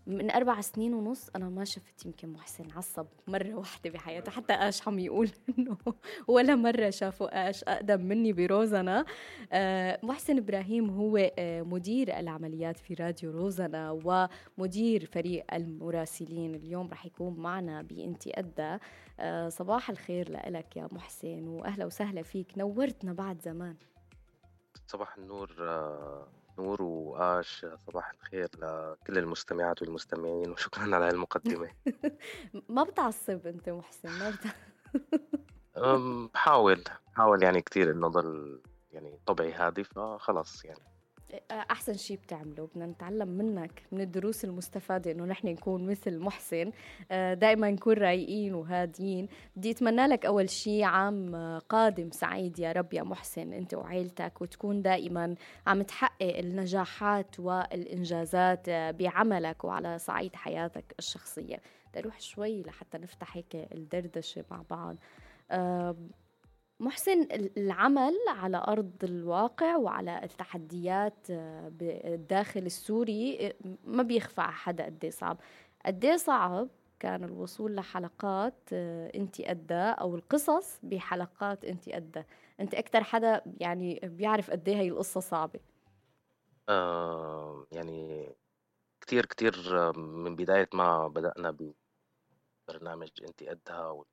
من 0.07 0.31
أربع 0.31 0.61
سنين 0.61 0.93
ونص 0.93 1.29
أنا 1.35 1.49
ما 1.49 1.63
شفت 1.65 2.05
يمكن 2.05 2.29
محسن 2.29 2.71
عصب 2.71 3.05
مرة 3.27 3.53
واحدة 3.55 3.89
بحياته 3.89 4.31
حتى 4.31 4.53
آش 4.53 4.87
عم 4.87 4.99
يقول 4.99 5.29
إنه 5.59 5.77
ولا 6.27 6.55
مرة 6.55 6.89
شافوا 6.89 7.49
آش 7.49 7.63
أقدم 7.63 8.01
مني 8.01 8.33
بروزنا. 8.33 9.05
آه، 9.51 9.99
محسن 10.03 10.37
إبراهيم 10.37 10.89
هو 10.89 11.17
آه، 11.39 11.61
مدير 11.61 12.19
العمليات 12.19 12.77
في 12.77 12.93
راديو 12.93 13.31
روزنا 13.31 13.91
ومدير 14.57 15.05
فريق 15.05 15.53
المراسلين. 15.53 16.55
اليوم 16.55 16.87
رح 16.87 17.05
يكون 17.05 17.39
معنا 17.39 17.81
بإنتي 17.81 18.39
أدى. 18.39 18.77
آه، 19.19 19.49
صباح 19.49 19.89
الخير 19.89 20.31
لك 20.49 20.77
يا 20.77 20.87
محسن 20.91 21.47
وأهلا 21.47 21.85
وسهلا 21.85 22.21
فيك. 22.21 22.57
نورتنا 22.57 23.13
بعد 23.13 23.41
زمان. 23.41 23.75
صباح 24.87 25.17
النور 25.17 25.55
آه، 25.59 26.27
نور 26.59 26.81
وآش 26.81 27.65
صباح 27.87 28.11
الخير 28.11 28.49
لكل 28.57 29.17
المستمعات 29.17 29.81
والمستمعين 29.81 30.51
وشكرا 30.51 30.83
على 30.83 31.05
هاي 31.05 31.09
المقدمة. 31.09 31.69
ما 32.69 32.83
بتعصب 32.83 33.47
أنت 33.47 33.69
محسن 33.69 34.09
ما 34.09 34.29
بتع... 34.29 34.49
بحاول 36.33 36.83
بحاول 37.13 37.43
يعني 37.43 37.61
كتير 37.61 37.91
إنه 37.91 38.07
ضل 38.07 38.61
يعني 38.91 39.19
طبعي 39.25 39.53
هادي 39.53 39.83
فخلص 39.83 40.65
يعني. 40.65 40.96
أحسن 41.51 41.93
شيء 41.93 42.17
بتعمله 42.17 42.67
بدنا 42.67 42.86
نتعلم 42.86 43.28
منك 43.28 43.84
من 43.91 44.01
الدروس 44.01 44.45
المستفادة 44.45 45.11
إنه 45.11 45.25
نحن 45.25 45.47
نكون 45.47 45.88
مثل 45.88 46.19
محسن 46.19 46.71
دائما 47.11 47.71
نكون 47.71 47.93
رايقين 47.93 48.53
وهاديين. 48.53 49.28
بدي 49.55 49.71
أتمنى 49.71 50.07
لك 50.07 50.25
أول 50.25 50.49
شيء 50.49 50.84
عام 50.84 51.36
قادم 51.69 52.11
سعيد 52.11 52.59
يا 52.59 52.71
رب 52.71 52.93
يا 52.93 53.03
محسن 53.03 53.53
أنت 53.53 53.73
وعائلتك 53.73 54.41
وتكون 54.41 54.82
دائما 54.82 55.36
عم 55.67 55.82
تحقق 55.82 56.38
النجاحات 56.38 57.39
والإنجازات 57.39 58.69
بعملك 58.69 59.63
وعلى 59.63 59.97
صعيد 59.97 60.36
حياتك 60.36 60.95
الشخصية. 60.99 61.61
بدي 61.89 61.99
أروح 61.99 62.21
شوي 62.21 62.61
لحتى 62.61 62.97
نفتح 62.97 63.38
هيك 63.38 63.55
الدردشة 63.55 64.45
مع 64.51 64.63
بعض. 64.69 64.95
محسن 66.80 67.28
العمل 67.57 68.13
على 68.28 68.57
أرض 68.67 68.91
الواقع 69.03 69.75
وعلى 69.78 70.23
التحديات 70.23 71.28
آه، 71.32 71.69
بالداخل 71.69 72.59
السوري 72.65 73.47
آه، 73.47 73.53
ما 73.86 74.03
بيخفى 74.03 74.41
على 74.41 74.51
حدا 74.53 74.86
قد 74.86 75.03
إيه 75.03 75.11
صعب. 75.11 75.38
قد 75.86 76.05
إيه 76.05 76.17
صعب؟ 76.17 76.69
كان 76.99 77.23
الوصول 77.23 77.75
لحلقات 77.75 78.53
آه، 78.73 79.11
أنت 79.15 79.39
أدى 79.41 79.73
أو 79.73 80.15
القصص 80.15 80.80
بحلقات 80.84 81.65
أنت 81.65 81.88
أدى 81.89 82.23
أنت 82.59 82.73
أكثر 82.73 83.03
حدا 83.03 83.41
يعني 83.59 83.99
بيعرف 84.03 84.51
قد 84.51 84.69
إيه 84.69 84.75
هي 84.78 84.88
القصة 84.89 85.19
صعبة؟ 85.19 85.59
آه 86.69 87.67
يعني 87.71 88.30
كتير 89.01 89.25
كتير 89.25 89.53
من 89.99 90.36
بداية 90.36 90.69
ما 90.73 91.07
بدأنا 91.07 91.57
ببرنامج 92.69 93.09
أنت 93.28 93.43
قدها 93.43 94.03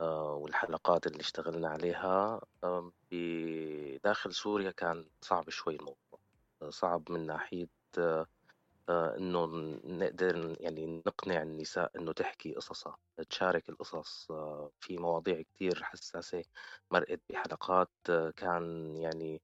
والحلقات 0.00 1.06
اللي 1.06 1.20
اشتغلنا 1.20 1.68
عليها 1.68 2.40
بداخل 3.12 4.34
سوريا 4.34 4.70
كان 4.70 5.06
صعب 5.20 5.50
شوي 5.50 5.76
الموضوع. 5.76 6.20
صعب 6.68 7.12
من 7.12 7.26
ناحية 7.26 7.68
آه، 7.98 9.16
إنه 9.16 9.46
نقدر 9.84 10.56
يعني 10.60 11.02
نقنع 11.06 11.42
النساء 11.42 11.90
إنه 11.98 12.12
تحكي 12.12 12.54
قصصها 12.54 12.98
تشارك 13.30 13.68
القصص. 13.68 14.30
آه، 14.30 14.70
في 14.80 14.98
مواضيع 14.98 15.42
كتير 15.42 15.82
حساسة 15.82 16.44
مرقت 16.90 17.20
بحلقات. 17.30 17.90
كان 18.36 18.96
يعني 18.96 19.42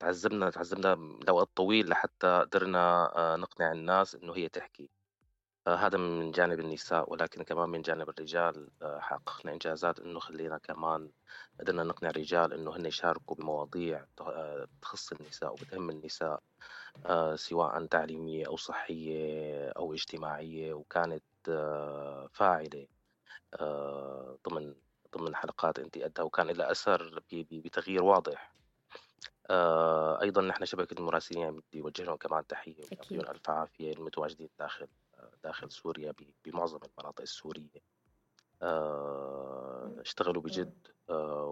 تعذبنا 0.00 0.50
تعذبنا 0.50 0.94
لوقت 1.28 1.48
طويل 1.56 1.88
لحتى 1.88 2.40
قدرنا 2.40 3.10
نقنع 3.38 3.72
الناس 3.72 4.14
إنه 4.14 4.36
هي 4.36 4.48
تحكي. 4.48 4.82
آه، 4.82 4.97
هذا 5.74 5.98
من 5.98 6.30
جانب 6.30 6.60
النساء 6.60 7.12
ولكن 7.12 7.42
كمان 7.42 7.68
من 7.68 7.82
جانب 7.82 8.08
الرجال 8.08 8.68
آه، 8.82 8.98
حققنا 9.00 9.52
إنجازات 9.52 10.00
إنه 10.00 10.20
خلينا 10.20 10.58
كمان 10.58 11.10
قدرنا 11.60 11.82
نقنع 11.82 12.10
الرجال 12.10 12.52
إنه 12.52 12.76
هن 12.76 12.86
يشاركوا 12.86 13.36
بمواضيع 13.36 14.04
آه، 14.20 14.68
تخص 14.82 15.12
النساء 15.12 15.52
وبتهم 15.52 15.90
النساء 15.90 16.42
سواء 17.34 17.86
تعليمية 17.86 18.46
أو 18.46 18.56
صحية 18.56 19.68
أو 19.70 19.94
اجتماعية 19.94 20.72
وكانت 20.72 21.22
فاعلة 22.32 22.86
ضمن 24.48 24.74
ضمن 25.16 25.36
حلقات 25.36 25.78
انت 25.78 25.98
قدها 25.98 26.24
وكان 26.24 26.46
لها 26.46 26.70
أثر 26.70 27.22
بتغيير 27.32 28.04
واضح. 28.04 28.52
أيضا 30.22 30.42
نحن 30.42 30.64
شبكة 30.64 30.94
المراسلين 30.98 31.42
يعني 31.42 31.60
بدي 31.70 31.80
اوجه 31.80 32.02
لهم 32.02 32.16
كمان 32.16 32.46
تحية 32.46 32.82
ويعطيهم 32.92 33.20
ألف 33.20 33.50
عافية 33.50 33.92
المتواجدين 33.92 34.48
داخل. 34.58 34.86
داخل 35.44 35.70
سوريا 35.70 36.14
بمعظم 36.44 36.78
المناطق 36.84 37.20
السورية. 37.20 37.80
آه، 38.62 39.94
اشتغلوا 40.00 40.42
بجد 40.42 40.88
آه، 41.10 41.46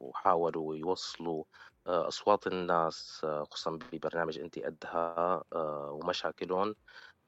وحاولوا 0.00 0.76
يوصلوا 0.76 1.44
آه، 1.86 2.08
أصوات 2.08 2.46
الناس 2.46 3.26
خصوصا 3.50 3.78
ببرنامج 3.92 4.38
أنت 4.38 4.58
قدها 4.58 5.44
ومشاكلهم 5.90 6.74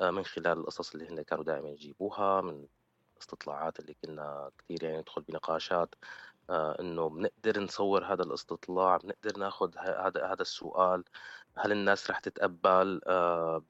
من 0.00 0.24
خلال 0.24 0.58
القصص 0.58 0.94
اللي 0.94 1.08
هن 1.08 1.22
كانوا 1.22 1.44
دائما 1.44 1.68
يجيبوها 1.68 2.40
من 2.40 2.66
استطلاعات 3.20 3.80
اللي 3.80 3.94
كنا 4.04 4.50
كثير 4.58 4.84
يعني 4.84 4.98
ندخل 4.98 5.22
بنقاشات. 5.22 5.94
إنه 6.50 7.08
بنقدر 7.08 7.60
نصور 7.60 8.04
هذا 8.04 8.22
الاستطلاع 8.22 8.96
بنقدر 8.96 9.38
ناخذ 9.38 9.78
هذا 9.78 10.26
هذا 10.26 10.42
السؤال. 10.42 11.04
هل 11.56 11.72
الناس 11.72 12.10
رح 12.10 12.18
تتقبل؟ 12.18 13.00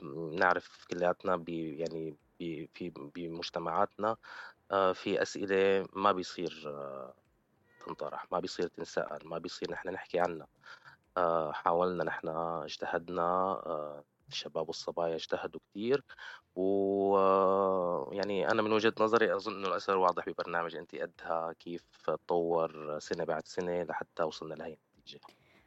بنعرف 0.00 0.86
كلياتنا 0.90 1.44
يعني 1.48 2.16
في 2.40 2.92
بمجتمعاتنا 3.14 4.16
آه، 4.70 4.92
في 4.92 5.22
أسئلة 5.22 5.88
ما 5.92 6.12
بيصير 6.12 6.62
آه، 6.66 7.14
تنطرح 7.86 8.32
ما 8.32 8.40
بيصير 8.40 8.68
تنسأل 8.68 9.28
ما 9.28 9.38
بيصير 9.38 9.70
نحن 9.72 9.88
نحكي 9.88 10.20
عنها. 10.20 10.46
آه، 11.16 11.52
حاولنا 11.52 12.04
نحن 12.04 12.28
اجتهدنا 12.28 13.62
الشباب 14.28 14.68
والصبايا 14.68 15.14
اجتهدوا 15.14 15.60
كثير 15.70 16.04
ويعني 16.54 18.50
أنا 18.50 18.62
من 18.62 18.72
وجهة 18.72 18.92
نظري 19.00 19.36
أظن 19.36 19.56
إنه 19.56 19.68
الأثر 19.68 19.96
واضح 19.96 20.28
ببرنامج 20.28 20.76
أنت 20.76 20.94
قدها 20.94 21.52
كيف 21.52 21.82
تطور 22.06 22.98
سنة 22.98 23.24
بعد 23.24 23.48
سنة 23.48 23.82
لحتى 23.82 24.22
وصلنا 24.22 24.54
لهي 24.54 24.76
النتيجة. 24.96 25.20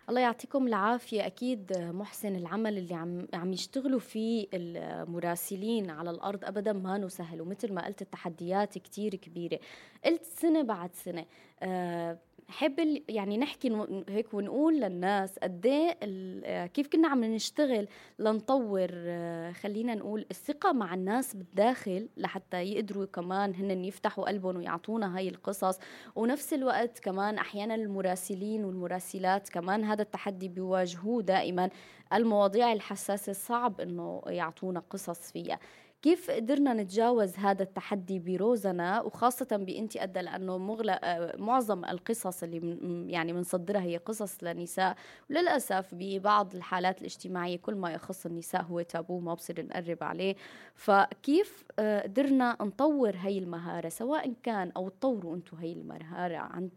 الله 0.09 0.21
يعطيكم 0.21 0.67
العافية. 0.67 1.25
أكيد 1.25 1.77
محسن 1.77 2.35
العمل 2.35 2.77
اللي 2.77 2.95
عم 2.95 3.27
عم 3.33 3.53
يشتغلوا 3.53 3.99
فيه 3.99 4.47
المراسلين 4.53 5.89
على 5.89 6.09
الأرض 6.09 6.45
أبدا 6.45 6.73
ما 6.73 7.07
سهل 7.07 7.41
ومثل 7.41 7.73
ما 7.73 7.85
قلت 7.85 8.01
التحديات 8.01 8.77
كتير 8.77 9.15
كبيرة. 9.15 9.59
قلت 10.05 10.23
سنة 10.23 10.61
بعد 10.61 10.95
سنة 10.95 11.25
أه 11.59 12.19
حب 12.49 13.01
يعني 13.09 13.37
نحكي 13.37 13.85
هيك 14.09 14.33
ونقول 14.33 14.81
للناس 14.81 15.39
قد 15.39 15.65
إيه 15.65 16.65
كيف 16.65 16.87
كنا 16.87 17.07
عم 17.07 17.23
نشتغل 17.23 17.87
لنطور 18.19 18.89
آه، 18.93 19.51
خلينا 19.51 19.95
نقول 19.95 20.25
الثقة 20.31 20.71
مع 20.71 20.93
الناس 20.93 21.35
بالداخل 21.35 22.09
لحتى 22.17 22.63
يقدروا 22.63 23.05
كمان 23.05 23.55
هن 23.55 23.85
يفتحوا 23.85 24.25
قلبهم 24.25 24.57
ويعطونا 24.57 25.17
هاي 25.17 25.29
القصص. 25.29 25.79
ونفس 26.15 26.53
الوقت 26.53 26.99
كمان 26.99 27.37
أحيانا 27.37 27.75
المراسلين 27.75 28.65
والمراسلات 28.65 29.49
كمان 29.49 29.83
هذا 29.83 30.01
التحدي 30.01 30.47
بيواجهوه 30.47 31.21
دائما. 31.21 31.69
المواضيع 32.13 32.73
الحساسة 32.73 33.33
صعب 33.33 33.81
إنه 33.81 34.21
يعطونا 34.27 34.83
قصص 34.89 35.31
فيها. 35.31 35.59
كيف 36.01 36.31
قدرنا 36.31 36.73
نتجاوز 36.73 37.35
هذا 37.35 37.63
التحدي 37.63 38.19
بروزنا 38.19 39.01
وخاصة 39.01 39.47
بإنتي 39.51 40.03
أدى 40.03 40.21
لأنه 40.21 40.57
مغلق 40.57 40.99
معظم 41.37 41.85
القصص 41.85 42.43
اللي 42.43 42.77
يعني 43.11 43.33
بنصدرها 43.33 43.81
هي 43.81 43.97
قصص 43.97 44.43
لنساء. 44.43 44.95
وللأسف 45.29 45.89
ببعض 45.91 46.55
الحالات 46.55 46.99
الاجتماعية 46.99 47.57
كل 47.57 47.75
ما 47.75 47.91
يخص 47.91 48.25
النساء 48.25 48.61
هو 48.61 48.81
تابو 48.81 49.19
ما 49.19 49.33
بصير 49.33 49.65
نقرب 49.65 50.03
عليه. 50.03 50.35
فكيف 50.75 51.65
آه، 51.79 52.01
قدرنا 52.01 52.57
نطور 52.61 53.15
هي 53.15 53.37
المهارة 53.37 53.89
سواء 53.89 54.33
كان 54.43 54.71
أو 54.77 54.89
تطوروا 54.89 55.35
أنتم 55.35 55.57
هي 55.57 55.73
المهارة 55.73 56.37
عند 56.37 56.71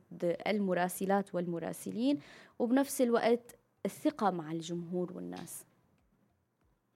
المراسلات 0.46 1.34
والمراسلين 1.34 2.18
وبنفس 2.58 3.00
الوقت 3.00 3.56
الثقة 3.86 4.30
مع 4.30 4.52
الجمهور 4.52 5.12
والناس. 5.12 5.71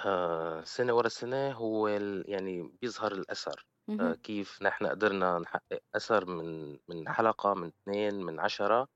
آه، 0.00 0.62
سنة 0.64 0.92
ورا 0.94 1.08
سنة 1.08 1.52
هو 1.52 1.88
يعني 2.28 2.72
بيظهر 2.82 3.12
الأثر. 3.12 3.66
آه، 4.00 4.14
كيف 4.14 4.62
نحن 4.62 4.86
قدرنا 4.86 5.38
نحقق 5.38 5.80
أثر 5.94 6.24
من 6.26 6.78
من 6.88 7.08
حلقة 7.08 7.54
من 7.54 7.68
اثنين 7.68 8.14
من 8.14 8.40
عشرة. 8.40 8.88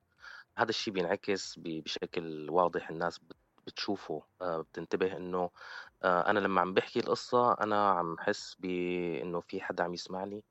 هذا 0.58 0.68
الشيء 0.70 0.94
بينعكس 0.94 1.54
بشكل 1.58 2.50
واضح 2.50 2.90
الناس 2.90 3.20
بتشوفه. 3.66 4.22
آه، 4.42 4.60
بتنتبه 4.60 5.16
إنه 5.16 5.50
أنا 6.04 6.38
لما 6.38 6.60
عم 6.60 6.74
بحكي 6.74 7.00
القصة 7.00 7.52
أنا 7.52 7.90
عم 7.90 8.16
حس 8.18 8.56
بإنه 8.58 9.40
في 9.40 9.60
حدا 9.60 9.84
عم 9.84 9.94
يسمعني. 9.94 10.44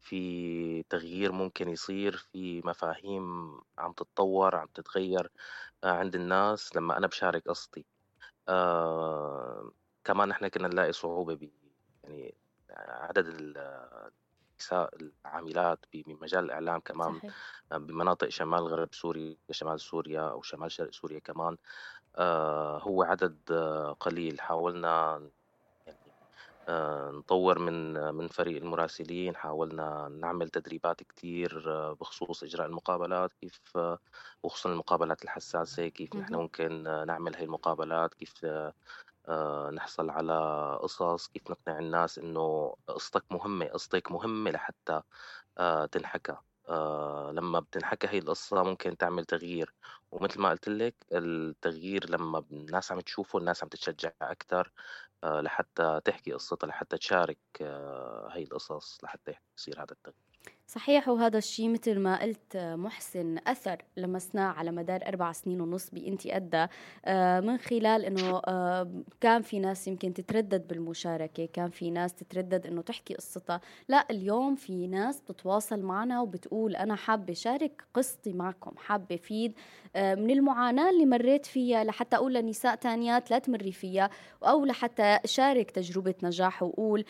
في 0.00 0.82
تغيير 0.82 1.32
ممكن 1.32 1.68
يصير 1.68 2.16
في 2.16 2.62
مفاهيم 2.64 3.58
عم 3.78 3.92
تتطور 3.92 4.56
عم 4.56 4.66
تتغير 4.74 5.30
عند 5.84 6.14
الناس 6.14 6.76
لما 6.76 6.98
أنا 6.98 7.06
بشارك 7.06 7.48
قصتي. 7.48 7.86
كمان 10.04 10.30
إحنا 10.30 10.48
كنا 10.48 10.68
نلاقي 10.68 10.92
صعوبة 10.92 11.34
ب 11.34 11.50
يعني 12.04 12.34
عدد 12.78 13.26
النساء 13.26 14.96
العاملات 15.26 15.86
بمجال 15.94 16.44
الإعلام 16.44 16.80
كمان 16.80 17.18
صحيح. 17.18 17.34
بمناطق 17.72 18.28
شمال 18.28 18.62
غرب 18.62 18.94
سوريا 18.94 19.36
شمال 19.50 19.80
سوريا 19.80 20.20
أو 20.20 20.42
شمال 20.42 20.72
شرق 20.72 20.90
سوريا 20.90 21.18
كمان 21.18 21.56
آه 22.16 22.78
هو 22.78 23.02
عدد 23.02 23.52
قليل 24.00 24.40
حاولنا 24.40 25.30
يعني 25.86 26.12
آه 26.68 27.10
نطور 27.10 27.58
من 27.58 27.94
من 28.14 28.28
فريق 28.28 28.62
المراسلين 28.62 29.36
حاولنا 29.36 30.08
نعمل 30.08 30.48
تدريبات 30.48 31.02
كتير 31.02 31.62
بخصوص 31.94 32.42
إجراء 32.42 32.66
المقابلات 32.66 33.32
كيف 33.32 33.60
وخصوصا 34.42 34.72
المقابلات 34.72 35.24
الحساسة 35.24 35.88
كيف 35.88 36.16
نحن 36.16 36.34
ممكن 36.34 36.82
نعمل 37.06 37.36
هاي 37.36 37.44
المقابلات 37.44 38.14
كيف 38.14 38.44
آه، 38.44 38.74
نحصل 39.74 40.10
على 40.10 40.34
قصص 40.82 41.28
كيف 41.28 41.50
نقنع 41.50 41.78
الناس 41.78 42.18
إنه 42.18 42.76
قصتك 42.88 43.24
مهمة 43.32 43.66
قصتك 43.66 44.12
مهمة 44.12 44.50
لحتى 44.50 45.02
آه، 45.58 45.86
تنحكى. 45.86 46.36
آه، 46.68 47.32
لما 47.32 47.60
بتنحكى 47.60 48.06
هي 48.08 48.18
القصة 48.18 48.62
ممكن 48.62 48.96
تعمل 48.96 49.24
تغيير. 49.24 49.74
ومثل 50.12 50.40
ما 50.40 50.50
قلت 50.50 50.68
لك 50.68 50.94
التغيير 51.12 52.10
لما 52.10 52.44
الناس 52.52 52.92
عم 52.92 53.00
تشوفه 53.00 53.38
الناس 53.38 53.62
عم 53.62 53.68
تتشجع 53.68 54.12
أكثر 54.22 54.72
لحتى 55.24 56.00
تحكي 56.04 56.32
قصتها 56.32 56.66
لحتى 56.66 56.98
تشارك 56.98 57.38
هي 58.30 58.42
القصص 58.42 59.04
لحتى 59.04 59.34
يصير 59.58 59.82
هذا 59.82 59.92
التغيير. 59.92 60.58
صحيح 60.74 61.08
وهذا 61.08 61.38
الشيء 61.38 61.68
مثل 61.68 61.98
ما 61.98 62.22
قلت 62.22 62.56
محسن 62.56 63.38
أثر 63.46 63.82
لمسناه 63.96 64.46
على 64.46 64.70
مدار 64.70 65.00
أربع 65.08 65.32
سنين 65.32 65.60
ونص 65.60 65.90
بإنتي 65.90 66.36
أدى 66.36 66.66
آه، 67.04 67.40
من 67.40 67.58
خلال 67.58 68.04
أنه 68.04 68.42
آه، 68.46 69.02
كان 69.20 69.42
في 69.42 69.58
ناس 69.58 69.88
يمكن 69.88 70.14
تتردد 70.14 70.68
بالمشاركة 70.68 71.46
كان 71.46 71.70
في 71.70 71.90
ناس 71.90 72.14
تتردد 72.14 72.66
أنه 72.66 72.82
تحكي 72.82 73.14
قصتها. 73.14 73.60
لا 73.88 74.06
اليوم 74.10 74.54
في 74.54 74.86
ناس 74.86 75.20
بتتواصل 75.20 75.82
معنا 75.82 76.20
وبتقول 76.20 76.76
أنا 76.76 76.94
حابة 76.94 77.32
شارك 77.32 77.84
قصتي 77.94 78.32
معكم 78.32 78.76
حابة 78.76 79.16
فيد 79.16 79.52
آه، 79.96 80.14
من 80.14 80.30
المعاناة 80.30 80.90
اللي 80.90 81.06
مريت 81.06 81.46
فيها 81.46 81.84
لحتى 81.84 82.16
أقول 82.16 82.34
لنساء 82.34 82.74
تانيات 82.74 83.30
لا 83.30 83.38
تمري 83.38 83.72
فيها 83.72 84.10
أو 84.42 84.64
لحتى 84.64 85.18
شارك 85.24 85.70
تجربة 85.70 86.14
نجاح 86.22 86.62
وقول 86.62 87.04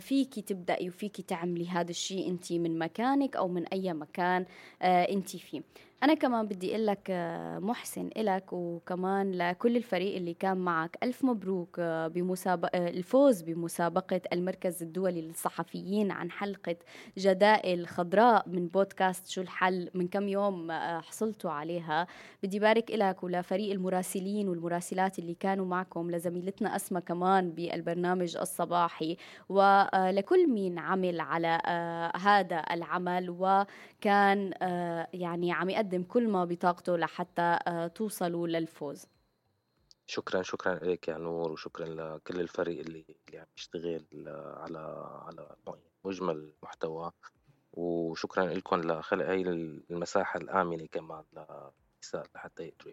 فيكي 0.00 0.42
تبدأي 0.42 0.88
وفيكي 0.88 1.22
تعملي 1.22 1.68
هذا 1.68 1.90
الشيء 1.90 2.30
أنت 2.30 2.55
من 2.58 2.78
مكانك 2.78 3.36
أو 3.36 3.48
من 3.48 3.66
أي 3.66 3.92
مكان 3.92 4.46
أنت 4.82 5.36
فيه. 5.36 5.62
أنا 6.02 6.14
كمان 6.14 6.46
بدي 6.46 6.70
أقول 6.70 6.86
لك 6.86 7.06
آه، 7.10 7.58
محسن 7.58 8.10
إلك 8.16 8.52
وكمان 8.52 9.32
لكل 9.32 9.76
الفريق 9.76 10.16
اللي 10.16 10.34
كان 10.34 10.56
معك. 10.56 10.98
ألف 11.02 11.24
مبروك 11.24 11.76
آه، 11.78 12.08
بمسابقة 12.08 12.70
آه، 12.78 12.88
الفوز 12.88 13.42
بمسابقة 13.42 14.20
المركز 14.32 14.82
الدولي 14.82 15.22
للصحفيين 15.22 16.10
عن 16.10 16.30
حلقة 16.30 16.76
جدائل 17.18 17.86
خضراء 17.86 18.48
من 18.48 18.68
بودكاست 18.68 19.26
شو 19.26 19.40
الحل 19.40 19.90
من 19.94 20.08
كم 20.08 20.28
يوم 20.28 20.72
حصلتوا 21.00 21.50
عليها. 21.50 22.06
بدي 22.42 22.58
بارك 22.58 22.90
إلك 22.90 23.22
ولفريق 23.22 23.72
المراسلين 23.72 24.48
والمراسلات 24.48 25.18
اللي 25.18 25.34
كانوا 25.34 25.66
معكم 25.66 26.10
لزميلتنا 26.10 26.76
أسمى 26.76 27.00
كمان 27.00 27.50
بالبرنامج 27.50 28.36
الصباحي. 28.36 29.16
ولكل 29.48 30.50
مين 30.50 30.78
عمل 30.78 31.20
على 31.20 31.60
هذا 32.16 32.62
العمل 32.70 33.30
وكان 33.30 34.52
يعني 35.12 35.52
عم 35.52 35.70
يقدم 35.70 35.85
يقدم 35.86 36.02
كل 36.02 36.28
ما 36.28 36.44
بطاقته 36.44 36.96
لحتى 36.96 37.58
آه، 37.66 37.86
توصلوا 37.86 38.48
للفوز. 38.48 39.06
شكرا 40.06 40.42
شكرا 40.42 40.74
لك 40.74 41.08
يا 41.08 41.18
نور 41.18 41.52
وشكرا 41.52 41.86
لكل 41.86 42.40
الفريق 42.40 42.80
اللي 42.80 43.04
اللي 43.28 43.38
عم 43.38 43.46
يشتغل 43.56 44.04
آه، 44.28 44.58
على 44.58 44.78
على 45.26 45.56
مجمل 46.04 46.36
المحتوى. 46.36 47.12
وشكرا 47.72 48.44
لكم 48.44 48.80
لخلق 48.80 49.26
هاي 49.26 49.42
المساحة 49.90 50.38
الآمنة 50.40 50.86
كمان 50.86 51.24
للنساء 51.32 52.26
لحتى 52.34 52.62
يقدروا 52.62 52.92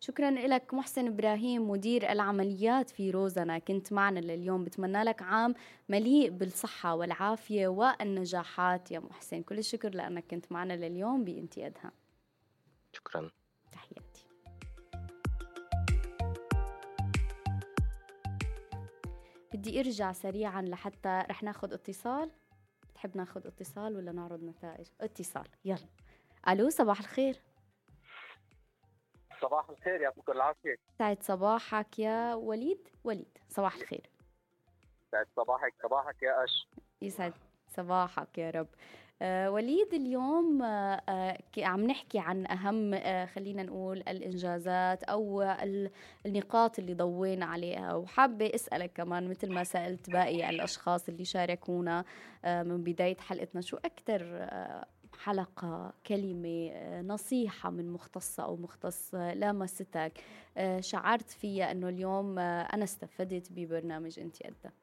شكرا 0.00 0.30
لك 0.30 0.74
محسن 0.74 1.06
إبراهيم 1.06 1.70
مدير 1.70 2.12
العمليات 2.12 2.90
في 2.90 3.10
روزنا. 3.10 3.58
كنت 3.58 3.92
معنا 3.92 4.20
لليوم. 4.20 4.64
بتمنى 4.64 5.02
لك 5.02 5.22
عام 5.22 5.54
مليء 5.88 6.30
بالصحة 6.30 6.94
والعافية 6.94 7.68
والنجاحات. 7.68 8.90
يا 8.90 8.98
محسن 8.98 9.42
كل 9.42 9.58
الشكر 9.58 9.90
لأنك 9.94 10.24
كنت 10.30 10.52
معنا 10.52 10.72
لليوم 10.72 11.24
بإنتي 11.24 11.66
أدها 11.66 11.92
شكرا. 12.92 13.30
تحياتي. 13.72 14.26
بدي 19.54 19.80
أرجع 19.80 20.12
سريعا 20.12 20.62
لحتى 20.62 21.22
رح 21.30 21.42
ناخذ 21.42 21.72
اتصال. 21.72 22.30
بتحب 22.90 23.16
ناخذ 23.16 23.46
اتصال 23.46 23.96
ولا 23.96 24.12
نعرض 24.12 24.44
نتائج؟ 24.44 24.86
اتصال. 25.00 25.48
يلا. 25.64 25.88
ألو 26.48 26.68
صباح 26.68 27.00
الخير. 27.00 27.45
صباح 29.42 29.70
الخير 29.70 30.00
يعطيكم 30.00 30.32
العافية 30.32 30.76
سعد 30.98 31.22
صباحك 31.22 31.98
يا 31.98 32.34
وليد. 32.34 32.88
وليد 33.04 33.38
صباح 33.48 33.74
الخير. 33.76 34.10
سعد 35.12 35.26
صباحك 35.36 35.74
صباحك 35.82 36.22
يا 36.22 36.44
أش. 36.44 36.68
يسعد 37.02 37.32
صباحك 37.68 38.38
يا 38.38 38.50
رب. 38.50 38.68
آه 39.22 39.50
وليد 39.50 39.94
اليوم 39.94 40.62
آه, 40.62 41.00
آه، 41.08 41.38
عم 41.58 41.86
نحكي 41.86 42.18
عن 42.18 42.46
أهم 42.46 42.94
خلينا 43.26 43.62
نقول 43.62 43.98
الإنجازات 43.98 45.04
أو 45.04 45.42
النقاط 46.26 46.78
اللي 46.78 46.94
ضوينا 46.94 47.46
عليها. 47.46 47.94
وحابة 47.94 48.54
أسألك 48.54 48.92
كمان 48.92 49.30
مثل 49.30 49.52
ما 49.52 49.64
سألت 49.64 50.10
باقي 50.10 50.50
الأشخاص 50.50 51.08
اللي 51.08 51.24
شاركونا 51.24 52.04
من 52.44 52.82
بداية 52.84 53.16
حلقتنا 53.16 53.60
شو 53.60 53.76
أكثر 53.76 54.46
حلقة 55.24 55.92
كلمة 56.06 56.72
نصيحة 57.00 57.70
من 57.70 57.90
مختصة 57.92 58.44
أو 58.44 58.56
مختص 58.56 59.14
لامستك 59.14 60.12
شعرت 60.80 61.30
فيها 61.30 61.70
أنه 61.70 61.88
اليوم 61.88 62.38
أنا 62.38 62.84
استفدت 62.84 63.52
ببرنامج 63.52 64.20
أنت 64.20 64.42
أدى 64.42 64.74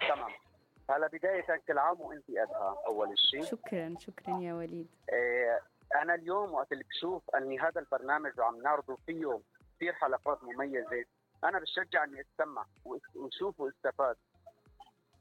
تمام. 0.00 0.32
هلا 0.90 1.06
بداية 1.06 1.60
كل 1.66 1.78
عام 1.78 2.00
وأنت 2.00 2.30
أدها 2.30 2.76
أول 2.86 3.18
شيء 3.18 3.42
شكرا 3.42 3.94
شكرا 3.98 4.38
يا 4.40 4.54
وليد. 4.54 4.88
إيه 5.12 5.60
أنا 6.02 6.14
اليوم 6.14 6.54
وقت 6.54 6.72
اللي 6.72 6.84
بشوف 6.84 7.30
أني 7.30 7.58
هذا 7.58 7.80
البرنامج 7.80 8.32
وعم 8.38 8.62
نعرضه 8.62 8.98
فيه 9.06 9.40
كثير 9.76 9.92
حلقات 9.92 10.44
مميزة 10.44 11.04
أنا 11.44 11.58
بشجع 11.58 12.04
أني 12.04 12.20
أستمع 12.20 12.66
وأشوف 13.14 13.60
وأستفاد. 13.60 14.16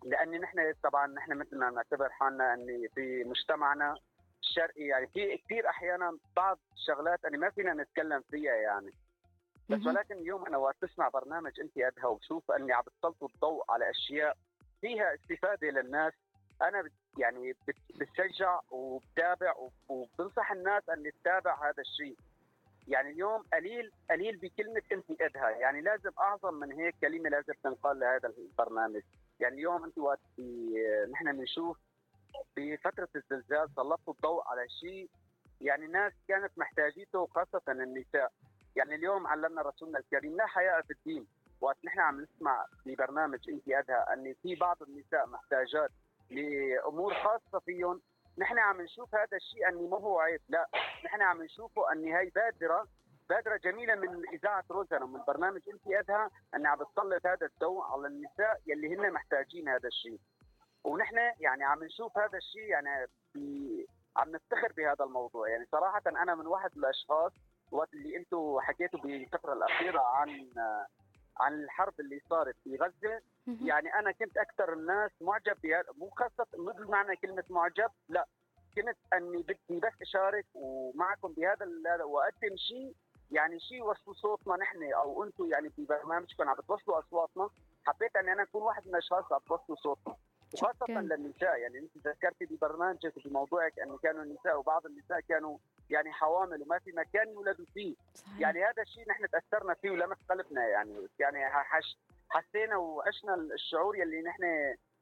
لأن 0.03 0.41
نحن 0.41 0.73
طبعا 0.83 1.07
نحن 1.07 1.37
مثل 1.37 1.57
ما 1.57 1.69
نعتبر 1.69 2.09
حالنا 2.09 2.53
إني 2.53 2.87
في 2.87 3.23
مجتمعنا 3.23 3.97
الشرقي 4.43 4.81
يعني 4.81 5.07
في 5.07 5.37
كثير 5.37 5.69
أحيانا 5.69 6.17
بعض 6.35 6.59
الشغلات 6.73 7.25
إني 7.25 7.37
ما 7.37 7.49
فينا 7.49 7.73
نتكلم 7.73 8.23
فيها 8.31 8.53
يعني. 8.55 8.91
بس 9.69 9.85
ولكن 9.85 10.15
اليوم 10.15 10.45
أنا 10.45 10.57
وقت 10.57 10.75
بسمع 10.81 11.09
برنامج 11.09 11.59
أنت 11.59 11.77
أدهى 11.77 12.05
وبشوف 12.05 12.51
إني 12.51 12.73
عم 12.73 12.81
بتسلطوا 12.81 13.27
الضوء 13.27 13.71
على 13.71 13.89
أشياء 13.89 14.37
فيها 14.81 15.15
استفادة 15.15 15.67
للناس 15.67 16.13
أنا 16.61 16.89
يعني 17.17 17.53
بتشجع 17.99 18.59
وبتابع 18.71 19.53
وبنصح 19.87 20.51
الناس 20.51 20.89
ان 20.89 21.11
تتابع 21.11 21.69
هذا 21.69 21.81
الشيء. 21.81 22.17
يعني 22.87 23.09
اليوم 23.09 23.43
قليل 23.53 23.91
قليل 24.11 24.37
بكلمة 24.37 24.81
أنت 24.91 25.21
أدهى. 25.21 25.59
يعني 25.59 25.81
لازم 25.81 26.11
أعظم 26.19 26.53
من 26.53 26.71
هيك 26.71 26.95
كلمة 27.01 27.29
لازم 27.29 27.53
تنقال 27.63 27.99
لهذا 27.99 28.33
البرنامج. 28.37 29.01
يعني 29.39 29.55
اليوم 29.55 29.83
أنت 29.83 29.97
وقت 29.97 30.19
نحن 31.11 31.37
بنشوف 31.37 31.77
بفتره 32.57 33.09
الزلزال 33.15 33.69
سلطوا 33.75 34.13
الضوء 34.13 34.43
على 34.47 34.69
شيء 34.69 35.09
يعني 35.61 35.87
ناس 35.87 36.13
كانت 36.27 36.51
محتاجيته 36.57 37.25
خاصة 37.25 37.61
النساء. 37.69 38.31
يعني 38.75 38.95
اليوم 38.95 39.27
علمنا 39.27 39.61
رسولنا 39.61 39.99
الكريم 39.99 40.35
لا 40.37 40.45
حياء 40.45 40.81
في 40.81 40.93
الدين. 40.93 41.27
وقت 41.61 41.77
نحن 41.85 41.99
عم 41.99 42.21
نسمع 42.21 42.65
ببرنامج 42.85 43.49
أنت 43.49 43.69
ادهى 43.69 44.05
أن 44.13 44.35
في 44.43 44.55
بعض 44.55 44.83
النساء 44.83 45.27
محتاجات 45.27 45.91
لأمور 46.29 47.13
خاصة 47.13 47.59
فيهم. 47.59 48.01
نحن 48.37 48.59
عم 48.59 48.81
نشوف 48.81 49.15
هذا 49.15 49.37
الشيء 49.37 49.69
أني 49.69 49.87
ما 49.87 49.97
هو 49.97 50.19
عيب 50.19 50.41
لا. 50.49 50.69
نحن 51.05 51.21
عم 51.21 51.43
نشوفه 51.43 51.91
أني 51.91 52.17
هي 52.17 52.29
بادرة 52.29 52.87
بادرة 53.29 53.57
جميلة 53.57 53.95
من 53.95 54.29
إذاعة 54.33 54.63
روزانا 54.71 55.05
من 55.05 55.19
برنامج 55.27 55.61
أنت 55.73 55.87
أدها 55.87 56.29
أن 56.55 56.65
عم 56.65 56.77
بتسلط 56.77 57.25
هذا 57.25 57.45
الضوء 57.47 57.83
على 57.83 58.07
النساء 58.07 58.61
يلي 58.67 58.95
هن 58.95 59.11
محتاجين 59.13 59.69
هذا 59.69 59.87
الشيء. 59.87 60.19
ونحن 60.83 61.17
يعني 61.39 61.63
عم 61.63 61.83
نشوف 61.83 62.17
هذا 62.17 62.37
الشيء 62.37 62.63
يعني 62.63 62.89
عم 64.17 64.29
نفتخر 64.31 64.73
بهذا 64.77 65.05
الموضوع. 65.05 65.49
يعني 65.49 65.65
صراحة 65.71 66.01
أنا 66.07 66.35
من 66.35 66.47
واحد 66.47 66.71
من 66.75 66.83
الأشخاص 66.83 67.31
وقت 67.71 67.93
اللي 67.93 68.17
أنتم 68.17 68.59
حكيتوا 68.59 68.99
بالفترة 68.99 69.53
الأخيرة 69.53 69.99
عن 69.99 70.49
عن 71.39 71.53
الحرب 71.53 71.99
اللي 71.99 72.21
صارت 72.29 72.55
في 72.63 72.75
غزة 72.75 73.21
يعني 73.47 73.93
أنا 73.93 74.11
كنت 74.11 74.37
أكثر 74.37 74.73
الناس 74.73 75.11
معجب 75.21 75.61
بهذا. 75.63 75.85
مو 75.97 76.09
خاصة 76.09 76.47
مو 76.57 76.71
بمعنى 76.71 77.15
كلمة 77.15 77.43
معجب 77.49 77.89
لا. 78.09 78.27
كنت 78.75 78.97
أني 79.13 79.41
بدي 79.43 79.79
بس 79.79 80.01
أشارك 80.01 80.45
ومعكم 80.53 81.33
بهذا 81.33 82.03
وأقدم 82.03 82.55
شيء 82.55 82.95
يعني 83.31 83.59
شيء 83.59 83.83
وصلوا 83.83 84.15
صوتنا 84.15 84.55
نحن 84.55 84.93
أو 84.93 85.23
أنتم 85.23 85.51
يعني 85.51 85.69
في 85.69 85.85
برنامجكم 85.85 86.49
عم 86.49 86.55
بتوصلوا 86.55 86.99
أصواتنا 86.99 87.49
حبيت 87.85 88.15
إني 88.15 88.33
أنا 88.33 88.43
أكون 88.43 88.61
واحد 88.61 88.87
من 88.87 88.93
الأشخاص 88.93 89.33
عم 89.33 89.39
بتوصلوا 89.39 89.77
صوتنا. 89.77 90.15
وخاصة 90.53 90.85
للنساء 90.87 91.57
يعني 91.57 91.79
انت 91.79 92.07
ذكرتي 92.07 92.45
ببرنامجك 92.45 93.27
بموضوعك 93.27 93.79
إنه 93.79 93.97
كانوا 93.97 94.23
النساء 94.23 94.59
وبعض 94.59 94.85
النساء 94.85 95.19
كانوا 95.19 95.57
يعني 95.89 96.11
حوامل 96.11 96.61
وما 96.61 96.79
في 96.79 96.91
مكان 96.91 97.29
يولدوا 97.29 97.65
فيه. 97.73 97.95
صحيح. 98.13 98.39
يعني 98.39 98.63
هذا 98.63 98.81
الشيء 98.81 99.09
نحن 99.09 99.27
تأثرنا 99.29 99.73
فيه 99.73 99.91
ولمس 99.91 100.17
قلبنا 100.29 100.67
يعني 100.67 101.07
يعني 101.19 101.45
حش 101.49 101.97
حسينا 102.29 102.77
وعشنا 102.77 103.35
الشعور 103.35 103.95
يلي 103.95 104.21
نحن 104.21 104.43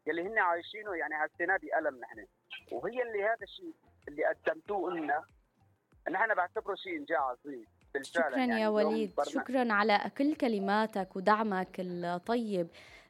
يلي 0.07 0.27
هن 0.27 0.39
عايشينه 0.39 0.95
يعني 0.95 1.15
حسيناه 1.15 1.57
بألم 1.57 1.99
نحن. 1.99 2.25
وهي 2.71 3.01
اللي 3.01 3.23
هذا 3.23 3.43
الشيء 3.43 3.73
اللي 4.07 4.25
قدمتوه 4.25 4.91
لنا. 4.91 5.23
نحن 6.09 6.33
بعتبره 6.33 6.75
شيء 6.75 6.97
انجاز 6.97 7.17
عظيم. 7.17 7.65
شكرا 8.03 8.37
يعني 8.37 8.61
يا 8.61 8.67
وليد. 8.67 9.11
شكرا 9.23 9.73
على 9.73 9.99
كل 10.17 10.35
كلماتك 10.35 11.15
ودعمك 11.15 11.75
الطيب. 11.79 12.67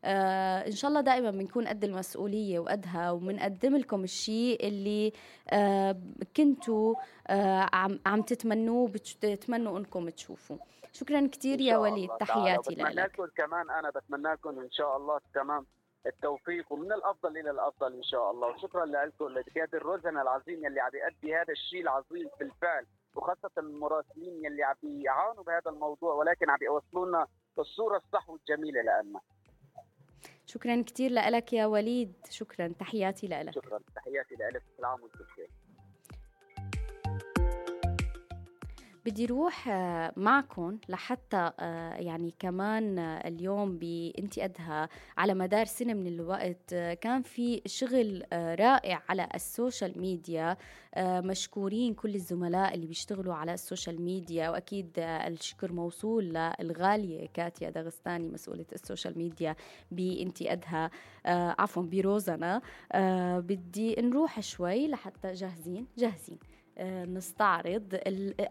آه 0.07 0.67
إن 0.67 0.71
شاء 0.71 0.89
الله 0.89 1.01
دائما 1.01 1.31
بنكون 1.31 1.67
قد 1.67 1.83
المسؤولية 1.83 2.59
وقدها 2.59 3.11
وبنقدم 3.11 3.77
لكم 3.77 4.03
الشيء 4.03 4.67
اللي 4.67 5.13
آه 5.49 5.95
كنتوا 6.37 6.95
آه 7.27 7.69
عم, 7.73 7.99
عم 8.05 8.21
تتمنوه 8.21 8.83
وبتتمنوا 8.83 9.79
إنكم 9.79 10.09
تشوفوا 10.09 10.57
شكرا 10.93 11.27
كثير 11.31 11.61
يا 11.61 11.77
وليد. 11.77 12.09
تحياتي 12.19 12.75
لك. 12.75 13.11
كمان 13.37 13.69
أنا 13.69 13.89
بتمنى 13.89 14.33
لكم 14.33 14.59
إن 14.59 14.71
شاء 14.71 14.97
الله 14.97 15.19
تمام 15.33 15.65
التوفيق 16.05 16.73
ومن 16.73 16.91
الأفضل 16.91 17.37
إلى 17.37 17.51
الأفضل 17.51 17.93
إن 17.93 18.03
شاء 18.03 18.31
الله. 18.31 18.47
وشكرا 18.47 18.85
لكم 18.85 19.25
لقياده 19.27 19.77
الرزنه 19.77 20.21
العظيم 20.21 20.65
يلي 20.65 20.79
عم 20.79 20.91
يؤدي 20.93 21.35
هذا 21.35 21.51
الشيء 21.53 21.81
العظيم 21.81 22.27
بالفعل. 22.39 22.85
وخاصة 23.15 23.51
المراسلين 23.57 24.45
يلي 24.45 24.63
عم 24.63 25.01
يعانوا 25.01 25.43
بهذا 25.43 25.71
الموضوع 25.71 26.13
ولكن 26.13 26.49
عم 26.49 26.57
يوصلوا 26.61 27.05
لنا 27.05 27.27
الصورة 27.59 27.97
الصح 27.97 28.29
والجميلة 28.29 28.81
لنا 28.81 29.19
شكرا 30.45 30.81
كثير 30.81 31.11
لك 31.11 31.53
يا 31.53 31.65
وليد. 31.65 32.13
شكرا. 32.29 32.67
تحياتي 32.79 33.27
لك. 33.27 33.53
شكرا. 33.53 33.79
تحياتي 33.95 34.35
لك. 34.35 34.63
كل 34.77 34.85
عام 34.85 35.01
وأنتم 35.01 35.19
بخير. 35.19 35.49
بدي 39.05 39.25
روح 39.25 39.67
آه، 39.67 40.13
معكم 40.17 40.77
لحتى 40.89 41.51
آه، 41.59 41.93
يعني 41.93 42.33
كمان 42.39 42.99
آه، 42.99 43.27
اليوم 43.27 43.77
بإنت 43.77 44.45
أدها 44.45 44.89
على 45.17 45.33
مدار 45.33 45.65
سنة 45.65 45.93
من 45.93 46.07
الوقت 46.07 46.75
كان 46.75 47.21
في 47.21 47.61
شغل 47.65 48.23
رائع 48.33 49.03
على 49.09 49.29
ال 49.35 49.45
social 49.45 50.01
media 50.01 50.57
مشكورين 50.97 51.93
كل 51.93 52.15
الزملاء 52.15 52.75
اللي 52.75 52.87
بيشتغلوا 52.87 53.33
على 53.33 53.53
ال 53.53 53.60
social 53.60 54.01
media 54.01 54.49
وأكيد 54.49 54.91
الشكر 54.99 55.71
موصول 55.71 56.23
للغالية 56.59 57.27
كاتيا 57.33 57.69
دغستاني 57.69 58.29
مسؤولة 58.29 58.65
ال 58.73 58.80
social 58.80 59.17
media 59.17 59.55
بإنت 59.91 60.51
أدها 60.51 60.91
عفوا 61.59 61.83
بروزنا 61.83 62.61
بدي 63.39 63.95
نروح 63.95 64.39
شوي 64.39 64.87
لحتى 64.87 65.33
جاهزين 65.33 65.87
جاهزين. 65.97 66.39
نستعرض 66.83 67.99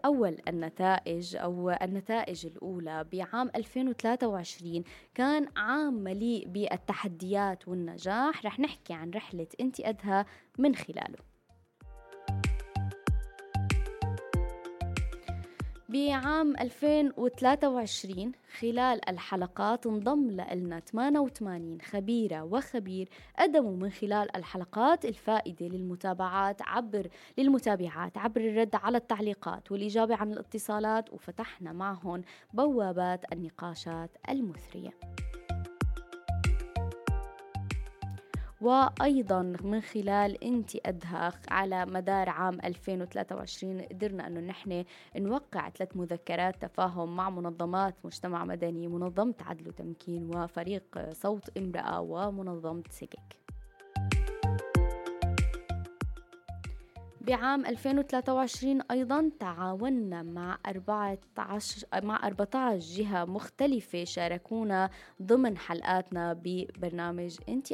أول 0.05 0.37
النتائج 0.47 1.35
أو 1.35 1.69
النتائج 1.69 2.45
الأولى 2.45 3.05
بعام 3.13 3.51
2023 3.55 4.83
كان 5.15 5.47
عام 5.57 5.93
مليء 5.93 6.47
بالتحديات 6.47 7.67
والنجاح. 7.67 8.45
رح 8.45 8.59
نحكي 8.59 8.93
عن 8.93 9.11
رحلة 9.11 9.47
انت 9.59 9.79
أدهى 9.79 10.25
من 10.59 10.75
خلاله. 10.75 11.34
بعام 15.95 16.57
2023 16.57 18.31
خلال 18.59 19.09
الحلقات 19.09 19.87
انضم 19.87 20.31
لنا 20.31 20.79
88 20.79 21.81
خبيرة 21.81 22.43
وخبير 22.43 23.09
قدموا 23.39 23.77
من 23.77 23.89
خلال 23.89 24.35
الحلقات 24.35 25.05
الفائدة 25.05 25.67
للمتابعات 25.67 26.61
عبر 26.61 27.07
للمتابعات 27.37 28.17
عبر 28.17 28.41
الرد 28.41 28.75
على 28.75 28.97
التعليقات 28.97 29.71
والإجابة 29.71 30.15
عن 30.15 30.31
الاتصالات 30.31 31.13
وفتحنا 31.13 31.73
معهم 31.73 32.21
بوابات 32.53 33.33
النقاشات 33.33 34.09
المثرية. 34.29 34.91
وأيضا 38.65 39.41
من 39.41 39.81
خلال 39.81 40.43
انت 40.43 40.71
أدهى 40.85 41.31
على 41.49 41.85
مدار 41.85 42.29
عام 42.29 42.59
2023 42.65 43.81
قدرنا 43.81 44.27
أنه 44.27 44.39
نحن 44.39 44.85
نوقع 45.15 45.69
ثلاث 45.69 45.97
مذكرات 45.97 46.61
تفاهم 46.61 47.15
مع 47.15 47.29
منظمات 47.29 47.95
مجتمع 48.03 48.45
مدني 48.45 48.87
منظمة 48.87 49.33
عدل 49.41 49.67
وتمكين 49.67 50.35
وفريق 50.35 51.11
صوت 51.11 51.57
امرأة 51.57 52.01
ومنظمة 52.01 52.83
سكك 52.89 53.45
بعام 57.21 57.65
2023 57.65 58.81
أيضا 58.91 59.31
تعاوننا 59.39 60.23
مع 60.23 60.57
14 60.67 61.87
مع 62.03 62.27
14 62.27 62.79
جهة 62.79 63.25
مختلفة 63.25 64.03
شاركونا 64.03 64.89
ضمن 65.21 65.57
حلقاتنا 65.57 66.33
ببرنامج 66.33 67.37
انت 67.49 67.71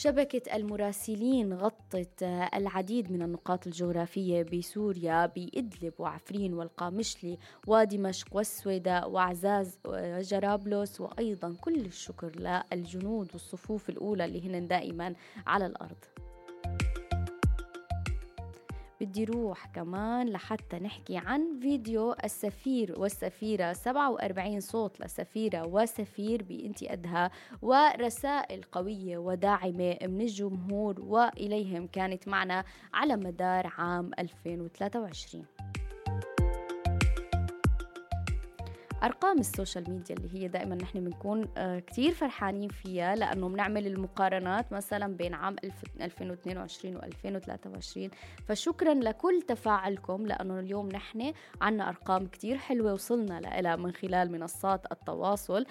شبكة 0.00 0.56
المراسلين 0.56 1.54
غطت 1.54 2.22
العديد 2.54 3.12
من 3.12 3.22
النقاط 3.22 3.66
الجغرافية 3.66 4.42
بسوريا 4.42 5.26
بإدلب 5.26 5.92
وعفرين 5.98 6.54
والقامشلي 6.54 7.38
ودمشق 7.66 8.36
والسويداء 8.36 9.10
وعزاز 9.10 9.78
وجرابلس 9.86 11.00
وأيضا 11.00 11.54
كل 11.60 11.80
الشكر 11.86 12.32
للجنود 12.72 13.28
والصفوف 13.32 13.88
الأولى 13.88 14.24
اللي 14.24 14.48
هن 14.48 14.68
دائما 14.68 15.14
على 15.46 15.66
الأرض. 15.66 16.04
بدي 19.00 19.24
روح 19.24 19.66
كمان 19.66 20.28
لحتى 20.28 20.78
نحكي 20.78 21.16
عن 21.16 21.58
فيديو 21.60 22.14
السفير 22.24 23.00
والسفيرة 23.00 23.72
47 23.72 24.60
صوت 24.60 25.00
لسفيرة 25.00 25.66
وسفير 25.66 26.42
بإنتي 26.42 26.92
أدها 26.92 27.30
ورسائل 27.62 28.62
قوية 28.62 29.18
وداعمة 29.18 29.96
من 30.02 30.20
الجمهور 30.20 31.00
وإليهم 31.00 31.86
كانت 31.86 32.28
معنا 32.28 32.64
على 32.94 33.16
مدار 33.16 33.72
عام 33.78 34.10
2023 34.18 35.44
أرقام 39.02 39.38
ال 39.38 39.45
social 39.45 39.90
media 39.90 40.16
اللي 40.16 40.34
هي 40.34 40.48
دائما 40.48 40.74
نحن 40.74 41.04
بنكون 41.04 41.48
آه، 41.56 41.78
كثير 41.78 42.12
فرحانين 42.12 42.68
فيها 42.68 43.14
لأنه 43.14 43.48
بنعمل 43.48 43.86
المقارنات 43.86 44.72
مثلا 44.72 45.16
بين 45.16 45.34
عام 45.34 45.56
2022 46.00 47.00
و2023 47.00 48.10
فشكرا 48.48 48.94
لكل 48.94 49.42
تفاعلكم 49.42 50.26
لأنه 50.26 50.58
اليوم 50.58 50.88
نحن 50.88 51.32
عنا 51.60 51.88
أرقام 51.88 52.26
كثير 52.26 52.56
حلوة 52.58 52.92
وصلنا 52.92 53.40
لها 53.40 53.76
من 53.76 53.92
خلال 53.92 54.32
منصات 54.32 54.92
التواصل. 54.92 55.66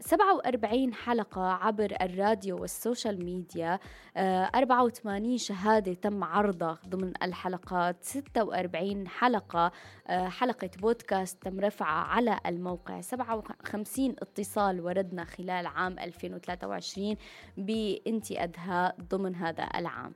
47 0.00 0.88
آه، 0.88 0.94
حلقة 0.94 1.52
عبر 1.52 1.96
الراديو 2.02 2.60
وال 2.60 2.76
social 2.76 3.24
media. 3.24 3.78
84 4.16 5.32
آه، 5.32 5.36
شهادة 5.36 5.94
تم 5.94 6.24
عرضها 6.24 6.78
ضمن 6.88 7.12
الحلقات. 7.22 7.96
46 8.04 9.08
حلقة 9.08 9.72
آه، 10.06 10.28
حلقة 10.28 10.70
بودكاست 10.78 11.42
تم 11.42 11.60
رفعها 11.60 12.06
على 12.06 12.35
الموقع. 12.46 13.00
57 13.00 14.10
اتصال 14.10 14.80
وردنا 14.80 15.24
خلال 15.24 15.66
عام 15.66 15.98
2023 15.98 17.16
بانتي 17.56 18.42
أدهى 18.42 18.92
ضمن 19.10 19.34
هذا 19.34 19.68
العام. 19.76 20.12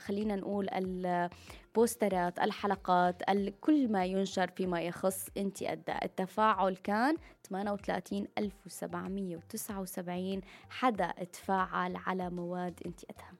خلينا 0.00 0.36
نقول 0.36 0.68
البوسترات 0.68 2.38
الحلقات 2.38 3.22
كل 3.60 3.92
ما 3.92 4.04
ينشر 4.04 4.50
فيما 4.56 4.82
يخص 4.82 5.28
انت 5.36 5.62
قدها 5.62 5.94
التفاعل 6.02 6.76
كان 6.76 7.16
38779 7.50 10.40
حدا 10.70 11.12
تفاعل 11.32 11.96
على 11.96 12.30
مواد 12.30 12.80
انت 12.86 13.00
قدها 13.04 13.32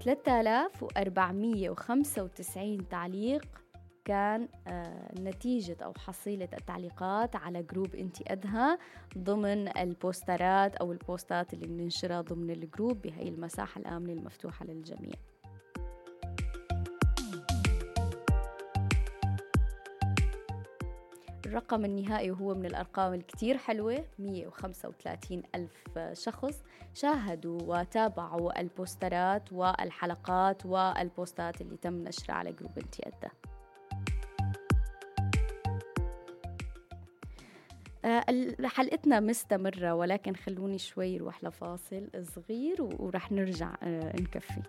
3495 0.00 2.88
تعليق 2.88 3.46
كان 4.04 4.48
آه، 4.66 5.20
نتيجة 5.20 5.76
أو 5.82 5.92
حصيلة 5.98 6.48
التعليقات 6.52 7.36
على 7.36 7.62
group 7.62 7.94
انت 7.94 8.24
قدها 8.26 8.78
ضمن 9.18 9.78
البوسترات 9.78 10.76
أو 10.76 10.92
البوستات 10.92 11.54
اللي 11.54 11.66
بننشرها 11.66 12.20
ضمن 12.20 12.50
ال 12.50 12.59
group 12.59 13.02
بهي 13.02 13.28
المساحة 13.28 13.78
الآمنة 13.80 14.12
المفتوحة 14.12 14.64
للجميع. 14.66 15.14
الرقم 21.52 21.84
النهائي 21.84 22.30
وهو 22.30 22.54
من 22.54 22.66
الأرقام 22.66 23.14
الكتير 23.14 23.58
حلوة 23.58 24.04
135 24.18 25.42
ألف 25.54 25.98
شخص 26.12 26.62
شاهدوا 26.94 27.60
وتابعوا 27.62 28.60
البوسترات 28.60 29.52
والحلقات 29.52 30.66
والبوستات 30.66 31.60
اللي 31.60 31.76
تم 31.76 31.94
نشرها 31.94 32.34
على 32.34 32.52
جروب 32.52 32.78
انتيادا 32.78 33.30
آه، 38.04 38.24
حلقتنا 38.64 39.20
مستمرة 39.20 39.94
ولكن 39.94 40.34
خلوني 40.34 40.78
شوي 40.78 41.18
نروح 41.18 41.44
لفاصل 41.44 42.08
صغير 42.22 42.82
ورح 42.82 43.32
نرجع 43.32 43.74
آه، 43.82 44.20
نكفي. 44.20 44.62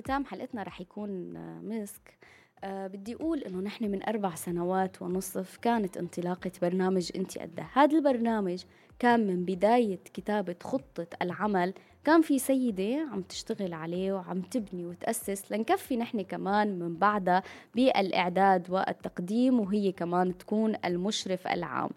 ختام 0.00 0.24
حلقتنا 0.24 0.62
رح 0.62 0.80
يكون 0.80 1.32
مسك 1.68 2.18
أه 2.64 2.86
بدي 2.86 3.14
أقول 3.14 3.38
إنه 3.38 3.60
نحن 3.60 3.84
من 3.84 4.08
أربع 4.08 4.34
سنوات 4.34 5.02
ونصف 5.02 5.56
كانت 5.56 5.96
انطلاقة 5.96 6.50
برنامج 6.62 7.10
أنت 7.16 7.38
قده 7.38 7.66
هذا 7.72 7.98
البرنامج 7.98 8.64
كان 8.98 9.26
من 9.26 9.44
بداية 9.44 9.98
كتابة 10.14 10.56
خطة 10.62 11.06
العمل. 11.22 11.74
كان 12.04 12.22
في 12.22 12.38
سيدة 12.38 13.08
عم 13.12 13.22
تشتغل 13.22 13.74
عليه 13.74 14.12
وعم 14.12 14.40
تبني 14.42 14.86
وتأسس. 14.86 15.52
لنكفي 15.52 15.96
نحن 15.96 16.22
كمان 16.22 16.78
من 16.78 16.96
بعدها 16.96 17.42
بالإعداد 17.74 18.70
والتقديم 18.70 19.60
وهي 19.60 19.92
كمان 19.92 20.38
تكون 20.38 20.76
المشرف 20.84 21.46
العام. 21.46 21.90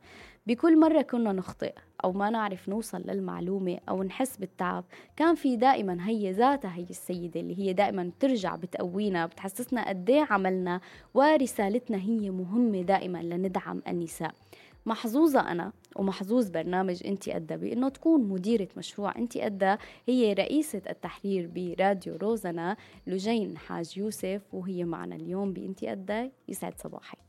بكل 0.46 0.80
مرة 0.80 1.02
كنا 1.02 1.32
نخطئ 1.32 1.74
أو 2.04 2.12
ما 2.12 2.30
نعرف 2.30 2.70
نوصل 2.70 3.02
للمعلومة 3.02 3.80
أو 3.90 4.04
نحس 4.04 4.38
بالتعب 4.38 4.84
كان 5.16 5.36
في 5.36 5.56
دائما 5.56 6.08
هي 6.08 6.32
ذاتها 6.32 6.76
هي 6.76 6.84
السيدة 6.90 7.40
اللي 7.40 7.60
هي 7.60 7.74
دائما 7.74 8.04
بترجع 8.04 8.56
بتقوينا 8.56 9.26
بتحسسنا 9.26 9.90
قد 9.90 10.10
إيه 10.10 10.28
عملنا 10.30 10.82
ورسالتنا 11.14 11.98
هي 11.98 12.30
مهمة 12.30 12.82
دائما 12.82 13.18
لندعم 13.24 13.82
النساء. 13.88 14.32
محظوظة 14.86 15.52
أنا 15.52 15.72
ومحظوظ 15.96 16.50
برنامج 16.50 17.08
أنت 17.08 17.30
أدى 17.30 17.58
بأنه 17.58 17.90
تكون 17.90 18.24
مديرة 18.30 18.68
مشروع 18.78 19.18
أنت 19.18 19.38
أدى 19.38 19.76
هي 20.08 20.34
رئيسة 20.34 20.82
التحرير 20.90 21.48
براديو 21.56 22.16
روزنا 22.16 22.78
لجين 23.08 23.58
حاج 23.58 23.98
يوسف 23.98 24.42
وهي 24.54 24.84
معنا 24.84 25.16
اليوم 25.16 25.54
بأنت 25.54 25.84
أدى 25.84 26.32
يسعد 26.48 26.74
صباحك. 26.80 27.23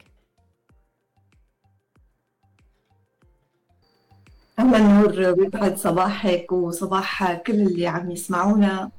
أهلا 4.58 4.78
نور 4.78 5.32
بيبعد 5.32 5.76
صباحك 5.76 6.52
وصباح 6.52 7.34
كل 7.34 7.52
اللي 7.52 7.86
عم 7.86 8.10
يسمعونا. 8.10 8.90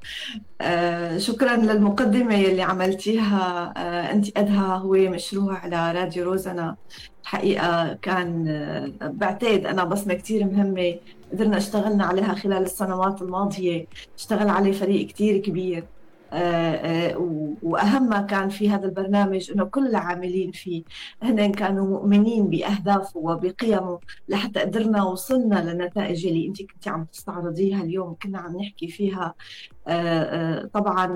آه 0.62 1.18
شكرا 1.18 1.56
للمقدمة 1.56 2.36
اللي 2.36 2.62
عملتيها. 2.62 3.74
آه 3.78 4.12
أنت 4.12 4.38
أدها 4.38 4.76
هو 4.76 4.92
مشروع 4.94 5.58
على 5.58 5.92
راديو 5.92 6.24
روزنا 6.24 6.76
الحقيقة 7.24 7.94
كان 7.94 8.48
آه 8.48 9.08
بعتقد 9.08 9.66
أنا 9.66 9.84
بصمة 9.84 10.14
كتير 10.14 10.46
مهمة. 10.46 10.96
قدرنا 11.32 11.58
اشتغلنا 11.58 12.06
عليها 12.06 12.36
خلال 12.36 12.64
السنوات 12.64 13.22
الماضية. 13.22 13.86
اشتغل 14.18 14.50
عليه 14.50 14.72
فريق 14.72 15.08
كتير 15.08 15.38
كبير. 15.38 15.84
وأهم 17.64 18.10
ما 18.10 18.22
كان 18.22 18.50
في 18.50 18.70
هذا 18.70 18.86
البرنامج 18.86 19.52
إنه 19.52 19.64
كل 19.66 19.88
العاملين 19.88 20.52
فيه 20.52 20.84
هن 21.24 21.52
كانوا 21.52 21.88
مؤمنين 21.88 22.50
بأهدافه 22.50 23.20
وبقيمه 23.20 24.00
لحتى 24.30 24.60
قدرنا 24.60 25.04
وصلنا 25.04 25.72
للنتائج 25.72 26.28
اللي 26.28 26.48
أنت 26.48 26.62
كنت 26.62 26.88
عم 26.88 27.06
تستعرضيها 27.06 27.84
اليوم 27.84 28.16
كنا 28.24 28.40
عم 28.40 28.58
نحكي 28.58 28.88
فيها. 28.88 29.16
آه، 29.26 29.34
طبعا 30.74 31.08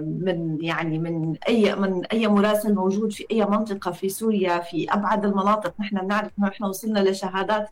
من 0.00 0.58
يعني 0.62 0.98
من 0.98 1.36
أي 1.48 1.74
من 1.76 2.04
أي 2.06 2.28
مراسل 2.28 2.74
موجود 2.74 3.12
في 3.12 3.26
أي 3.30 3.44
منطقة 3.44 3.90
في 3.90 4.08
سوريا 4.08 4.58
في 4.58 4.86
أبعد 4.90 5.24
المناطق 5.24 5.74
نحن 5.80 5.98
بنعرف 5.98 6.30
إنه 6.38 6.48
نحن 6.48 6.64
وصلنا 6.64 6.98
لشهادات. 6.98 7.68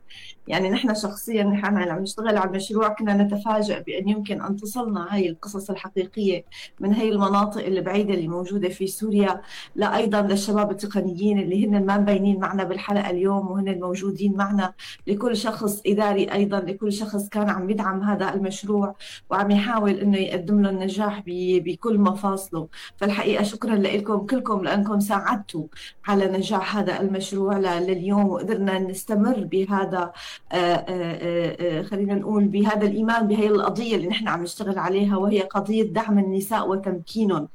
يعني 0.49 0.71
نحن 0.71 0.95
شخصيا 0.95 1.45
نحن 1.45 1.65
عم 1.65 2.03
نشتغل 2.03 2.37
على 2.39 2.51
المشروع 2.51 2.89
كنا 2.89 3.15
نتفاجئ 3.15 3.83
بأن 3.83 4.09
يمكن 4.09 4.43
أن 4.43 4.57
توصلنا 4.57 5.15
هاي 5.15 5.29
القصص 5.29 5.71
الحقيقية 5.71 6.45
من 6.81 6.95
هاي 6.95 7.09
المناطق 7.09 7.67
البعيده 7.67 8.15
اللي 8.15 8.29
موجودة 8.29 8.69
في 8.69 8.87
سوريا 8.87 9.41
لا 9.75 9.97
أيضا 9.97 10.23
للشباب 10.23 10.71
التقنيين 10.71 11.39
اللي 11.39 11.67
هن 11.67 11.87
ما 11.87 11.99
مبينين 11.99 12.41
معنا 12.41 12.65
بالحلقة 12.65 13.11
اليوم 13.11 13.51
وهن 13.51 13.69
الموجودين 13.69 14.37
معنا. 14.37 14.73
لكل 15.07 15.37
شخص 15.37 15.83
إداري 15.87 16.33
أيضا 16.33 16.61
لكل 16.61 16.93
شخص 16.93 17.29
كان 17.29 17.49
عم 17.51 17.71
يدعم 17.71 18.03
هذا 18.03 18.35
المشروع 18.35 18.95
وعم 19.31 19.51
يحاول 19.51 19.91
إنه 19.91 20.19
يقدم 20.41 20.63
له 20.63 20.71
النجاح 20.71 21.23
بكل 21.27 21.99
مفاصله. 21.99 22.69
فالحقيقة 22.97 23.43
شكرا 23.45 23.75
لكم 23.77 24.27
كلكم 24.27 24.65
لأنكم 24.65 25.01
ساعدتوا 25.01 25.67
على 26.09 26.27
نجاح 26.27 26.77
هذا 26.77 27.01
المشروع 27.01 27.59
لليوم 27.59 28.27
وقدرنا 28.29 28.79
نستمر 28.79 29.45
بهذا 29.45 30.13
آه، 30.53 30.57
آه، 30.57 31.79
آه، 31.79 31.83
خلينا 31.83 32.15
نقول 32.15 32.45
بهذا 32.49 32.87
الإيمان 32.87 33.27
بهي 33.29 33.47
القضية 33.47 33.97
اللي 33.97 34.09
نحن 34.09 34.29
عم 34.29 34.43
نشتغل 34.43 34.79
عليها 34.79 35.17
وهي 35.17 35.41
قضية 35.41 35.83
دعم 35.83 36.19
النساء 36.19 36.69
وتمكينهم. 36.69 37.49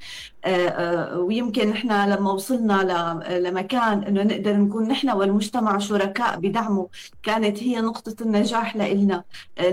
ويمكن 1.16 1.70
نحن 1.70 2.10
لما 2.10 2.32
وصلنا 2.32 2.84
لمكان 3.40 4.04
إنه 4.04 4.24
نقدر 4.24 4.58
نكون 4.58 4.88
نحن 4.88 5.10
والمجتمع 5.10 5.78
شركاء 5.78 6.40
بدعمه 6.40 6.88
كانت 7.24 7.64
هي 7.64 7.82
نقطة 7.82 8.16
النجاح 8.24 8.76
لنا 8.78 9.24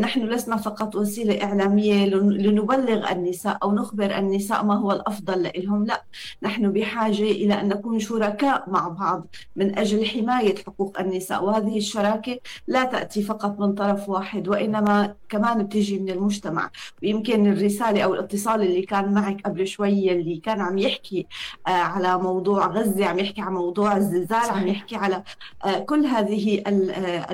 نحن 0.00 0.20
لسنا 0.22 0.56
فقط 0.56 0.96
وسيلة 0.96 1.44
إعلامية 1.44 2.06
لنبلغ 2.06 3.12
النساء 3.12 3.58
أو 3.62 3.72
نخبر 3.74 4.18
النساء 4.18 4.64
ما 4.64 4.74
هو 4.78 4.92
الأفضل 4.92 5.50
لهم 5.56 5.84
لا. 5.84 6.04
نحن 6.42 6.72
بحاجة 6.72 7.22
إلى 7.22 7.60
أن 7.60 7.68
نكون 7.68 7.98
شركاء 7.98 8.70
مع 8.70 8.88
بعض 8.88 9.26
من 9.56 9.78
أجل 9.78 10.06
حماية 10.06 10.54
حقوق 10.66 11.00
النساء. 11.00 11.44
وهذه 11.44 11.76
الشراكة 11.78 12.38
لا 12.66 12.84
تأتي 12.84 13.22
فقط 13.22 13.60
من 13.60 13.74
طرف 13.74 14.08
واحد 14.08 14.48
وإنما 14.48 15.14
كمان 15.28 15.62
بتجي 15.62 15.98
من 15.98 16.10
المجتمع. 16.10 16.70
ويمكن 17.02 17.52
الرسالة 17.52 18.02
أو 18.02 18.14
الاتصال 18.14 18.62
اللي 18.62 18.82
كان 18.82 19.14
معك 19.14 19.40
قبل 19.44 19.66
شوي 19.66 20.12
اللي 20.12 20.36
كان 20.36 20.61
عم 20.62 20.78
يحكي 20.78 21.26
آه، 21.66 21.70
على 21.70 22.18
موضوع 22.18 22.66
غزة 22.66 23.06
عم 23.06 23.18
يحكي 23.18 23.40
على 23.40 23.54
موضوع 23.54 23.96
الزلزال 23.96 24.50
عم 24.50 24.68
يحكي 24.68 24.96
على 24.96 25.22
آه، 25.64 25.78
كل 25.78 26.06
هذه 26.06 26.62
آه، 26.66 27.26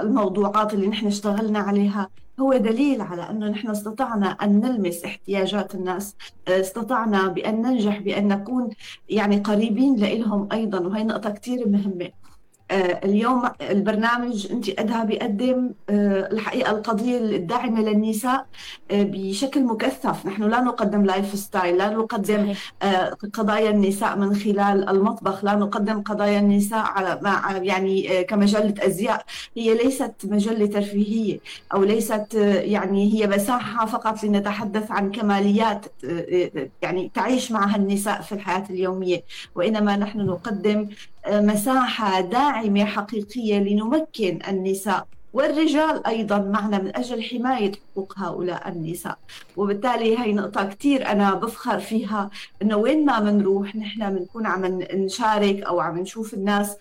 الموضوعات 0.00 0.74
اللي 0.74 0.86
نحن 0.86 1.06
اشتغلنا 1.06 1.58
عليها. 1.58 2.08
هو 2.40 2.56
دليل 2.56 3.00
على 3.00 3.30
أنه 3.30 3.48
نحن 3.48 3.70
استطعنا 3.70 4.26
أن 4.26 4.60
نلمس 4.60 5.04
احتياجات 5.04 5.74
الناس 5.74 6.16
استطعنا 6.48 7.28
بأن 7.28 7.62
ننجح 7.62 7.98
بأن 7.98 8.28
نكون 8.28 8.70
يعني 9.08 9.36
قريبين 9.36 9.96
لهم 9.96 10.48
أيضا 10.52 10.80
وهي 10.80 11.04
نقطة 11.04 11.30
كثير 11.30 11.68
مهمة. 11.68 12.04
آه، 12.04 12.25
اليوم 12.70 13.42
البرنامج 13.60 14.46
انت 14.50 14.68
أدها 14.68 15.04
بيقدم 15.04 15.70
آه، 15.90 16.28
الحقيقة 16.32 16.70
القضية 16.70 17.18
الداعمة 17.18 17.80
للنساء 17.80 18.46
آه، 18.90 19.02
بشكل 19.02 19.64
مكثف، 19.64 20.26
نحن 20.26 20.42
لا 20.42 20.60
نقدم 20.60 21.04
lifestyle، 21.04 21.78
لا 21.78 21.90
نقدم 21.90 22.54
قضايا 23.32 23.70
النساء 23.70 24.16
من 24.16 24.34
خلال 24.34 24.88
المطبخ، 24.88 25.44
لا 25.44 25.54
نقدم 25.54 26.02
قضايا 26.02 26.38
النساء 26.38 26.84
على 26.84 27.18
مع 27.22 27.56
يعني 27.56 28.24
كمجلة 28.24 28.74
أزياء، 28.78 29.24
هي 29.56 29.74
ليست 29.74 30.14
مجلة 30.24 30.66
ترفيهية 30.66 31.38
أو 31.74 31.84
ليست 31.84 32.34
يعني 32.64 33.14
هي 33.14 33.26
مساحة 33.26 33.86
فقط 33.86 34.24
لنتحدث 34.24 34.90
عن 34.90 35.10
كماليات 35.10 35.86
يعني 36.82 37.10
تعيش 37.14 37.52
معها 37.52 37.76
النساء 37.76 38.20
في 38.20 38.32
الحياة 38.32 38.64
اليومية، 38.70 39.22
وإنما 39.54 39.96
نحن 39.96 40.20
نقدم 40.20 40.88
مساحة 41.30 42.20
داعمة 42.20 42.84
حقيقية 42.84 43.58
لنمكن 43.58 44.38
النساء 44.48 45.06
والرجال 45.32 46.06
أيضا 46.06 46.38
معنا 46.38 46.78
من 46.78 46.96
أجل 46.96 47.22
حماية 47.22 47.72
حقوق 47.72 48.14
هؤلاء 48.18 48.68
النساء. 48.68 49.18
وبالتالي 49.56 50.18
هي 50.18 50.32
نقطة 50.32 50.64
كتير 50.64 51.06
أنا 51.06 51.34
بفخر 51.34 51.78
فيها 51.78 52.30
أنه 52.62 52.76
وين 52.76 53.04
ما 53.04 53.20
بنروح 53.20 53.76
نحن 53.76 54.14
بنكون 54.14 54.46
عم 54.46 54.64
نشارك 54.94 55.62
أو 55.62 55.80
عم 55.80 55.98
نشوف 55.98 56.34
الناس. 56.34 56.76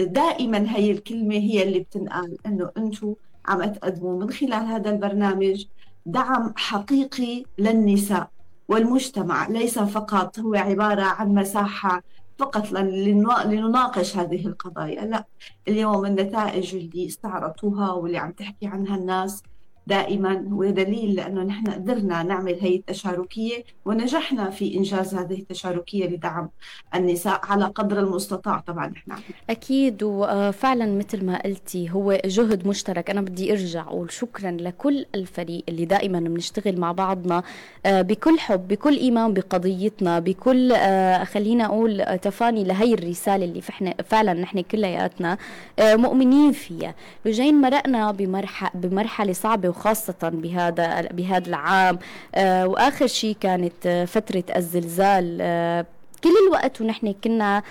دائما 0.00 0.76
هي 0.76 0.90
الكلمة 0.90 1.34
هي 1.34 1.62
اللي 1.62 1.78
بتنقال 1.78 2.36
أنه 2.46 2.70
أنتم 2.76 3.14
عم 3.46 3.64
تقدموا 3.64 4.20
من 4.24 4.30
خلال 4.30 4.66
هذا 4.66 4.90
البرنامج 4.90 5.64
دعم 6.06 6.52
حقيقي 6.56 7.44
للنساء 7.58 8.30
والمجتمع 8.68 9.48
ليس 9.48 9.78
فقط 9.78 10.38
هو 10.38 10.54
عبارة 10.54 11.02
عن 11.02 11.34
مساحة 11.34 12.02
فقط 12.40 12.72
لنناقش 12.72 14.16
هذه 14.16 14.46
القضايا 14.46 15.04
لا. 15.04 15.26
اليوم 15.68 16.06
النتائج 16.06 16.74
اللي 16.74 17.06
استعرضوها 17.06 17.92
واللي 17.92 18.18
عم 18.18 18.32
تحكي 18.32 18.66
عنها 18.66 18.96
الناس 18.96 19.42
دائما 19.90 20.44
هو 20.52 20.64
دليل 20.64 21.14
لأنه 21.14 21.42
نحن 21.42 21.66
قدرنا 21.70 22.22
نعمل 22.22 22.56
هي 22.60 22.74
التشاركية 22.76 23.64
ونجحنا 23.84 24.50
في 24.50 24.76
إنجاز 24.76 25.14
هذه 25.14 25.38
التشاركية 25.38 26.06
لدعم 26.06 26.48
النساء 26.94 27.40
على 27.44 27.64
قدر 27.64 27.98
المستطاع 27.98 28.58
طبعا 28.60 28.86
نحن. 28.86 29.12
أكيد 29.50 30.02
وفعلا 30.02 30.86
مثل 30.98 31.24
ما 31.24 31.42
قلتي 31.42 31.90
هو 31.90 32.20
جهد 32.24 32.66
مشترك. 32.66 33.10
أنا 33.10 33.20
بدي 33.20 33.52
أرجع 33.52 33.82
أقول 33.82 34.12
شكرا 34.12 34.50
لكل 34.50 35.06
الفريق 35.14 35.62
اللي 35.68 35.84
دائما 35.84 36.20
بنشتغل 36.20 36.80
مع 36.80 36.92
بعضنا 36.92 37.42
آه، 37.86 38.02
بكل 38.02 38.38
حب 38.38 38.68
بكل 38.68 38.96
إيمان 38.96 39.34
بقضيتنا 39.34 40.18
بكل 40.18 40.72
آه، 40.72 41.24
خلينا 41.24 41.64
أقول 41.66 42.04
تفاني 42.22 42.64
لهي 42.64 42.94
الرسالة 42.94 43.44
اللي 43.44 43.60
فعلا 44.04 44.32
نحن 44.32 44.60
كلياتنا 44.60 45.38
آه، 45.78 45.96
مؤمنين 45.96 46.52
فيها. 46.52 46.94
لجين 47.24 47.54
مرقنا 47.60 48.10
بمرحله 48.12 48.70
بمرحلة 48.74 49.32
صعبة 49.32 49.68
وخاصة 49.80 50.14
بهذا 50.22 51.02
بهذا 51.02 51.48
العام. 51.48 51.98
آه، 52.34 52.66
وآخر 52.66 53.06
شيء 53.06 53.36
كانت 53.40 53.86
آه، 53.86 54.04
فترة 54.04 54.44
الزلزال. 54.56 55.38
آه، 55.40 55.86
كل 56.24 56.30
الوقت 56.46 56.80
ونحن 56.80 57.14
كنا 57.24 57.62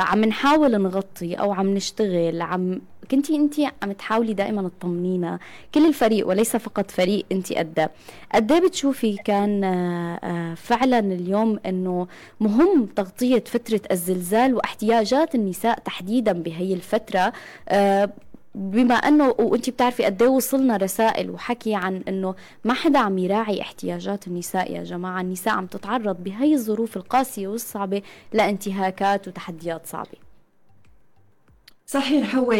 عم 0.00 0.24
نحاول 0.24 0.82
نغطي 0.82 1.34
أو 1.34 1.52
عم 1.52 1.74
نشتغل 1.74 2.42
عم 2.42 2.80
كنتي 3.10 3.36
انت 3.36 3.54
عم 3.82 3.92
تحاولي 3.92 4.34
دائما 4.34 4.68
تطمنينا. 4.68 5.38
كل 5.74 5.86
الفريق 5.86 6.28
وليس 6.28 6.56
فقط 6.56 6.90
فريق 6.90 7.26
انت 7.32 7.52
قد 7.52 7.88
قد 8.34 8.52
إيه 8.52 8.60
بتشوفي 8.60 9.16
كان 9.16 9.64
آه، 9.64 10.20
آه، 10.24 10.54
فعلا 10.54 10.98
اليوم 10.98 11.58
إنه 11.66 12.06
مهم 12.40 12.86
تغطية 12.96 13.44
فترة 13.46 13.80
الزلزال 13.90 14.54
واحتياجات 14.54 15.34
النساء 15.34 15.78
تحديدا 15.78 16.32
بهي 16.32 16.74
الفترة. 16.74 17.32
آه، 17.68 18.10
بما 18.54 18.94
أنه 18.94 19.28
وأنت 19.38 19.70
بتعرفي 19.70 20.04
قد 20.04 20.22
إيه 20.22 20.28
وصلنا 20.28 20.76
رسائل 20.76 21.30
وحكي 21.30 21.74
عن 21.74 22.02
إنه 22.08 22.34
ما 22.64 22.74
حدا 22.74 22.98
عم 22.98 23.18
يراعي 23.18 23.60
احتياجات 23.60 24.26
النساء 24.26 24.72
يا 24.72 24.84
جماعة. 24.84 25.20
النساء 25.20 25.54
عم 25.54 25.66
تتعرض 25.66 26.24
بهي 26.24 26.54
الظروف 26.54 26.96
القاسية 26.96 27.48
والصعبة 27.48 28.02
لانتهاكات 28.32 29.28
وتحديات 29.28 29.86
صعبة. 29.86 30.29
صحيح 31.90 32.36
هو 32.36 32.52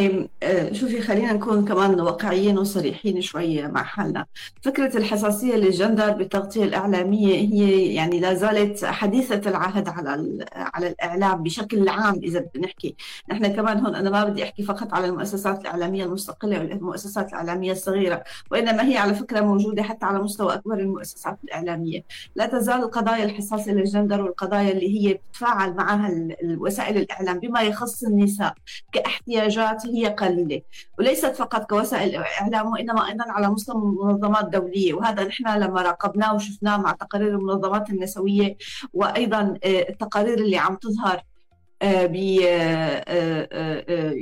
آه، 0.43 0.73
شوفي 0.73 1.01
خلينا 1.01 1.33
نكون 1.33 1.65
كمان 1.65 2.01
واقعيين 2.01 2.59
وصريحين 2.59 3.21
شوي 3.21 3.69
مع 3.69 3.83
حالنا. 3.83 4.27
فكرة 4.63 4.97
الحساسية 4.97 5.57
للجندر 5.57 6.11
بالتغطية 6.11 6.65
الإعلامية 6.65 7.35
هي 7.35 7.95
يعني 7.95 8.21
لا 8.21 8.35
زالت 8.35 8.85
حديثة 8.85 9.51
العهد 9.51 9.89
على 9.89 10.45
على 10.53 10.89
الإعلام 10.89 11.43
بشكل 11.43 11.89
عام. 11.89 12.15
إذا 12.23 12.41
بدنا 12.41 12.67
نحكي 12.67 12.97
نحن 13.31 13.47
كمان 13.47 13.79
هون 13.79 13.95
أنا 13.95 14.11
ما 14.11 14.25
بدي 14.25 14.45
أحكي 14.45 14.63
فقط 14.63 14.95
على 14.95 15.07
المؤسسات 15.07 15.61
الإعلامية 15.61 16.05
المستقلة 16.05 16.59
والمؤسسات 16.59 17.29
الإعلامية 17.29 17.73
الصغيرة 17.73 18.25
وإنما 18.51 18.89
هي 18.89 18.97
على 18.97 19.15
فكرة 19.15 19.41
موجودة 19.41 19.83
حتى 19.83 20.07
على 20.07 20.19
مستوى 20.19 20.55
أكبر 20.55 20.79
المؤسسات 20.79 21.39
الإعلامية. 21.45 22.05
لا 22.35 22.47
تزال 22.47 22.83
القضايا 22.83 23.25
الحساسة 23.25 23.73
للجندر 23.73 24.23
والقضايا 24.23 24.73
اللي 24.73 25.09
هي 25.09 25.15
بتتفاعل 25.15 25.75
معها 25.75 26.29
وسائل 26.45 26.97
الإعلام 26.97 27.39
بما 27.41 27.63
يخص 27.63 28.05
النساء 28.05 28.55
كأحد 28.93 29.20
احتياجات 29.21 29.87
هي 29.87 30.07
قليلة. 30.07 30.63
وليست 30.99 31.27
فقط 31.37 31.71
كوسائل 31.71 32.17
إعلام 32.17 32.67
وإنما 32.73 33.09
أيضا 33.09 33.25
على 33.29 33.49
مستوى 33.49 33.83
منظمات 33.83 34.49
دولية 34.49 34.95
وهذا 34.95 35.25
نحن 35.25 35.49
لما 35.49 35.83
راقبناه 35.83 36.35
وشفناه 36.35 36.77
مع 36.77 36.93
تقارير 36.93 37.29
المنظمات 37.29 37.91
النسوية 37.91 38.57
وأيضا 38.93 39.59
آه، 39.65 39.89
التقارير 39.89 40.39
اللي 40.39 40.59
عم 40.59 40.77
تظهر 40.77 41.23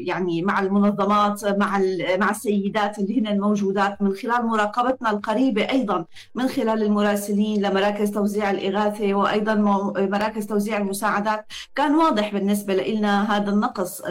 يعني 0.07 0.43
مع 0.43 0.61
المنظمات 0.61 1.45
مع 1.45 1.83
مع 2.19 2.31
السيدات 2.31 2.99
اللي 2.99 3.21
هن 3.21 3.27
الموجودات 3.27 4.03
من 4.03 4.15
خلال 4.15 4.47
مراقبتنا 4.47 5.11
القريبة 5.11 5.71
أيضا 5.71 6.05
من 6.35 6.49
خلال 6.49 6.83
المراسلين 6.83 7.63
لمراكز 7.63 8.11
توزيع 8.11 8.51
الإغاثة 8.51 9.15
وأيضا 9.15 9.55
مراكز 9.97 10.47
توزيع 10.47 10.79
المساعدات. 10.79 11.47
كان 11.75 11.95
واضح 11.95 12.33
بالنسبة 12.33 12.75
لنا 12.75 13.37
هذا 13.37 13.51
النقص 13.51 14.03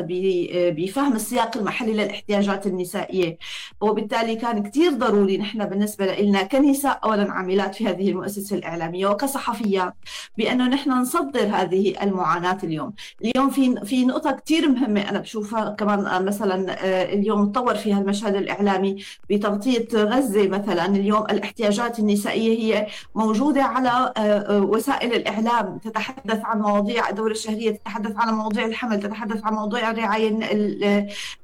بفهم 0.78 1.16
السياق 1.16 1.58
المحلي 1.58 1.93
للاحتياجات 1.93 2.68
النسائية. 2.68 3.38
وبالتالي 3.82 4.36
كان 4.36 4.64
كثير 4.64 4.91
ضروري 4.91 5.38
نحن 5.38 5.66
بالنسبة 5.66 6.16
لنا 6.16 6.43
كنساء 6.43 7.00
اولا 7.04 7.32
عاملات 7.32 7.76
في 7.76 7.88
هذه 7.88 8.10
المؤسسة 8.10 8.56
الإعلامية 8.56 9.08
وكصحفيات 9.08 9.93
بأنه 10.38 10.68
نحن 10.68 10.91
نصدر 10.91 11.48
هذه 11.54 12.04
المعاناة 12.04 12.58
اليوم. 12.64 12.93
اليوم 13.38 13.50
في 13.50 13.86
في 13.86 14.06
نقطة 14.06 14.32
كثير 14.32 14.70
مهمة 14.70 15.10
أنا 15.10 15.20
بشوفها 15.20 15.70
كمان 15.70 16.26
مثلا 16.26 16.72
آه، 16.86 17.14
اليوم 17.14 17.52
تطور 17.52 17.76
فيها 17.76 18.00
المشهد 18.00 18.36
الإعلامي 18.36 19.04
بتغطية 19.30 19.88
غزة 19.94 20.48
مثلا. 20.48 20.86
اليوم 20.86 21.24
الاحتياجات 21.24 22.00
النسائية 22.00 22.60
هي 22.60 22.88
موجودة 23.16 23.64
على 23.64 24.14
آه، 24.18 24.20
آه، 24.20 24.62
وسائل 24.62 25.14
الإعلام 25.14 25.78
تتحدث 25.78 26.40
عن 26.46 26.60
مواضيع 26.60 27.10
الدورة 27.10 27.32
الشهرية 27.32 27.72
تتحدث 27.72 28.14
عن 28.18 28.34
مواضيع 28.34 28.66
الحمل 28.66 29.00
تتحدث 29.00 29.44
عن 29.44 29.54
مواضيع 29.54 29.92
الرعاية 29.92 30.40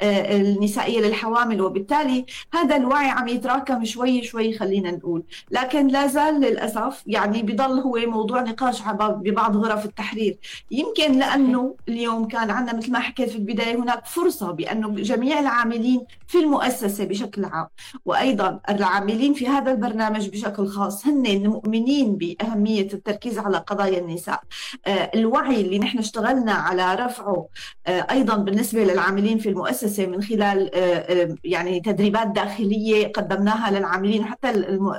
النسائية 0.01 1.01
للحوامل. 1.01 1.61
وبالتالي 1.61 2.25
هذا 2.53 2.75
الوعي 2.75 3.09
عم 3.09 3.27
يتراكم 3.27 3.85
شوي 3.85 4.23
شوي 4.23 4.53
خلينا 4.53 4.91
نقول. 4.91 5.23
لكن 5.51 5.87
لا 5.87 6.07
زال 6.07 6.41
للأسف 6.41 7.03
يعني 7.07 7.41
بضل 7.41 7.79
هو 7.79 7.97
موضوع 8.07 8.41
نقاش 8.41 8.81
ببعض 8.99 9.57
غرف 9.57 9.85
التحرير. 9.85 10.37
يمكن 10.71 11.19
لأنه 11.19 11.75
اليوم 11.89 12.27
كان 12.27 12.49
عندنا 12.49 12.77
مثل 12.77 12.91
ما 12.91 12.99
حكيت 12.99 13.29
في 13.29 13.35
البداية 13.35 13.75
هناك 13.75 14.05
فرصة 14.05 14.51
بأنه 14.51 14.89
جميع 14.89 15.39
العاملين 15.39 16.05
في 16.27 16.39
المؤسسة 16.39 17.05
بشكل 17.05 17.45
عام 17.45 17.67
وأيضا 18.05 18.59
العاملين 18.69 19.33
في 19.33 19.47
هذا 19.47 19.71
البرنامج 19.71 20.29
بشكل 20.29 20.67
خاص 20.67 21.07
هن 21.07 21.47
مؤمنين 21.47 22.15
بأهمية 22.15 22.87
التركيز 22.93 23.39
على 23.39 23.57
قضايا 23.57 23.99
النساء. 23.99 24.41
آه، 24.87 25.11
الوعي 25.15 25.61
اللي 25.61 25.79
نحن 25.79 25.99
اشتغلنا 25.99 26.51
على 26.53 26.95
رفعه 26.95 27.47
آه، 27.87 28.07
أيضا 28.11 28.37
بالنسبة 28.37 28.83
للعاملين 28.83 29.37
في 29.37 29.49
المؤسسة 29.49 30.05
من 30.05 30.23
خلال 30.23 30.71
آه، 30.75 31.35
يعني 31.43 31.79
تدريبات 31.79 32.27
داخلية 32.27 33.11
قدمناها 33.11 33.71
للعاملين 33.71 34.21
وحتى 34.21 34.49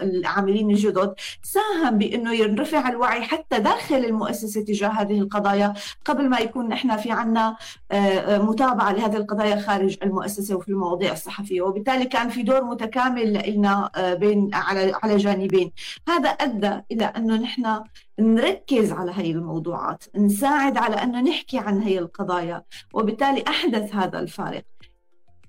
العاملين 0.03 0.71
الجدد 0.71 1.15
ساهم 1.43 1.99
بأنه 1.99 2.35
ينرفع 2.35 2.89
الوعي 2.89 3.23
حتى 3.23 3.59
داخل 3.59 3.97
المؤسسة 3.97 4.61
تجاه 4.61 4.89
هذه 4.89 5.19
القضايا 5.19 5.75
قبل 6.05 6.29
ما 6.29 6.39
يكون 6.39 6.69
نحن 6.75 6.97
في 6.97 7.11
عنا 7.11 7.57
آه، 7.91 7.95
آه، 7.95 8.39
متابعة 8.39 8.93
لهذه 8.93 9.17
القضايا 9.17 9.61
خارج 9.61 9.97
المؤسسة 10.03 10.55
وفي 10.57 10.69
المواضيع 10.69 11.13
الصحفية. 11.13 11.63
وبالتالي 11.63 12.05
كان 12.05 12.29
في 12.29 12.43
دور 12.43 12.65
متكامل 12.65 13.51
لنا 13.51 13.91
آه، 13.97 14.15
بين 14.15 14.51
على 14.55 14.93
على 15.03 15.17
جانبين. 15.17 15.73
هذا 16.09 16.29
أدى 16.29 16.81
إلى 16.93 17.05
أنه 17.05 17.37
نحن 17.37 17.83
نركز 18.21 18.93
على 18.93 19.13
هي 19.15 19.31
الموضوعات 19.31 20.05
نساعد 20.17 20.77
على 20.77 20.97
أنه 20.97 21.21
نحكي 21.21 21.59
عن 21.59 21.83
هي 21.83 21.99
القضايا. 21.99 22.63
وبالتالي 22.95 23.45
أحدث 23.49 23.95
هذا 23.95 24.19
الفارق. 24.19 24.65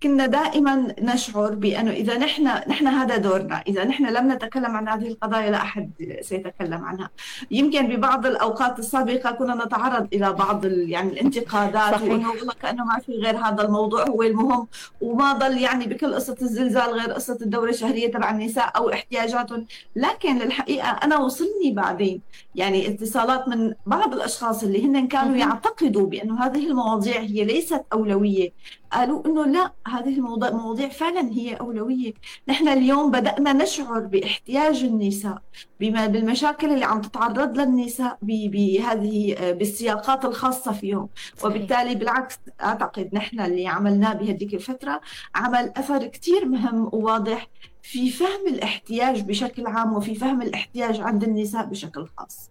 كنا 0.05 0.25
دائما 0.25 0.95
نشعر 0.99 1.55
بأنه 1.55 1.91
إذا 1.91 2.17
نحن 2.17 2.43
نحن 2.43 2.87
هذا 2.87 3.17
دورنا، 3.17 3.63
إذا 3.67 3.83
نحن 3.85 4.05
لم 4.05 4.31
نتكلم 4.31 4.71
عن 4.77 4.87
هذه 4.89 5.07
القضايا 5.07 5.51
لا 5.51 5.57
أحد 5.57 5.91
سيتكلم 6.21 6.83
عنها. 6.83 7.09
يمكن 7.51 7.87
ببعض 7.87 8.25
الأوقات 8.25 8.79
السابقة 8.79 9.31
كنا 9.31 9.65
نتعرض 9.65 10.07
إلى 10.13 10.33
بعض 10.33 10.65
يعني 10.65 11.11
الانتقادات 11.11 12.01
وإنه 12.01 12.29
والله 12.29 12.53
كأنه 12.61 12.85
ما 12.85 12.99
في 12.99 13.11
غير 13.11 13.37
هذا 13.37 13.61
الموضوع 13.65 14.07
هو 14.07 14.23
المهم. 14.23 14.67
وما 15.01 15.33
ضل 15.33 15.57
يعني 15.57 15.85
بكل 15.85 16.15
قصة 16.15 16.37
الزلزال 16.41 16.89
غير 16.89 17.11
قصة 17.11 17.37
الدورة 17.41 17.69
الشهرية 17.69 18.11
تبع 18.11 18.31
النساء 18.31 18.71
أو 18.75 18.89
احتياجاتهم، 18.89 19.65
لكن 19.95 20.37
للحقيقة 20.37 20.89
أنا 20.89 21.17
وصلني 21.17 21.71
بعدين. 21.71 22.21
يعني 22.55 22.87
اتصالات 22.87 23.47
من 23.47 23.73
بعض 23.85 24.13
الأشخاص 24.13 24.63
اللي 24.63 24.85
هن 24.85 25.07
كانوا 25.07 25.35
يعتقدوا 25.35 26.07
بأنه 26.07 26.45
هذه 26.45 26.67
المواضيع 26.67 27.19
هي 27.19 27.45
ليست 27.45 27.83
أولوية. 27.93 28.49
قالوا 28.95 29.25
إنه 29.25 29.45
لا 29.45 29.73
هذه 29.87 30.17
المواضيع 30.17 30.51
مواضيع 30.51 30.89
فعلا 30.89 31.31
هي 31.31 31.53
أولوية. 31.53 32.13
نحن 32.47 32.67
اليوم 32.67 33.11
بدأنا 33.11 33.53
نشعر 33.53 33.99
باحتياج 33.99 34.83
النساء 34.83 35.41
بما 35.79 36.07
بالمشاكل 36.07 36.73
اللي 36.73 36.85
عم 36.85 37.01
تتعرض 37.01 37.57
للنساء 37.57 38.17
بهذه 38.21 39.35
بالسياقات 39.51 40.25
الخاصة 40.25 40.71
فيهم. 40.71 41.09
وبالتالي 41.43 41.95
بالعكس 41.95 42.39
أعتقد 42.63 43.09
نحن 43.13 43.39
اللي 43.39 43.67
عملناه 43.67 44.13
بهذيك 44.13 44.53
الفترة 44.53 45.01
عمل 45.35 45.71
أثر 45.77 46.07
كثير 46.07 46.45
مهم 46.45 46.89
وواضح 46.93 47.47
في 47.81 48.09
فهم 48.09 48.47
الاحتياج 48.47 49.21
بشكل 49.21 49.67
عام 49.67 49.93
وفي 49.93 50.15
فهم 50.15 50.41
الاحتياج 50.41 51.01
عند 51.01 51.23
النساء 51.23 51.65
بشكل 51.65 52.07
خاص. 52.17 52.49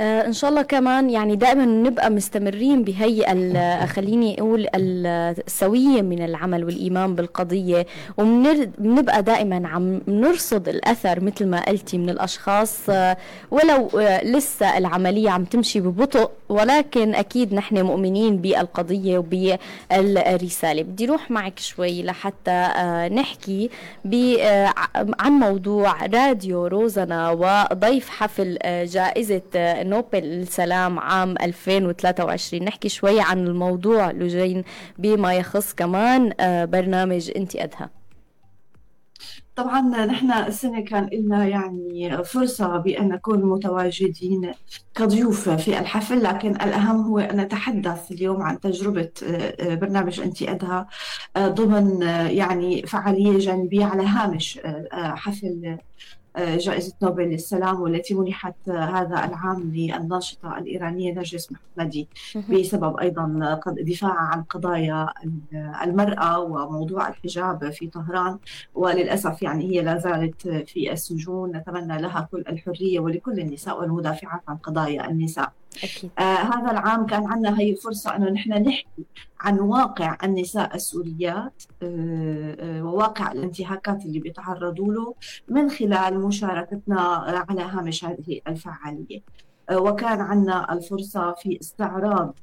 آه، 0.00 0.26
إن 0.26 0.32
شاء 0.32 0.50
الله 0.50 0.62
كمان 0.62 1.10
يعني 1.10 1.36
دائما 1.36 1.64
نبقى 1.64 2.10
مستمرين 2.10 2.84
بهي 2.84 3.24
خليني 3.86 4.40
أقول 4.40 4.66
السوية 4.74 6.02
من 6.02 6.24
العمل 6.24 6.64
والإيمان 6.64 7.14
بالقضية 7.14 7.86
وبنبقى 8.18 9.22
دائما 9.22 9.68
عم 9.68 10.00
نرصد 10.08 10.68
الأثر 10.68 11.20
مثل 11.20 11.46
ما 11.46 11.64
قلتي 11.64 11.98
من 11.98 12.10
الأشخاص 12.10 12.78
آه، 12.88 13.16
ولو 13.50 13.88
آه، 13.98 14.24
لسه 14.24 14.78
العملية 14.78 15.30
عم 15.30 15.44
تمشي 15.44 15.80
ببطء 15.80 16.30
ولكن 16.48 17.14
أكيد 17.14 17.54
نحن 17.54 17.82
مؤمنين 17.82 18.36
بالقضية 18.36 19.18
وبالرسالة. 19.18 20.82
بدي 20.82 21.08
أروح 21.08 21.30
معك 21.30 21.58
شوي 21.58 22.02
لحتى 22.02 22.68
نحكي 23.12 23.70
عن 25.20 25.32
موضوع 25.32 26.06
راديو 26.06 26.66
روزنا 26.66 27.30
وضيف 27.30 28.08
حفل 28.08 28.58
جائزة 28.84 29.42
نوبل 29.84 30.18
للسلام 30.18 30.98
عام 30.98 31.34
2023 31.42 32.64
نحكي 32.64 32.88
شوي 32.88 33.20
عن 33.20 33.46
الموضوع 33.46 34.10
لجين 34.10 34.64
بما 34.98 35.34
يخص 35.34 35.74
كمان 35.74 36.32
آه، 36.40 36.64
برنامج 36.64 37.30
انت 37.36 37.56
أدهى 37.56 37.88
طبعا 39.56 40.06
نحن 40.06 40.32
السنة 40.32 40.80
كان 40.80 41.08
لنا 41.12 41.46
يعني 41.46 42.24
فرصة 42.24 42.76
بأن 42.78 43.08
نكون 43.08 43.42
متواجدين 43.42 44.52
كضيوف 44.94 45.48
في 45.48 45.78
الحفل 45.78 46.22
لكن 46.22 46.50
الأهم 46.50 47.02
هو 47.02 47.18
أن 47.18 47.40
نتحدث 47.40 48.12
اليوم 48.12 48.42
عن 48.42 48.60
تجربة 48.60 49.10
آه، 49.24 49.74
برنامج 49.74 50.20
أنت 50.20 50.42
أدهى 50.42 50.86
آه، 51.36 51.48
ضمن 51.48 52.02
يعني 52.30 52.86
فعالية 52.86 53.38
جانبية 53.38 53.84
على 53.84 54.02
هامش 54.02 54.60
حفل 54.92 55.78
جائزة 56.38 56.94
نوبل 57.02 57.22
للسلام 57.22 57.80
والتي 57.80 58.14
منحت 58.14 58.68
هذا 58.68 59.24
العام 59.24 59.62
للناشطة 59.74 60.58
الإيرانية 60.58 61.14
نرجس 61.14 61.52
محمدي 61.52 62.08
بسبب 62.50 62.96
أيضا 62.96 63.60
دفاع 63.66 64.14
عن 64.14 64.42
قضايا 64.42 65.08
المرأة 65.84 66.40
وموضوع 66.40 67.08
الحجاب 67.08 67.70
في 67.70 67.86
طهران. 67.86 68.38
وللأسف 68.74 69.42
يعني 69.42 69.64
هي 69.64 69.82
لا 69.82 69.98
زالت 69.98 70.48
في 70.48 70.92
السجون. 70.92 71.56
نتمنى 71.56 72.02
لها 72.02 72.28
كل 72.32 72.44
الحرية 72.48 73.00
ولكل 73.00 73.40
النساء 73.40 73.80
والمدافعات 73.80 74.40
عن 74.48 74.56
قضايا 74.56 75.10
النساء. 75.10 75.52
آه 76.18 76.22
هذا 76.22 76.70
العام 76.70 77.06
كان 77.06 77.26
عندنا 77.26 77.60
هي 77.60 77.70
الفرصة 77.70 78.16
أنه 78.16 78.30
نحن 78.30 78.52
نحكي 78.52 79.04
عن 79.40 79.60
واقع 79.60 80.16
النساء 80.24 80.74
السوريات 80.74 81.62
آه 81.82 82.56
آه 82.60 82.82
وواقع 82.84 83.32
الانتهاكات 83.32 84.04
اللي 84.06 84.18
بيتعرضوا 84.18 84.94
له 84.94 85.14
من 85.48 85.70
خلال 85.70 86.20
مشاركتنا 86.20 87.00
على 87.48 87.62
هامش 87.62 88.04
هذه 88.04 88.40
الفعالية. 88.48 89.22
آه 89.70 89.78
وكان 89.78 90.20
عندنا 90.20 90.72
الفرصة 90.72 91.32
في 91.32 91.58
استعراض 91.60 92.38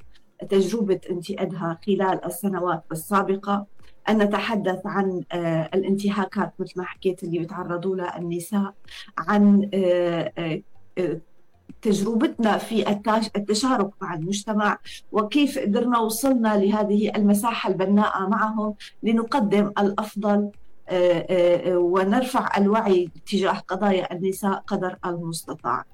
تجربة 0.49 0.99
انتئادها 1.09 1.79
خلال 1.87 2.25
السنوات 2.25 2.83
السابقة 2.91 3.65
أن 4.09 4.17
نتحدث 4.17 4.79
عن 4.85 5.23
آه، 5.31 5.69
الانتهاكات 5.73 6.53
مثل 6.59 6.73
ما 6.75 6.83
حكيت 6.83 7.23
اللي 7.23 7.37
يتعرضوا 7.37 7.95
لها 7.95 8.17
النساء 8.17 8.73
عن 9.17 9.69
آه، 9.73 10.61
تجربتنا 11.81 12.57
في 12.57 12.89
التشارك 13.35 13.89
مع 14.01 14.13
المجتمع 14.13 14.77
وكيف 15.11 15.59
قدرنا 15.59 15.99
وصلنا 15.99 16.57
لهذه 16.57 17.11
المساحة 17.15 17.69
البناءة 17.69 18.27
معهم 18.27 18.75
لنقدم 19.03 19.71
الأفضل 19.79 20.51
آه، 20.89 21.25
آه، 21.29 21.77
ونرفع 21.77 22.57
الوعي 22.57 23.09
تجاه 23.31 23.59
قضايا 23.67 24.13
النساء 24.13 24.63
قدر 24.67 24.97
المستطاع. 25.05 25.79
آه، 25.79 25.90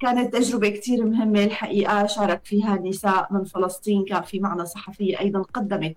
كانت 0.00 0.36
تجربة 0.36 0.68
كثير 0.68 1.04
مهمة 1.04 1.44
الحقيقة 1.44 2.06
شارك 2.06 2.40
فيها 2.44 2.76
نساء 2.76 3.26
من 3.30 3.44
فلسطين 3.44 4.04
كان 4.04 4.22
في 4.22 4.40
معنا 4.40 4.64
صحفية 4.64 5.20
أيضا 5.20 5.42
قدمت 5.42 5.96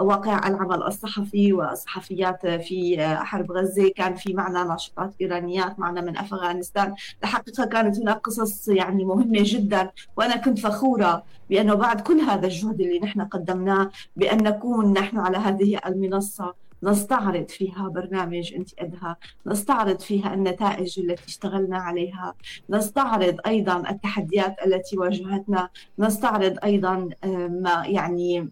واقع 0.00 0.48
العمل 0.48 0.82
الصحفي 0.82 1.52
وصحفيات 1.52 2.46
في 2.46 2.96
حرب 3.16 3.52
غزة 3.52 3.90
كان 3.96 4.14
في 4.14 4.34
معنا 4.34 4.64
ناشطات 4.64 5.14
إيرانيات 5.20 5.78
معنا 5.78 6.00
من 6.00 6.18
أفغانستان. 6.18 6.94
الحقيقة 7.22 7.64
كانت 7.64 7.98
هناك 7.98 8.16
قصص 8.16 8.68
يعني 8.68 9.04
مهمة 9.04 9.40
جدا 9.42 9.90
وأنا 10.16 10.36
كنت 10.36 10.58
فخورة 10.58 11.22
بأنه 11.50 11.74
بعد 11.74 12.00
كل 12.00 12.20
هذا 12.20 12.46
الجهد 12.46 12.80
اللي 12.80 12.98
نحن 12.98 13.20
قدمناه 13.20 13.90
بأن 14.16 14.42
نكون 14.42 14.92
نحن 14.92 15.18
على 15.18 15.38
هذه 15.38 15.78
المنصة 15.86 16.54
نستعرض 16.82 17.48
فيها 17.48 17.88
برنامج 17.88 18.54
أنت 18.54 18.70
أدها 18.78 19.16
نستعرض 19.46 20.00
فيها 20.00 20.34
النتائج 20.34 21.00
التي 21.00 21.24
اشتغلنا 21.26 21.78
عليها 21.78 22.34
نستعرض 22.70 23.36
أيضا 23.46 23.90
التحديات 23.90 24.56
التي 24.66 24.98
واجهتنا 24.98 25.68
نستعرض 25.98 26.56
أيضا 26.64 27.08
آه، 27.24 27.26
ما 27.46 27.82
يعني 27.86 28.48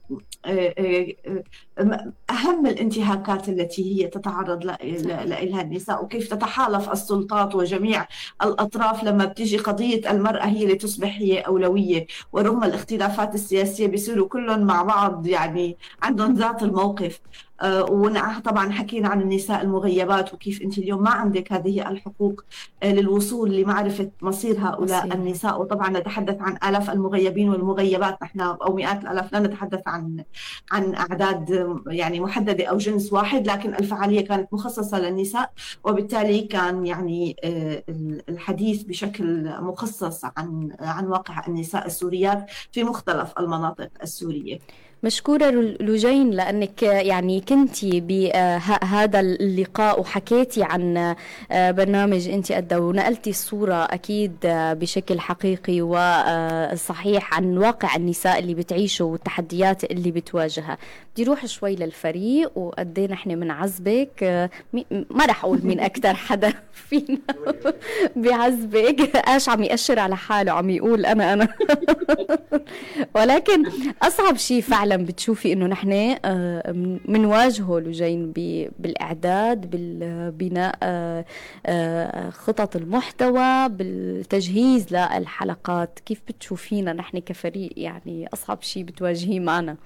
آه، 0.46 0.74
آه، 0.78 2.12
أهم 2.30 2.66
الانتهاكات 2.66 3.48
التي 3.48 4.02
هي 4.02 4.08
تتعرض 4.08 4.64
لها 4.64 5.62
النساء 5.62 6.04
وكيف 6.04 6.28
تتحالف 6.28 6.92
السلطات 6.92 7.54
وجميع 7.54 8.06
الأطراف 8.42 9.04
لما 9.04 9.24
بتيجي 9.24 9.56
قضية 9.56 10.10
المرأة 10.10 10.46
هي 10.46 10.62
اللي 10.62 10.74
تصبح 10.74 11.16
هي 11.18 11.40
أولوية 11.40 12.06
ورغم 12.32 12.64
الاختلافات 12.64 13.34
السياسية 13.34 13.86
بيصيروا 13.86 14.28
كلهم 14.28 14.60
مع 14.60 14.82
بعض 14.82 15.26
يعني 15.26 15.76
عندهم 16.02 16.34
ذات 16.34 16.62
الموقف. 16.62 17.20
وطبعا 17.62 18.72
حكينا 18.72 19.08
عن 19.08 19.20
النساء 19.20 19.62
المغيبات 19.62 20.34
وكيف 20.34 20.62
أنت 20.62 20.78
اليوم 20.78 21.02
ما 21.02 21.10
عندك 21.10 21.52
هذه 21.52 21.90
الحقوق 21.90 22.44
آه، 22.82 22.92
للوصول 22.92 23.56
لمعرفة 23.56 24.10
مصير 24.22 24.58
هؤلاء 24.58 25.06
مصير. 25.06 25.14
النساء 25.14 25.60
وطبعا 25.60 25.90
نتحدث 25.90 26.36
عن 26.40 26.58
آلاف 26.68 26.90
المغيبين 26.90 27.48
والمغيبات 27.48 28.22
نحن 28.22 28.40
أو 28.40 28.74
مئات 28.74 29.02
الآلاف 29.02 29.32
لا 29.32 29.38
نتحدث 29.38 29.82
عن 29.86 30.24
عن 30.72 30.94
أعداد 30.94 31.68
يعني 31.86 32.20
محددة 32.20 32.64
أو 32.64 32.78
جنس 32.78 33.12
واحد 33.12 33.46
لكن 33.46 33.74
الفعالية 33.74 34.24
كانت 34.24 34.52
مخصصة 34.52 34.98
للنساء 35.00 35.50
وبالتالي 35.84 36.40
كان 36.40 36.86
يعني 36.86 37.36
آه، 37.44 37.82
الحديث 38.28 38.82
بشكل 38.82 39.50
مخصص 39.60 40.24
عن 40.24 40.76
عن 40.80 41.06
واقع 41.06 41.46
النساء 41.48 41.86
السوريات 41.86 42.46
في 42.72 42.84
مختلف 42.84 43.32
المناطق 43.38 43.90
السورية. 44.02 44.58
مشكورة 45.02 45.50
لوجين 45.80 46.30
لأنك 46.30 46.82
يعني 46.82 47.40
كنتي 47.40 48.00
بهذا 48.00 49.20
اللقاء 49.20 50.00
وحكيتي 50.00 50.62
عن 50.62 51.14
آه، 51.50 51.70
برنامج 51.70 52.28
أنت 52.28 52.50
أدى 52.50 52.76
ونقلتي 52.76 53.30
الصورة 53.30 53.84
أكيد 53.84 54.32
آه، 54.44 54.72
بشكل 54.72 55.20
حقيقي 55.20 55.80
وصحيح 55.82 57.34
عن 57.34 57.58
واقع 57.58 57.96
النساء 57.96 58.38
اللي 58.38 58.54
بتعيشه 58.54 59.04
والتحديات 59.04 59.84
اللي 59.84 60.10
بتواجهها. 60.10 60.78
بدي 61.14 61.24
روح 61.24 61.46
شوي 61.46 61.76
للفريق 61.76 62.58
وقد 62.58 62.98
إيه 62.98 63.06
نحن 63.08 63.40
بنعذبك 63.40 64.22
آه، 64.22 64.50
ما 65.10 65.26
رح 65.26 65.44
أقول 65.44 65.60
مين 65.62 65.80
أكثر 65.80 66.14
حدا 66.14 66.52
فينا 66.72 67.18
بيعذبك 68.16 69.16
إيش 69.28 69.48
عم 69.48 69.62
يأشر 69.62 69.98
على 69.98 70.16
حاله؟ 70.16 70.52
عم 70.52 70.70
يقول 70.70 71.06
أنا 71.06 71.32
أنا. 71.32 71.48
ولكن 73.16 73.64
أصعب 74.02 74.36
شيء 74.36 74.62
فعلا 74.62 74.87
بتشوفي 74.96 75.52
إنه 75.52 75.66
نحن 75.66 76.16
بنواجهه 77.08 77.76
آه، 77.76 77.80
لجين 77.80 78.32
بالإعداد 78.78 79.70
بالبناء 79.70 80.78
آه، 80.82 82.30
خطط 82.30 82.76
المحتوى 82.76 83.68
بالتجهيز 83.68 84.94
للحلقات. 84.94 85.98
كيف 86.06 86.22
بتشوفينا 86.28 86.92
نحن 86.92 87.18
كفريق؟ 87.18 87.70
يعني 87.76 88.28
أصعب 88.32 88.62
شيء 88.62 88.82
بتواجهيه 88.82 89.40
معنا. 89.40 89.76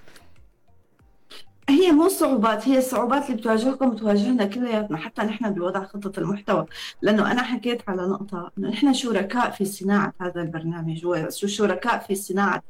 هي 1.69 1.91
مو 1.91 2.07
صعوبات 2.07 2.67
هي 2.67 2.77
الصعوبات 2.77 3.25
اللي 3.25 3.37
بتواجهكم 3.37 3.89
بتواجهنا 3.89 4.45
كلياتنا 4.45 4.97
حتى 4.97 5.21
نحن 5.21 5.53
بوضع 5.53 5.83
خطة 5.83 6.19
المحتوى. 6.19 6.65
لأنه 7.01 7.31
أنا 7.31 7.41
حكيت 7.43 7.81
على 7.87 8.01
نقطة 8.01 8.51
إنه 8.57 8.69
نحن 8.69 8.93
شركاء 8.93 9.51
في 9.51 9.65
صناعة 9.65 10.13
هذا 10.21 10.41
البرنامج 10.41 11.05
وشركاء 11.05 11.99
في 11.99 12.15
صناعة 12.15 12.63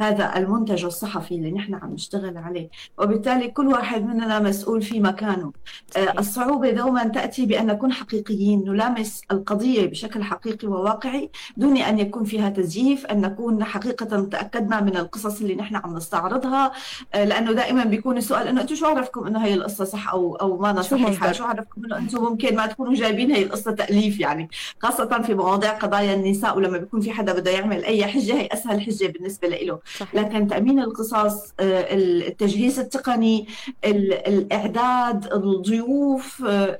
هذا 0.00 0.36
المنتج 0.36 0.84
الصحفي 0.84 1.34
اللي 1.34 1.50
نحن 1.50 1.74
عم 1.74 1.92
نشتغل 1.92 2.38
عليه. 2.38 2.68
وبالتالي 2.98 3.48
كل 3.48 3.66
واحد 3.66 4.06
مننا 4.06 4.38
مسؤول 4.40 4.82
في 4.82 5.00
مكانه. 5.00 5.52
آه 5.96 6.14
الصعوبة 6.18 6.70
دوما 6.70 7.04
تأتي 7.08 7.46
بأن 7.46 7.66
نكون 7.66 7.92
حقيقيين 7.92 8.64
نلامس 8.68 9.22
القضية 9.32 9.86
بشكل 9.86 10.22
حقيقي 10.22 10.68
وواقعي 10.68 11.30
دون 11.56 11.76
أن 11.76 11.98
يكون 11.98 12.24
فيها 12.24 12.48
تزييف 12.48 13.06
أن 13.06 13.20
نكون 13.20 13.64
حقيقة 13.64 14.24
تأكدنا 14.24 14.80
من 14.80 14.96
القصص 14.96 15.40
اللي 15.40 15.54
نحن 15.54 15.76
عم 15.76 15.96
نستعرضها. 15.96 16.72
آه 17.14 17.24
لأنه 17.24 17.52
دائما 17.52 17.84
بيكون 17.84 18.16
السؤال 18.16 18.39
سؤال 18.40 18.48
إنه 18.48 18.60
أنتم 18.60 18.74
شو 18.74 18.86
عرفكم 18.86 19.26
إنه 19.26 19.44
هي 19.44 19.54
القصة 19.54 19.84
صح 19.84 20.10
أو 20.10 20.36
أو 20.36 20.58
ما 20.58 20.82
صحيحه 20.82 21.32
شو 21.32 21.44
عرفكم 21.44 21.84
إنه 21.84 21.98
أنتم 21.98 22.22
ممكن 22.24 22.56
ما 22.56 22.66
تكونوا 22.66 22.94
جايبين 22.94 23.30
هي 23.30 23.42
القصة 23.42 23.72
تأليف 23.72 24.20
يعني 24.20 24.48
خاصة 24.78 25.22
في 25.22 25.34
مواضيع 25.34 25.72
قضايا 25.72 26.14
النساء 26.14 26.56
ولما 26.56 26.78
بيكون 26.78 27.00
في 27.00 27.12
حدا 27.12 27.32
بده 27.32 27.50
يعمل 27.50 27.84
أي 27.84 28.06
حجة 28.06 28.34
هي 28.34 28.48
أسهل 28.52 28.80
حجة 28.80 29.06
بالنسبة 29.06 29.48
له. 29.48 29.78
لكن 30.14 30.46
تأمين 30.46 30.80
القصص 30.80 31.52
آه، 31.60 31.94
التجهيز 31.94 32.78
التقني 32.78 33.46
الإعداد 33.84 35.32
الضيوف 35.32 36.44
آه، 36.48 36.78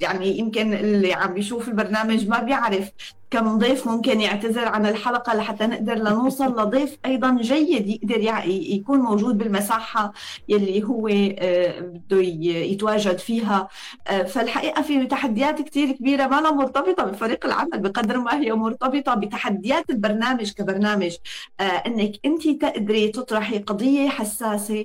يعني 0.00 0.38
يمكن 0.38 0.72
اللي 0.74 1.12
عم 1.12 1.34
بيشوف 1.34 1.68
البرنامج 1.68 2.28
ما 2.28 2.38
بيعرف. 2.42 2.90
كم 3.30 3.58
ضيف 3.58 3.88
ممكن 3.88 4.20
يعتذر 4.20 4.68
عن 4.68 4.86
الحلقة 4.86 5.34
لحتى 5.34 5.66
نقدر 5.66 5.94
لنوصل 5.94 6.60
لضيف 6.60 6.98
أيضا 7.06 7.38
جيد 7.40 7.88
يقدر 7.88 8.44
يكون 8.46 8.98
موجود 8.98 9.38
بالمساحة 9.38 10.12
يلي 10.48 10.82
هو 10.84 11.08
آه، 11.08 11.80
بده 11.80 12.20
يتواجد 12.20 13.18
فيها. 13.18 13.68
آه، 14.08 14.22
فالحقيقة 14.22 14.82
في 14.82 15.06
تحديات 15.06 15.62
كثير 15.62 15.92
كبيرة 15.92 16.26
ما 16.26 16.50
مرتبطة 16.50 17.04
بفريق 17.04 17.46
العمل 17.46 17.78
بقدر 17.78 18.18
ما 18.18 18.40
هي 18.40 18.52
مرتبطة 18.52 19.14
بتحديات 19.14 19.90
البرنامج 19.90 20.52
كبرنامج. 20.52 21.16
آه، 21.60 21.62
أنك 21.62 22.12
أنت 22.24 22.48
تقدري 22.48 23.08
تطرحي 23.08 23.58
قضية 23.58 24.08
حساسة 24.08 24.84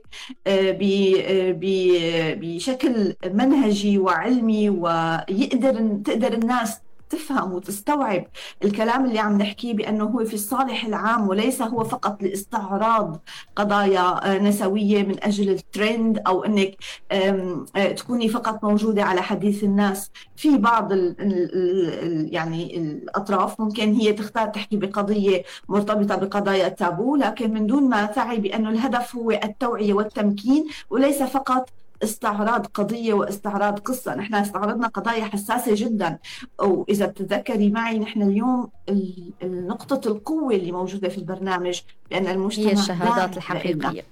بشكل 2.42 3.14
منهجي 3.26 3.98
وعلمي 3.98 4.70
ويقدر 4.70 6.00
تقدر 6.06 6.34
الناس 6.34 6.85
تفهم 7.10 7.54
وتستوعب 7.54 8.28
الكلام 8.64 9.06
اللي 9.06 9.20
عم 9.20 9.38
نحكيه 9.38 9.74
بأنه 9.74 10.04
هو 10.04 10.26
في 10.26 10.34
الصالح 10.34 10.86
العام 10.86 11.28
وليس 11.28 11.62
هو 11.62 11.84
فقط 11.84 12.24
لاستعراض 12.24 13.22
قضايا 13.56 14.34
آه، 14.36 14.38
نسوية 14.38 15.04
من 15.04 15.24
أجل 15.24 15.50
الترند 15.50 16.22
أو 16.28 16.44
أنك 16.44 16.76
آه، 17.12 17.66
تكوني 17.98 18.30
فقط 18.30 18.64
موجودة 18.64 19.04
على 19.04 19.22
حديث 19.22 19.64
الناس. 19.64 20.12
في 20.36 20.58
بعض 20.58 20.92
ال 20.92 21.16
ال 21.20 22.34
يعني 22.34 22.78
الأطراف 22.78 23.62
ممكن 23.62 23.94
هي 23.94 24.14
تختار 24.14 24.48
تحكي 24.48 24.78
بقضية 24.78 25.44
مرتبطة 25.70 26.16
بقضايا 26.16 26.68
التابو 26.68 27.16
لكن 27.16 27.54
من 27.54 27.68
دون 27.68 27.90
ما 27.90 28.06
تعي 28.06 28.38
بأنه 28.38 28.70
الهدف 28.70 29.16
هو 29.16 29.32
التوعية 29.32 29.94
والتمكين 29.94 30.68
وليس 30.90 31.24
فقط 31.24 31.70
استعراض 32.06 32.66
قضية 32.66 33.14
واستعراض 33.14 33.80
قصة. 33.80 34.16
نحن 34.16 34.36
استعرضنا 34.36 34.88
قضايا 34.88 35.26
حساسة 35.26 35.72
جدا. 35.76 36.18
وإذا 36.60 37.06
بتتذكري 37.06 37.70
معي 37.70 38.00
نحن 38.00 38.22
اليوم 38.22 38.70
نقطة 39.44 40.08
القوة 40.08 40.56
اللي 40.56 40.72
موجودة 40.72 41.10
في 41.10 41.18
البرنامج 41.18 41.82
لأن 42.12 42.28
المجتمع 42.28 42.66
هي 42.66 42.74
الشهادات 42.74 43.38
الحقيقية. 43.38 44.04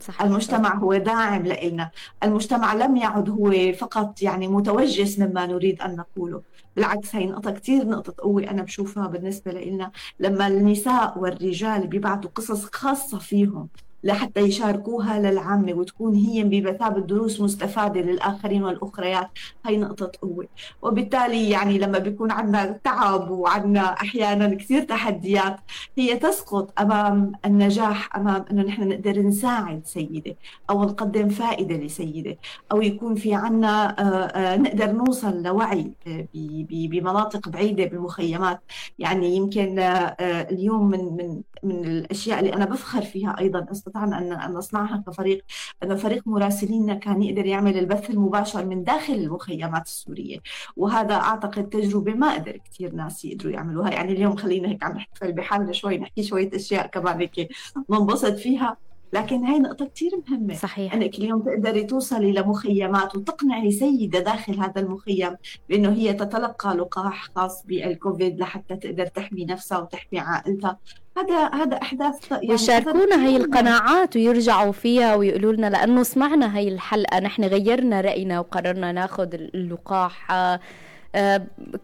صحيح. 0.00 0.22
المجتمع 0.22 0.74
هو 0.74 0.96
داعم 0.96 1.46
لنا 1.46 1.90
المجتمع 2.22 2.74
لم 2.74 2.96
يعد 2.96 3.30
هو 3.30 3.72
فقط 3.72 4.22
يعني 4.22 4.48
متوجس 4.48 5.18
مما 5.18 5.46
نريد 5.46 5.80
أن 5.80 5.96
نقوله. 5.96 6.42
بالعكس 6.76 7.16
هي 7.16 7.26
نقطة 7.26 7.50
كتير 7.50 7.88
نقطة 7.88 8.14
قوة 8.18 8.42
أنا 8.42 8.62
بشوفها 8.62 9.06
بالنسبة 9.06 9.52
لنا 9.52 9.90
لما 10.20 10.46
النساء 10.46 11.18
والرجال 11.18 11.86
بيبعتوا 11.86 12.30
قصص 12.34 12.64
خاصة 12.64 13.18
فيهم 13.18 13.68
لحتى 14.04 14.40
يشاركوها 14.40 15.18
للعامة 15.20 15.72
وتكون 15.72 16.14
هي 16.14 16.44
بمثابة 16.44 17.00
دروس 17.00 17.40
مستفادة 17.40 18.00
للآخرين 18.00 18.64
والأخريات. 18.64 19.30
هي 19.66 19.76
نقطة 19.76 20.12
قوة. 20.22 20.46
وبالتالي 20.82 21.50
يعني 21.50 21.78
لما 21.78 21.98
بيكون 21.98 22.30
عندنا 22.30 22.80
تعب 22.84 23.30
وعندنا 23.30 23.92
أحيانا 23.92 24.54
كثير 24.54 24.82
تحديات 24.82 25.56
هي 25.98 26.16
تسقط 26.16 26.80
أمام 26.80 27.32
النجاح 27.44 28.16
أمام 28.16 28.44
أنه 28.50 28.62
نحن 28.62 28.88
نقدر 28.88 29.22
نساعد 29.22 29.86
سيدة 29.86 30.36
أو 30.70 30.84
نقدم 30.84 31.28
فائدة 31.28 31.76
لسيدة 31.76 32.36
أو 32.72 32.82
يكون 32.82 33.14
في 33.14 33.34
عنا 33.34 34.00
آه، 34.00 34.26
آه، 34.26 34.56
نقدر 34.56 34.92
نوصل 34.92 35.42
لوعي 35.42 35.92
آه، 36.06 36.26
بمناطق 36.70 37.48
بعيدة 37.48 37.84
بالمخيمات. 37.84 38.60
يعني 38.98 39.36
يمكن 39.36 39.78
اليوم 40.20 40.88
من 40.90 41.16
من 41.16 41.42
من 41.62 41.84
الأشياء 41.84 42.40
اللي 42.40 42.54
أنا 42.54 42.64
بفخر 42.64 43.02
فيها 43.02 43.36
أيضا 43.38 43.60
استطعنا 43.92 44.46
أن 44.46 44.52
نصنعها 44.52 45.04
كفريق 45.06 45.44
أن 45.82 45.96
فريق 45.96 46.22
مراسلينا 46.26 46.94
كان 46.94 47.22
يقدر 47.22 47.46
يعمل 47.46 47.78
البث 47.78 48.10
المباشر 48.10 48.64
من 48.64 48.84
داخل 48.84 49.12
المخيمات 49.14 49.86
السورية. 49.86 50.38
وهذا 50.76 51.14
أعتقد 51.14 51.68
تجربة 51.68 52.12
ما 52.14 52.34
قدر 52.34 52.56
كثير 52.56 52.94
ناس 52.94 53.24
يقدروا 53.24 53.52
يعملوها. 53.52 53.90
يعني 53.90 54.12
اليوم 54.12 54.36
خلينا 54.36 54.68
هيك 54.68 54.84
عم 54.84 54.92
نحتفل 54.92 55.32
بحالنا 55.32 55.72
شوي 55.72 55.98
نحكي 55.98 56.22
شوية 56.22 56.50
أشياء 56.54 56.86
كمان 56.86 57.18
هيك 57.18 57.48
ننبسط 57.90 58.34
فيها. 58.34 58.76
لكن 59.12 59.44
هاي 59.44 59.58
نقطة 59.58 59.84
كثير 59.84 60.10
مهمة. 60.28 60.54
صحيح. 60.54 60.94
أنك 60.94 61.18
اليوم 61.18 61.42
تقدري 61.42 61.84
توصلي 61.84 62.32
لمخيمات 62.32 63.16
وتقنعي 63.16 63.70
سيدة 63.70 64.18
داخل 64.18 64.60
هذا 64.60 64.80
المخيم 64.80 65.36
بأنه 65.68 65.92
هي 65.92 66.12
تتلقى 66.12 66.74
لقاح 66.74 67.28
خاص 67.36 67.66
بالكوفيد 67.66 68.40
لحتى 68.40 68.76
تقدر 68.76 69.06
تحمي 69.06 69.44
نفسها 69.44 69.78
وتحمي 69.78 70.18
عائلتها. 70.18 70.78
هذا 71.18 71.50
هذا 71.54 71.76
أحداث 71.82 72.30
يعني 72.32 72.48
ويشاركونا 72.50 73.26
هي 73.26 73.36
القناعات 73.36 74.16
ويرجعوا 74.16 74.72
فيها 74.72 75.14
ويقولوا 75.14 75.52
لنا 75.52 75.66
لأنه 75.66 76.02
سمعنا 76.02 76.58
هي 76.58 76.68
الحلقة 76.68 77.20
نحن 77.20 77.44
غيرنا 77.44 78.00
رأينا 78.00 78.40
وقررنا 78.40 78.92
ناخذ 78.92 79.34
اللقاح 79.34 80.30
آه 80.30 80.60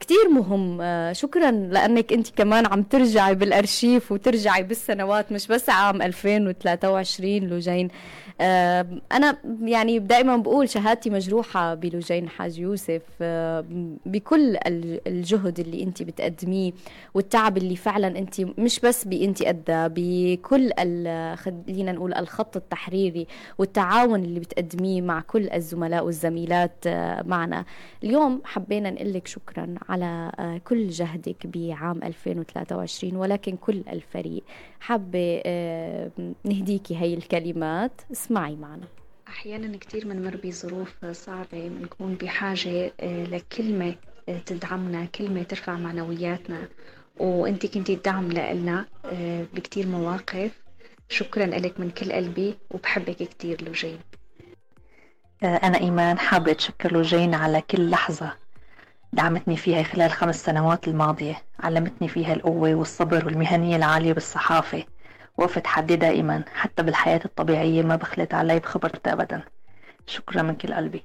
كتير 0.00 0.28
مهم. 0.30 0.78
آه 0.80 1.12
شكرا 1.12 1.50
لأنك 1.50 2.12
أنت 2.12 2.28
كمان 2.30 2.66
عم 2.66 2.82
ترجعي 2.82 3.34
بالأرشيف 3.34 4.12
وترجعي 4.12 4.62
بالسنوات 4.62 5.32
مش 5.32 5.46
بس 5.46 5.70
عام 5.70 6.02
2023 6.02 7.38
لوجين. 7.38 7.88
آه 8.40 8.86
أنا 9.12 9.38
يعني 9.62 9.98
دائما 9.98 10.36
بقول 10.36 10.68
شهادتي 10.68 11.10
مجروحة 11.10 11.74
بلوجين 11.74 12.28
حاج 12.28 12.58
يوسف. 12.58 13.02
آه 13.22 13.64
بكل 14.06 14.56
الجهد 15.06 15.60
اللي 15.60 15.82
أنت 15.82 16.02
بتقدميه 16.02 16.72
والتعب 17.14 17.56
اللي 17.56 17.76
فعلا 17.76 18.18
أنت 18.18 18.40
مش 18.40 18.80
بس 18.80 19.04
بأنت 19.04 19.42
قدها 19.42 19.88
بكل 19.94 20.70
خلينا 21.36 21.92
نقول 21.92 22.14
الخط 22.14 22.56
التحريري 22.56 23.26
والتعاون 23.58 24.24
اللي 24.24 24.40
بتقدميه 24.40 25.02
مع 25.02 25.20
كل 25.20 25.50
الزملاء 25.50 26.04
والزميلات 26.04 26.88
معنا. 27.26 27.64
اليوم 28.04 28.40
حبينا 28.44 28.90
نقول 28.90 29.17
لك 29.18 29.26
شكرا 29.26 29.74
على 29.88 30.32
آه، 30.38 30.58
كل 30.58 30.88
جهدك 30.88 31.46
بعام 31.46 32.02
2023 32.02 33.16
ولكن 33.16 33.56
كل 33.56 33.82
الفريق. 33.92 34.42
حابة 34.80 35.42
آه، 35.46 36.10
نهديكي 36.44 36.96
هي 36.96 37.14
الكلمات. 37.14 37.92
اسمعي 38.12 38.56
معنا. 38.56 38.86
أحيانا 39.28 39.76
كتير 39.76 40.04
بنمر 40.08 40.36
بظروف 40.44 41.04
صعبة 41.04 41.68
بنكون 41.68 42.14
بحاجة 42.14 42.92
آه، 43.00 43.24
لكلمة 43.24 43.94
تدعمنا 44.46 45.04
كلمة 45.04 45.42
ترفع 45.42 45.76
معنوياتنا. 45.76 46.68
وأنت 47.16 47.66
كنتي 47.66 47.94
الدعم 47.94 48.32
لنا 48.32 48.86
بكتير 49.54 49.86
مواقف. 49.86 50.62
شكرا 51.08 51.46
لك 51.46 51.80
من 51.80 51.90
كل 51.90 52.12
قلبي 52.12 52.54
وبحبك 52.70 53.16
كتير 53.16 53.64
لوجين. 53.64 53.98
أنا 55.42 55.80
إيمان. 55.80 56.18
حابة 56.18 56.50
أتشكر 56.52 56.92
لوجين 56.92 57.34
على 57.34 57.60
كل 57.60 57.90
لحظة. 57.90 58.47
دعمتني 59.12 59.56
فيها 59.56 59.82
خلال 59.82 60.10
خمس 60.10 60.44
سنوات 60.44 60.88
الماضية 60.88 61.42
علمتني 61.60 62.08
فيها 62.08 62.32
القوة 62.34 62.74
والصبر 62.74 63.26
والمهنية 63.26 63.76
العالية 63.76 64.12
بالصحافة 64.12 64.84
وقفت 65.38 65.66
حدي 65.66 65.96
دائما 65.96 66.44
حتى 66.54 66.82
بالحياة 66.82 67.20
الطبيعية 67.24 67.82
ما 67.82 67.96
بخلت 67.96 68.34
علي 68.34 68.58
بخبرتها 68.58 69.12
أبدا. 69.12 69.42
شكرا 70.06 70.42
من 70.42 70.54
كل 70.54 70.74
قلبي. 70.74 71.04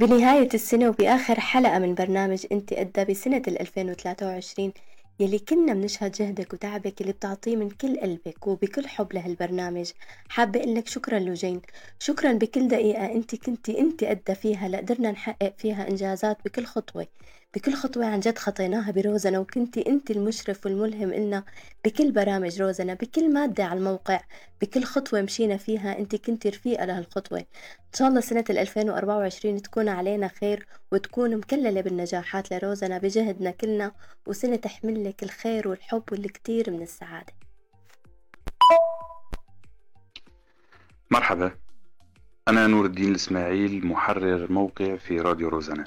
بنهاية 0.00 0.48
السنة 0.54 0.88
وبآخر 0.88 1.40
حلقة 1.40 1.78
من 1.78 1.94
برنامج 1.94 2.46
أنت 2.52 2.72
أدى 2.72 3.04
بسنة 3.04 3.42
2023 3.48 4.72
يلي 5.20 5.38
كنا 5.38 5.74
بنشهد 5.74 6.12
جهدك 6.12 6.52
وتعبك 6.52 7.00
اللي 7.00 7.12
بتعطيه 7.12 7.56
من 7.56 7.70
كل 7.70 8.00
قلبك 8.00 8.46
وبكل 8.46 8.88
حب 8.88 9.12
لهالبرنامج. 9.12 9.90
حابة 10.28 10.60
لك 10.60 10.88
شكرا 10.88 11.18
لوجين 11.18 11.62
شكرا 11.98 12.32
بكل 12.32 12.68
دقيقة 12.68 13.06
أنت 13.12 13.34
كنتي 13.34 13.80
أنت 13.80 14.02
أدى 14.02 14.34
فيها 14.34 14.68
لقدرنا 14.68 15.10
نحقق 15.10 15.54
فيها 15.58 15.88
إنجازات 15.88 16.38
بكل 16.44 16.64
خطوة. 16.64 17.06
بكل 17.56 17.74
خطوة 17.74 18.06
عن 18.06 18.20
جد 18.20 18.38
خطيناها 18.38 18.90
بروزنا 18.90 19.38
وكنتي 19.38 19.86
أنت 19.86 20.10
المشرف 20.10 20.66
والملهم 20.66 21.12
إلنا 21.12 21.44
بكل 21.84 22.12
برامج 22.12 22.62
روزنا 22.62 22.94
بكل 22.94 23.32
مادة 23.32 23.64
على 23.64 23.78
الموقع 23.78 24.20
بكل 24.60 24.84
خطوة 24.84 25.20
مشينا 25.22 25.56
فيها 25.56 25.98
أنت 25.98 26.16
كنتي 26.16 26.48
رفيقة 26.48 26.84
لهالخطوة. 26.84 27.38
إن 27.38 27.44
شاء 27.98 28.08
الله 28.08 28.20
سنة 28.20 28.44
2024 28.50 29.62
تكون 29.62 29.88
علينا 29.88 30.28
خير 30.28 30.66
وتكون 30.92 31.36
مكللة 31.36 31.80
بالنجاحات 31.80 32.52
لروزنا 32.52 32.98
بجهدنا 32.98 33.50
كلنا 33.50 33.92
وسنة 34.26 34.56
تحمل 34.56 35.04
لك 35.04 35.22
الخير 35.22 35.68
والحب 35.68 36.02
والكثير 36.12 36.70
من 36.70 36.82
السعادة. 36.82 37.32
مرحبا 41.10 41.52
أنا 42.48 42.66
نور 42.66 42.86
الدين 42.86 43.10
الإسماعيل 43.10 43.86
محرر 43.86 44.52
موقع 44.52 44.96
في 44.96 45.20
راديو 45.20 45.48
روزانا 45.48 45.84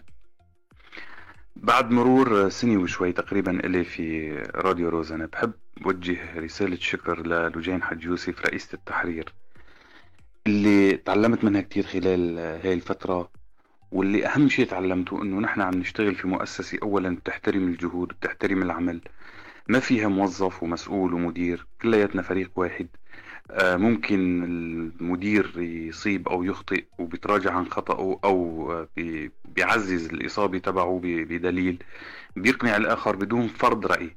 بعد 1.56 1.92
مرور 1.92 2.50
سنة 2.50 2.82
وشوي 2.82 3.12
تقريبا 3.12 3.52
إلي 3.66 3.84
في 3.84 4.32
راديو 4.56 4.90
روزانا 4.90 5.26
بحب 5.26 5.52
وجه 5.86 6.40
رسالة 6.40 6.76
شكر 6.76 7.28
للوجين 7.28 7.84
حج 7.84 8.04
يوسف 8.04 8.42
رئيسة 8.42 8.74
التحرير 8.74 9.34
اللي 10.48 10.98
تعلمت 10.98 11.44
منها 11.44 11.62
كتير 11.62 11.84
خلال 11.84 12.40
هاي 12.40 12.74
الفترة 12.74 13.32
واللي 13.92 14.26
أهم 14.28 14.50
شيء 14.50 14.66
تعلمته 14.66 15.22
إنه 15.22 15.40
نحن 15.40 15.62
عم 15.62 15.74
نشتغل 15.74 16.16
في 16.16 16.28
مؤسسة 16.28 16.78
أولا 16.84 17.16
بتحترم 17.16 17.68
الجهود 17.68 18.08
بتحترم 18.08 18.62
العمل 18.62 19.02
ما 19.68 19.80
فيها 19.80 20.08
موظف 20.08 20.64
ومسؤول 20.64 21.14
ومدير 21.14 21.68
كلياتنا 21.82 22.22
فريق 22.22 22.52
واحد. 22.56 22.88
ممكن 23.60 24.44
المدير 24.44 25.52
يصيب 25.58 26.30
أو 26.30 26.44
يخطئ 26.44 26.86
وبيتراجع 26.98 27.52
عن 27.54 27.66
خطأه 27.68 28.20
أو 28.24 28.72
آه، 28.72 29.30
بيعزز 29.46 30.10
الإصابة 30.10 30.58
تبعه 30.60 31.00
بدليل 31.04 31.84
بيقنع 32.36 32.78
الآخر 32.78 33.16
بدون 33.16 33.48
فرض 33.48 33.86
رأي. 33.86 34.16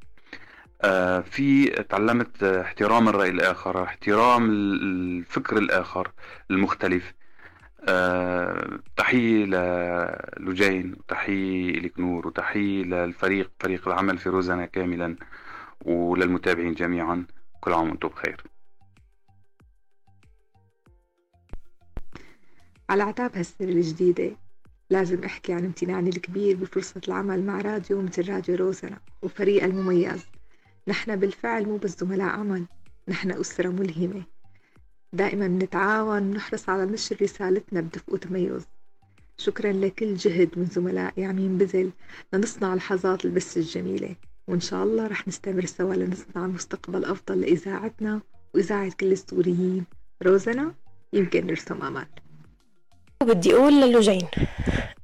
آه، 0.82 1.20
في 1.20 1.66
تعلمت 1.66 2.42
احترام 2.42 3.08
الرأي 3.08 3.30
الآخر 3.30 3.82
احترام 3.82 4.50
الفكر 4.50 5.58
الآخر 5.58 6.12
المختلف. 6.50 7.14
تحية 8.96 9.44
للجين 9.44 10.92
وتحية 10.98 11.80
لك 11.80 12.00
نور 12.00 12.26
وتحية 12.26 12.82
للفريق 12.84 13.50
فريق 13.60 13.88
العمل 13.88 14.18
في 14.18 14.28
روزانا 14.28 14.66
كاملا 14.66 15.16
وللمتابعين 15.84 16.74
جميعا. 16.74 17.26
كل 17.60 17.72
عام 17.72 17.88
وأنتم 17.90 18.08
بخير. 18.08 18.53
على 22.94 23.02
أعتاب 23.02 23.36
هالسنة 23.36 23.68
الجديدة. 23.68 24.36
لازم 24.90 25.24
أحكي 25.24 25.52
عن 25.52 25.64
امتناني 25.64 26.10
الكبير 26.10 26.56
بفرصة 26.56 27.00
العمل 27.08 27.42
مع 27.42 27.60
راديو 27.60 28.02
مثل 28.02 28.28
راديو 28.28 28.56
روزنا 28.56 28.98
وفريق 29.22 29.64
المميز. 29.64 30.24
نحن 30.88 31.16
بالفعل 31.16 31.66
مو 31.66 31.76
بس 31.76 31.98
زملاء 31.98 32.28
عمل 32.28 32.64
نحن 33.08 33.30
أسرة 33.30 33.68
ملهمة. 33.68 34.22
دائما 35.12 35.48
نتعاون 35.48 36.22
ونحرص 36.22 36.68
على 36.68 36.86
نشر 36.86 37.16
رسالتنا 37.22 37.80
بدفء 37.80 38.14
وتميز. 38.14 38.66
شكرا 39.36 39.72
لكل 39.72 40.14
جهد 40.14 40.50
من 40.56 40.64
زملائي 40.64 41.24
عم 41.24 41.38
ينبذل 41.38 41.90
لنصنع 42.32 42.74
لحظات 42.74 43.24
البث 43.24 43.56
الجميلة. 43.56 44.16
وإن 44.48 44.60
شاء 44.60 44.84
الله 44.84 45.06
رح 45.06 45.28
نستمر 45.28 45.66
سوا 45.66 45.94
لنصنع 45.94 46.46
مستقبل 46.46 47.04
أفضل 47.04 47.40
لإذاعتنا 47.40 48.20
وإذاعة 48.54 48.92
كل 49.00 49.12
السوريين. 49.12 49.84
روزنا 50.22 50.74
يمكن 51.12 51.46
نرسم 51.46 51.82
أمل 51.82 52.06
وبدي 53.24 53.54
أقول 53.54 53.80
للوجين. 53.80 54.26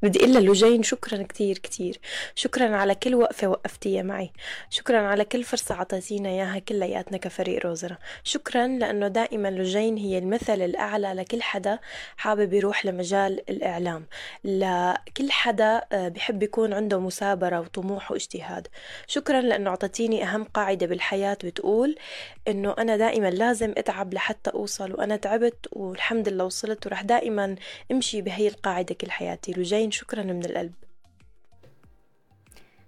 بدي 0.02 0.18
أقول 0.18 0.35
للوجين 0.35 0.82
شكرا 0.82 1.22
كتير 1.22 1.59
كتير. 1.59 2.01
شكرا 2.35 2.77
على 2.77 2.94
كل 2.94 3.14
وقفة 3.14 3.48
وقفتيها 3.48 4.02
معي. 4.02 4.32
شكرا 4.70 4.98
على 4.98 5.24
كل 5.24 5.44
فرصة 5.44 5.74
عطيتينا 5.74 6.28
إياها 6.28 6.59
كلياتنا 6.59 7.18
كفريق 7.18 7.66
روزنا. 7.66 7.99
شكرا 8.24 8.66
لأنه 8.66 9.09
دائما 9.09 9.48
لوجين 9.48 9.97
هي 9.97 10.18
المثل 10.18 10.62
الأعلى 10.62 11.12
لكل 11.12 11.43
حدا 11.43 11.78
حابب 12.16 12.52
يروح 12.52 12.86
لمجال 12.86 13.51
الإعلام. 13.51 14.06
لكل 14.44 15.31
حدا 15.31 15.82
آه، 15.93 16.09
بحب 16.09 16.43
يكون 16.43 16.72
عنده 16.72 17.01
مثابرة 17.01 17.60
وطموح 17.60 18.12
واجتهاد. 18.12 18.68
شكرا 19.06 19.40
لأنه 19.40 19.70
أعطيتيني 19.70 20.24
أهم 20.24 20.44
قاعدة 20.44 20.86
بالحياة 20.86 21.39
بتقول 21.44 21.97
إنه 22.48 22.74
أنا 22.78 22.97
دائما 22.97 23.31
لازم 23.31 23.74
أتعب 23.77 24.14
لحتى 24.14 24.51
أوصل 24.51 24.93
وأنا 24.93 25.16
تعبت 25.16 25.66
والحمد 25.72 26.28
لله 26.28 26.44
وصلت 26.44 26.86
ورح 26.86 27.02
دائما 27.02 27.56
أمشي 27.93 28.22
بهي 28.22 28.48
القاعدة 28.48 28.94
كل 28.94 29.10
حياتي. 29.10 29.52
لوجين 29.91 30.01
شكرا 30.01 30.23
من 30.23 30.45
القلب. 30.45 30.73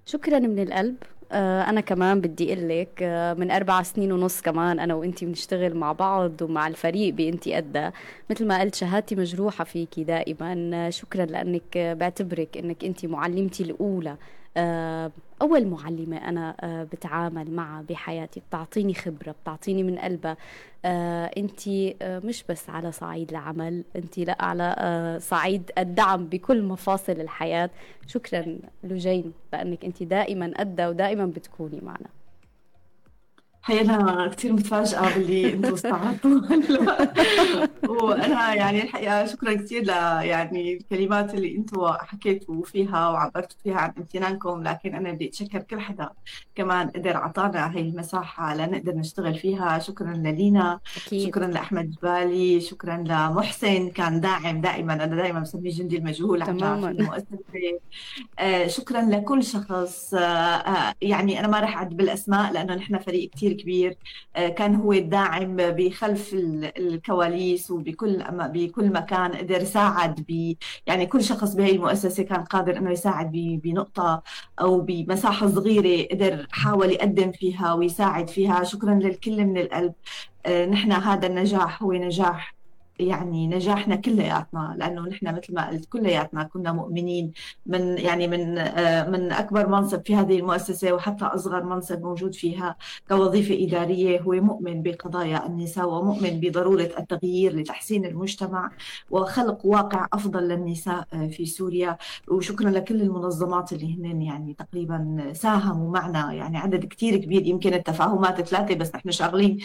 شكرا 0.07 0.39
من 0.39 0.59
القلب. 0.59 0.97
آه، 1.33 1.63
أنا 1.63 1.81
كمان 1.81 2.21
بدي 2.21 2.53
أقول 2.53 2.69
لك 2.69 3.03
آه، 3.03 3.35
من 3.35 3.51
أربع 3.51 3.83
سنين 3.83 4.13
ونص 4.13 4.41
كمان 4.41 4.81
أنا 4.81 4.95
وأنتي 4.95 5.27
بنشتغل 5.27 5.75
مع 5.75 5.93
بعض 5.93 6.43
ومع 6.43 6.67
الفريق 6.67 7.15
بأنتي 7.15 7.59
أدى 7.59 7.91
مثل 8.31 8.47
ما 8.47 8.61
قلت 8.61 8.75
شهادتي 8.75 9.15
مجروحة 9.15 9.65
فيكي 9.65 10.05
دائما. 10.05 10.71
آه، 10.75 10.91
شكرا 10.91 11.25
لأنك 11.25 11.79
بعتبرك 11.79 12.59
أنك 12.59 12.85
أنتي 12.85 13.07
معلمتي 13.07 13.63
الأولى. 13.63 14.17
أول 15.43 15.67
معلمة 15.67 16.17
أنا 16.17 16.57
آه، 16.61 16.85
بتعامل 16.85 17.51
معها 17.51 17.83
بحياتي 17.83 18.41
بتعطيني 18.49 18.95
خبرة 18.95 19.35
بتعطيني 19.43 19.83
من 19.83 19.99
قلبها. 19.99 20.37
آه، 20.85 21.25
أنت 21.37 21.61
مش 22.25 22.45
بس 22.49 22.71
على 22.71 22.93
صعيد 22.93 23.31
العمل 23.31 23.85
أنت 23.97 24.19
لا 24.19 24.37
على 24.45 25.19
صعيد 25.21 25.71
الدعم 25.79 26.27
بكل 26.27 26.63
مفاصل 26.63 27.13
الحياة. 27.13 27.71
شكرا 28.07 28.59
لجين 28.85 29.33
لأنك 29.53 29.85
أنت 29.85 30.03
دائما 30.03 30.53
قدها 30.59 30.89
ودائما 30.89 31.27
بتكوني 31.27 31.81
معنا. 31.81 32.09
هي 33.65 33.81
أنا 33.81 34.29
كثير 34.29 34.53
متفاجئة 34.53 35.15
باللي 35.15 35.53
أنتم 35.55 35.75
استعرضتوا 35.75 36.41
وأنا 38.03 38.55
يعني 38.55 38.83
الحقيقة 38.83 39.27
شكرا 39.27 39.55
كثير 39.55 39.83
ل 39.83 39.89
يعني 40.23 40.73
الكلمات 40.75 41.35
اللي 41.35 41.57
أنتم 41.57 41.93
حكيتوا 41.93 42.63
فيها 42.65 43.09
وعبرتوا 43.11 43.57
فيها 43.65 43.77
عن 43.77 43.93
امتنانكم 43.99 44.63
لكن 44.63 44.95
أنا 44.95 45.13
بدي 45.13 45.29
أتشكر 45.29 45.59
كل 45.63 45.81
حدا 45.81 46.11
كمان 46.55 46.91
قدر 46.91 47.17
أعطانا 47.17 47.77
هي 47.77 47.81
المساحة 47.81 48.55
لنقدر 48.55 48.95
نشتغل 48.95 49.35
فيها. 49.35 49.79
شكرا 49.79 50.13
للينا 50.15 50.81
أكيد. 50.97 51.27
شكرا 51.29 51.47
لأحمد 51.47 51.91
جبالي 51.91 52.61
شكرا 52.61 52.97
لمحسن 52.97 53.91
كان 53.91 54.21
داعم 54.21 54.61
دائما. 54.61 54.93
أنا 54.95 55.07
دائما 55.07 55.41
بسميه 55.41 55.71
جندي 55.71 55.99
المجهول 55.99 56.43
تماما. 56.47 56.91
المؤسسة 56.91 57.39
آه 58.39 58.67
شكرا 58.67 59.03
لكل 59.03 59.45
شخص. 59.45 60.15
آه 60.15 60.19
آه 60.19 60.95
يعني 61.03 61.41
أنا 61.41 61.49
ما 61.49 61.61
راح 61.61 61.77
أعد 61.77 61.97
بالأسماء 61.97 62.53
لأنه 62.53 62.75
نحن 62.75 62.99
فريق 62.99 63.31
كثير 63.31 63.52
كثير 63.55 63.73
كبير 63.73 63.97
آه، 64.37 64.49
كان 64.49 64.75
هو 64.75 64.93
الداعم 64.93 65.57
بخلف 65.57 66.35
الكواليس 66.35 67.71
وبكل 67.71 68.25
بكل 68.31 68.93
مكان 68.93 69.33
قدر 69.33 69.61
يساعد 69.63 70.25
ب 70.29 70.55
يعني 70.87 71.07
كل 71.07 71.25
شخص 71.25 71.55
بهي 71.55 71.71
المؤسسة 71.71 72.23
كان 72.23 72.45
قادر 72.45 72.77
إنه 72.77 72.91
يساعد 72.91 73.33
بنقطة 73.65 74.23
أو 74.61 74.81
بمساحة 74.81 75.47
صغيرة 75.49 76.09
قدر 76.13 76.47
حاول 76.51 76.91
يقدم 76.91 77.33
فيها 77.33 77.73
ويساعد 77.75 78.29
فيها. 78.31 78.65
شكرا 78.65 78.95
للكل 78.95 79.45
من 79.45 79.59
القلب. 79.59 79.93
آه، 80.47 80.67
نحن 80.67 80.93
هذا 80.93 81.27
النجاح 81.27 81.83
هو 81.83 81.93
نجاح 81.93 82.55
يعني 83.09 83.47
نجاحنا 83.47 83.97
كلياتنا 83.97 84.75
لأنه 84.79 85.03
نحن 85.03 85.35
مثل 85.35 85.55
ما 85.55 85.69
قلت 85.69 85.85
كلياتنا 85.85 86.43
كنا 86.43 86.73
مؤمنين 86.73 87.33
من 87.67 87.99
يعني 87.99 88.29
من 88.29 88.59
آه، 88.59 89.11
من 89.11 89.33
أكبر 89.33 89.69
منصب 89.69 90.07
في 90.07 90.17
هذه 90.17 90.39
المؤسسة 90.39 90.93
وحتى 90.93 91.25
أصغر 91.25 91.63
منصب 91.65 92.03
موجود 92.03 92.35
فيها 92.35 92.77
كوظيفة 93.09 93.65
إدارية. 93.65 94.21
هو 94.21 94.33
مؤمن 94.33 94.83
بقضايا 94.83 95.47
النساء 95.47 95.89
ومؤمن 95.89 96.41
بضرورة 96.41 96.91
التغيير 96.99 97.57
لتحسين 97.57 98.05
المجتمع 98.07 98.71
وخلق 99.11 99.67
واقع 99.67 100.09
أفضل 100.13 100.43
للنساء 100.49 101.07
آه، 101.13 101.27
في 101.27 101.47
سوريا. 101.47 101.99
وشكرا 102.29 102.71
لكل 102.71 103.03
المنظمات 103.03 103.73
اللي 103.73 103.95
هن 103.97 104.23
يعني 104.23 104.55
تقريبا 104.55 105.31
ساهموا 105.33 105.91
معنا. 105.91 106.33
يعني 106.33 106.59
عدد 106.59 106.85
كثير 106.85 107.17
كبير 107.17 107.47
يمكن 107.47 107.75
التفاهمات 107.75 108.41
ثلاثة 108.41 108.75
بس 108.75 108.95
نحن 108.95 109.11
شغالين. 109.11 109.59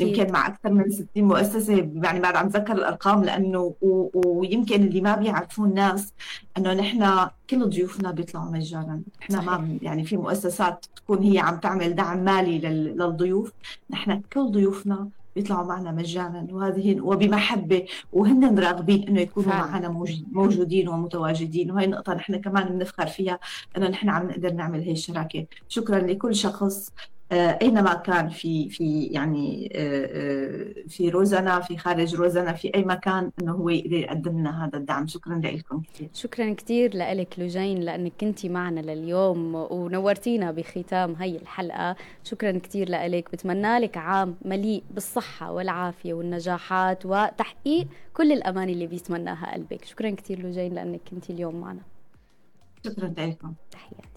يمكن 0.00 0.32
مع 0.32 0.46
أكثر 0.46 0.72
من 0.72 0.90
60 0.90 1.08
مؤسسة 1.16 1.90
يعني 1.94 2.20
بعد 2.20 2.36
عم 2.36 2.48
ذكر 2.48 2.81
الأرقام 2.82 3.24
لأنه 3.24 3.74
ويمكن 4.26 4.82
اللي 4.82 5.00
ما 5.00 5.16
بيعرفوا 5.16 5.66
الناس 5.66 6.12
إنه 6.58 6.72
نحن 6.72 7.28
كل 7.50 7.68
ضيوفنا 7.68 8.10
بيطلعوا 8.10 8.50
مجانا. 8.50 9.02
إحنا 9.22 9.40
ما 9.40 9.78
يعني 9.82 10.04
في 10.04 10.16
مؤسسات 10.16 10.86
تكون 10.96 11.18
هي 11.22 11.38
عم 11.38 11.56
تعمل 11.56 11.94
دعم 11.94 12.24
مالي 12.24 12.58
للضيوف. 12.58 13.52
نحن 13.90 14.22
كل 14.32 14.50
ضيوفنا 14.52 15.08
بيطلعوا 15.36 15.66
معنا 15.66 15.92
مجانا 15.92 16.46
وهذه 16.50 17.00
وبمحبة. 17.00 17.86
وهن 18.12 18.58
راغبين 18.58 19.08
إنه 19.08 19.20
يكونوا 19.20 19.54
معنا 19.54 19.88
موجودين 20.32 20.88
ومتواجدين. 20.88 21.70
وهي 21.70 21.84
النقطة 21.84 22.14
نحن 22.14 22.36
كمان 22.36 22.68
بنفخر 22.68 23.06
فيها 23.06 23.38
إنه 23.76 23.88
نحن 23.88 24.08
عم 24.08 24.28
نقدر 24.28 24.52
نعمل 24.52 24.80
هي 24.80 24.92
الشراكة. 24.92 25.46
شكرا 25.68 25.98
لكل 25.98 26.34
شخص. 26.34 26.90
اينما 27.32 27.94
كان 27.94 28.28
في 28.28 28.68
في 28.68 29.04
يعني 29.04 29.72
آه، 29.74 30.06
آه، 30.06 30.88
في 30.88 31.08
روزانا 31.08 31.60
في 31.60 31.76
خارج 31.76 32.14
روزانا 32.14 32.52
في 32.52 32.74
أي 32.74 32.84
مكان 32.84 33.30
إنه 33.42 33.52
هو 33.52 33.68
يقدر 33.68 33.96
يقدم 33.96 34.38
لنا 34.38 34.64
هذا 34.64 34.78
الدعم. 34.78 35.06
شكرا 35.06 35.38
لكم 35.44 35.82
كثير. 35.94 36.08
شكرا 36.14 36.54
كثير 36.54 36.96
لك 36.96 37.34
لجين 37.38 37.80
لأنك 37.80 38.12
كنتي 38.20 38.48
معنا 38.48 38.80
لليوم 38.80 39.54
ونورتينا 39.54 40.50
بختام 40.50 41.14
هي 41.14 41.36
الحلقة. 41.36 41.96
شكرا 42.24 42.58
كثير 42.58 42.90
لك 42.90 43.32
بتمنى 43.32 43.78
لك 43.78 43.96
عام 43.96 44.36
مليء 44.44 44.82
بالصحة 44.90 45.52
والعافية 45.52 46.14
والنجاحات 46.14 47.06
وتحقيق 47.06 47.86
كل 48.14 48.32
الاماني 48.32 48.72
اللي 48.72 48.86
بيتمناها 48.86 49.54
قلبك. 49.54 49.84
شكرا 49.84 50.10
كثير 50.10 50.46
لجين 50.46 50.74
لأنك 50.74 51.00
كنتي 51.10 51.32
اليوم 51.32 51.60
معنا. 51.60 51.82
شكرا 52.84 53.14
لكم. 53.18 53.54
تحياتي 53.70 54.11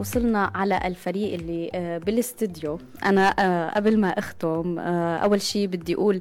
وصلنا 0.00 0.50
على 0.54 0.80
الفريق 0.84 1.34
اللي 1.34 1.70
آه، 1.74 1.98
بالاستديو. 1.98 2.78
أنا 3.04 3.34
آه، 3.38 3.70
قبل 3.70 3.98
ما 4.00 4.08
أختم 4.08 4.78
آه، 4.78 5.16
أول 5.16 5.42
شيء 5.42 5.66
بدي 5.66 5.94
أقول 5.94 6.20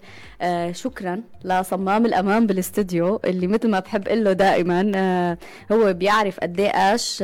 شكرا 0.71 1.21
لصمام 1.43 2.05
الامان 2.05 2.47
بالاستديو 2.47 3.19
اللي 3.25 3.47
مثل 3.47 3.69
ما 3.69 3.79
بحب 3.79 4.07
أقول 4.07 4.23
له 4.23 4.33
دائما 4.33 5.37
هو 5.71 5.93
بيعرف 5.93 6.39
قد 6.39 6.59
إيش 6.59 7.23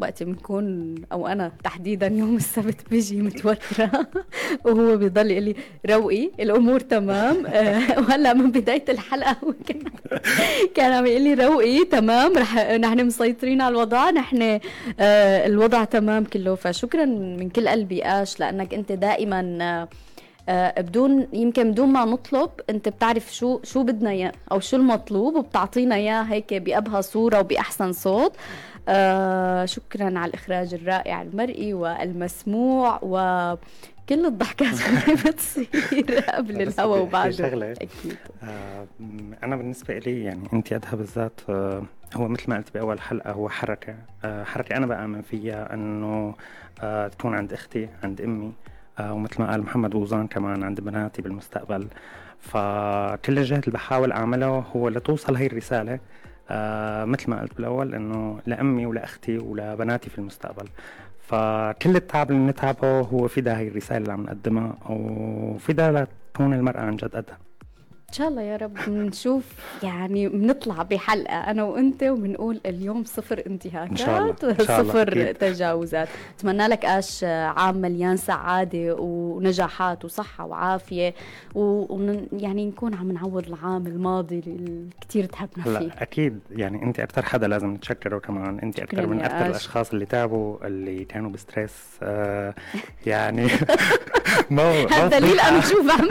وقت 0.00 0.22
بنكون 0.22 0.94
أو 1.12 1.26
أنا 1.26 1.52
تحديدا 1.64 2.06
يوم 2.06 2.36
السبت 2.36 2.76
بيجي 2.90 3.22
متوترة 3.22 4.06
وهو 4.64 4.96
بيضل 4.96 5.30
يقول 5.30 5.42
لي 5.44 5.54
روقي 5.90 6.30
الأمور 6.40 6.80
تمام. 6.80 7.44
وهلا 7.98 8.32
من 8.32 8.50
بداية 8.50 8.84
الحلقة 8.88 9.36
هو 9.44 9.52
كان 9.66 9.82
كان 10.76 10.92
عم 10.92 11.06
يقول 11.06 11.22
لي 11.22 11.34
روقي 11.34 11.84
تمام 11.84 12.32
رح 12.36 12.70
نحن 12.70 13.06
مسيطرين 13.06 13.60
على 13.60 13.72
الوضع 13.72 14.10
نحن 14.10 14.42
آه، 15.00 15.46
الوضع 15.46 15.84
تمام 15.84 16.24
كله. 16.24 16.54
فشكرا 16.54 17.04
من 17.04 17.48
كل 17.48 17.68
قلبي 17.68 18.04
آش 18.04 18.40
لأنك 18.40 18.74
أنت 18.74 18.92
دائما 18.92 19.88
آه، 20.48 20.80
بدون 20.80 21.28
يمكن 21.32 21.70
بدون 21.72 21.88
ما 21.88 22.04
نطلب 22.04 22.50
أنت 22.70 22.88
بتعرف 22.88 23.34
شو 23.34 23.60
شو 23.64 23.82
بدنا 23.82 24.10
إياه 24.10 24.32
أو 24.52 24.60
شو 24.60 24.76
المطلوب 24.76 25.34
وبتعطينا 25.36 25.94
إياه 25.94 26.22
هيك 26.22 26.54
بأبهى 26.54 27.02
صورة 27.02 27.40
وبأحسن 27.40 27.92
صوت. 27.92 28.32
آه 28.88 29.64
شكرا 29.64 30.04
على 30.18 30.24
الإخراج 30.28 30.74
الرائع 30.74 31.22
المرئي 31.22 31.74
والمسموع 31.74 32.98
و 33.02 33.16
كل 34.08 34.26
الضحكات 34.26 34.74
اللي 34.88 35.14
بتصير 35.26 35.68
قبل 36.28 36.62
الهوا 36.62 36.96
وبعده. 36.98 37.30
شغلة. 37.30 37.72
أكيد. 37.72 38.16
آه 38.42 38.86
أنا 39.42 39.56
بالنسبة 39.56 39.98
لي 39.98 40.24
يعني 40.24 40.48
أنت 40.52 40.72
أدها 40.72 40.94
بالذات 40.94 41.40
آه 41.48 41.82
هو 42.14 42.28
مثل 42.28 42.44
ما 42.50 42.56
قلت 42.56 42.74
بأول 42.74 43.00
حلقة 43.00 43.32
هو 43.32 43.48
حركة. 43.48 43.94
آه 44.24 44.44
حركة 44.44 44.76
أنا 44.76 44.86
بآمن 44.86 45.22
فيها 45.22 45.68
آه 46.82 47.08
تكون 47.08 47.34
عند 47.34 47.52
أختي 47.52 47.88
عند 48.02 48.20
أمي 48.20 48.52
آه 48.98 49.12
ومثل 49.12 49.42
ما 49.42 49.50
قال 49.50 49.62
محمد 49.62 49.94
وزان 49.94 50.26
كمان 50.26 50.62
عند 50.62 50.80
بناتي 50.80 51.22
بالمستقبل. 51.22 51.88
فكل 52.40 53.38
الجهد 53.38 53.58
اللي 53.64 53.72
بحاول 53.72 54.12
أعمله 54.12 54.46
هو 54.76 54.88
لتوصل 54.88 55.36
هي 55.36 55.46
الرسالة. 55.46 55.98
آه 56.50 57.04
مثل 57.04 57.30
ما 57.30 57.40
قلت 57.40 57.54
بالأول 57.56 57.94
إنه 57.94 58.40
لأمي 58.46 58.86
ولاختي 58.86 59.38
ولبناتي 59.38 60.10
في 60.10 60.18
المستقبل. 60.18 60.68
فكل 61.20 61.96
التعب 61.96 62.30
اللي 62.30 62.46
نتعبه 62.46 63.00
هو 63.00 63.28
فدا 63.28 63.58
هي 63.58 63.68
الرسالة 63.68 63.98
اللي 63.98 64.12
عم 64.12 64.22
نقدمها 64.22 64.76
وفدا 64.90 66.06
لتكون 66.32 66.54
المرأة 66.54 66.80
عن 66.80 66.96
جد 66.96 67.16
قدها. 67.16 67.38
شاء 68.14 68.28
الله 68.28 68.42
يا 68.42 68.56
رب 68.56 68.88
نشوف 68.88 69.44
يعني 69.82 70.28
بنطلع 70.28 70.82
بحلقة 70.82 71.34
أنا 71.34 71.62
وأنت 71.62 72.02
وبنقول 72.02 72.60
اليوم 72.66 73.04
صفر 73.04 73.42
انتهاكات 73.46 74.00
إن. 74.44 74.48
إن. 74.50 74.54
صفر. 74.66 75.32
تجاوزات 75.32 76.08
أتمنى 76.38 76.66
لك 76.66 76.84
آش 76.84 77.24
عام 77.24 77.76
مليان 77.76 78.16
سعادة 78.16 78.96
ونجاحات 78.98 80.04
وصحة 80.04 80.44
وعافية 80.44 81.14
ويعني 81.54 82.66
نكون 82.66 82.94
عم 82.94 83.12
نعوض 83.12 83.46
العام 83.46 83.86
الماضي 83.86 84.38
اللي 84.38 84.86
كتير 85.00 85.24
تعبنا 85.24 85.64
فيه 85.64 85.70
هلا 85.78 86.02
أكيد 86.02 86.40
يعني 86.50 86.82
أنت 86.82 87.00
أكثر 87.00 87.22
حدا 87.22 87.48
لازم 87.48 87.74
نتشكره 87.74 88.18
كمان 88.18 88.58
أنت 88.58 88.80
أكثر 88.80 89.06
من 89.06 89.20
أكثر. 89.20 89.46
الأشخاص 89.46 89.92
اللي 89.92 90.06
تعبوا 90.06 90.66
اللي 90.66 91.04
كانوا 91.04 91.30
بستريس 91.30 91.74
آه 92.02 92.54
يعني 93.06 93.48
مو 94.50 94.62
هذا 94.62 95.18
دليل 95.18 95.40
أنا 95.40 95.60
شو 95.60 95.86
بعمل 95.88 96.10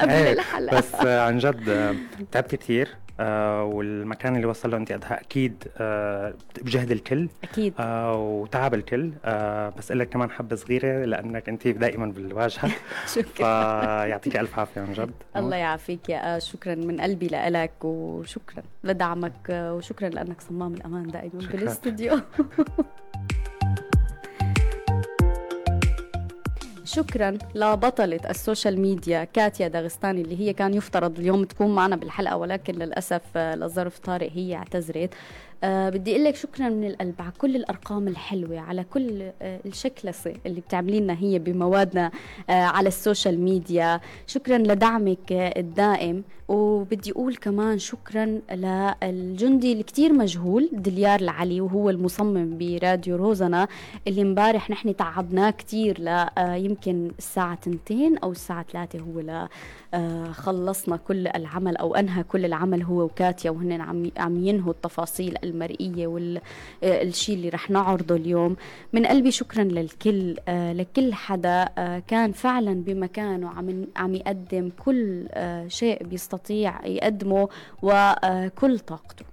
قبل 0.00 0.10
الحلقة. 0.12 0.78
بس 0.78 0.94
آه 0.94 1.20
عن 1.26 1.38
جد 1.38 1.68
آه 1.68 1.94
تعبت 2.32 2.54
كثير 2.54 2.88
آه 3.20 3.64
والمكان 3.64 4.36
اللي 4.36 4.46
وصل 4.46 4.70
له 4.70 4.76
أنت 4.76 4.92
قدها 4.92 5.20
أكيد 5.20 5.64
آه 5.76 6.34
بجهد 6.62 6.90
الكل. 6.90 7.28
أكيد. 7.44 7.74
آه 7.78 8.16
وتعب 8.16 8.74
الكل. 8.74 9.12
آه 9.24 9.72
بس 9.78 9.92
لك 9.92 10.08
كمان 10.08 10.30
حبة 10.30 10.56
صغيرة 10.56 11.04
لأنك 11.04 11.48
أنت 11.48 11.68
دائما 11.68 12.06
بالواجهة. 12.06 12.70
شكرا. 13.14 13.24
فيعطيك 14.04 14.36
ألف 14.36 14.58
عافية 14.58 14.80
عن 14.80 14.92
جد. 14.92 15.10
الله 15.36 15.56
يعافيك 15.56 16.08
يا 16.08 16.36
آش 16.36 16.52
شكرا 16.52 16.74
من 16.74 17.00
قلبي 17.00 17.28
لك 17.32 17.84
وشكرا 17.84 18.62
لدعمك 18.84 19.50
وشكرا 19.50 20.08
لأنك 20.08 20.40
صمام 20.40 20.74
الأمان 20.74 21.06
دائما 21.06 21.40
شكراً. 21.40 22.20
شكرا 26.94 27.38
لبطلة 27.54 28.20
ال 28.30 28.37
social 28.37 28.80
media 28.80 29.24
كاتيا 29.24 29.68
داغستاني 29.68 30.20
اللي 30.20 30.40
هي 30.40 30.52
كان 30.52 30.74
يفترض 30.74 31.18
اليوم 31.18 31.44
تكون 31.44 31.74
معنا 31.74 31.96
بالحلقة 31.96 32.36
ولكن 32.36 32.74
للأسف 32.74 33.22
آه، 33.36 33.54
لظرف 33.54 33.98
طارئ 33.98 34.30
هي 34.34 34.56
اعتذرت. 34.56 35.14
أه 35.64 35.88
بدي 35.90 36.10
أقول 36.12 36.24
لك 36.24 36.36
شكرا 36.36 36.68
من 36.68 36.84
القلب 36.86 37.14
على 37.20 37.32
كل 37.38 37.56
الأرقام 37.56 38.08
الحلوة 38.08 38.60
على 38.60 38.84
كل 38.84 39.22
أه 39.42 39.60
الشكلسة 39.66 40.34
اللي 40.46 40.60
بتعملي 40.60 41.00
لنا 41.00 41.16
هي 41.20 41.38
بموادنا 41.38 42.10
أه 42.50 42.52
على 42.52 42.88
ال 42.88 42.95
social 42.95 43.40
media. 43.40 44.00
شكرا 44.26 44.58
لدعمك 44.58 45.32
آه، 45.32 45.60
الدائم. 45.60 46.22
وبدي 46.48 47.10
أقول 47.12 47.36
كمان 47.36 47.78
شكرا 47.78 48.40
للجندي 49.02 49.72
اللي 49.72 49.82
كتير 49.82 50.12
مجهول 50.12 50.68
دليار 50.72 51.20
العلي 51.20 51.60
وهو 51.60 51.90
المصمم 51.90 52.58
براديو 52.58 53.16
روزنا 53.16 53.68
اللي 54.08 54.22
امبارح 54.22 54.70
نحن 54.70 54.96
تعبناه 54.96 55.50
كتير 55.50 56.00
ل 56.00 56.08
آه، 56.08 56.54
يمكن 56.54 57.10
الساعة 57.18 57.54
تنتين 57.54 58.18
أو 58.18 58.32
الساعة 58.32 58.66
ثلاثة 58.72 58.98
هو 58.98 59.20
ل 59.20 59.30
آه، 59.30 59.48
خلصنا 60.32 60.96
كل 60.96 61.26
العمل 61.26 61.76
أو 61.76 61.94
أنهى 61.94 62.22
كل 62.22 62.44
العمل 62.44 62.82
هو 62.82 63.02
وكاتيا 63.02 63.50
وهن 63.50 63.80
عم 63.80 64.10
عم 64.16 64.46
ينهوا 64.46 64.72
التفاصيل 64.72 65.36
المرئية 65.44 66.06
والشيء 66.06 67.34
اللي 67.34 67.48
رح 67.48 67.70
نعرضه 67.70 68.16
اليوم. 68.16 68.56
من 68.92 69.06
قلبي 69.06 69.30
شكرا 69.30 69.64
للكل 69.64 70.36
آه، 70.48 70.72
لكل 70.72 71.14
حدا 71.14 71.68
آه، 71.78 71.98
كان 71.98 72.32
فعلا 72.32 72.74
بمكانه 72.84 73.48
عم 73.48 73.86
عم 73.96 74.14
يقدم 74.14 74.70
كل 74.84 75.26
آه، 75.30 75.68
شيء 75.68 76.04
بيستطيع 76.04 76.86
يقدمه 76.86 77.48
وكل 77.82 78.78
طاقته. 78.78 79.29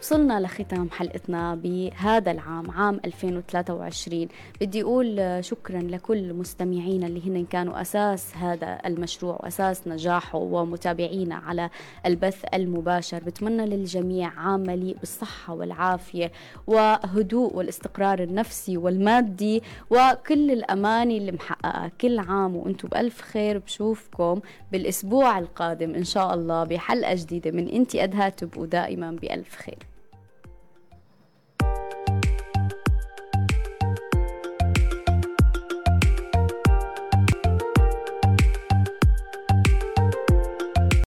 وصلنا 0.00 0.40
لختام 0.40 0.90
حلقتنا 0.90 1.54
بهذا 1.54 2.30
العام 2.30 2.70
عام 2.70 3.00
2023 3.04 4.28
بدي 4.60 4.82
أقول 4.82 5.38
شكرا 5.44 5.80
لكل 5.82 6.34
مستمعينا 6.34 7.06
اللي 7.06 7.28
هن 7.30 7.44
كانوا 7.46 7.80
أساس 7.80 8.36
هذا 8.36 8.78
المشروع 8.86 9.38
وأساس 9.42 9.88
نجاحه 9.88 10.38
ومتابعينا 10.38 11.34
على 11.34 11.70
البث 12.06 12.44
المباشر. 12.54 13.24
بتمنى 13.24 13.66
للجميع 13.66 14.28
عام 14.40 14.60
مليء 14.60 14.96
بالصحة 14.98 15.54
والعافية 15.54 16.32
وهدوء 16.66 17.56
والاستقرار 17.56 18.22
النفسي 18.22 18.76
والمادي 18.76 19.62
وكل 19.90 20.50
الأماني 20.50 21.18
اللي 21.18 21.32
محققة 21.32 21.90
كل 22.00 22.18
عام. 22.18 22.56
وأنتم 22.56 22.88
بألف 22.88 23.20
خير. 23.20 23.58
بشوفكم 23.58 24.40
بالأسبوع 24.72 25.38
القادم 25.38 25.94
إن 25.94 26.04
شاء 26.04 26.34
الله 26.34 26.64
بحلقة 26.64 27.14
جديدة 27.14 27.50
من 27.50 27.68
أنتي 27.68 28.04
أدهى 28.04 28.30
تبقوا 28.30 28.66
دائما 28.66 29.10
بألف 29.10 29.56
خير. 29.56 29.89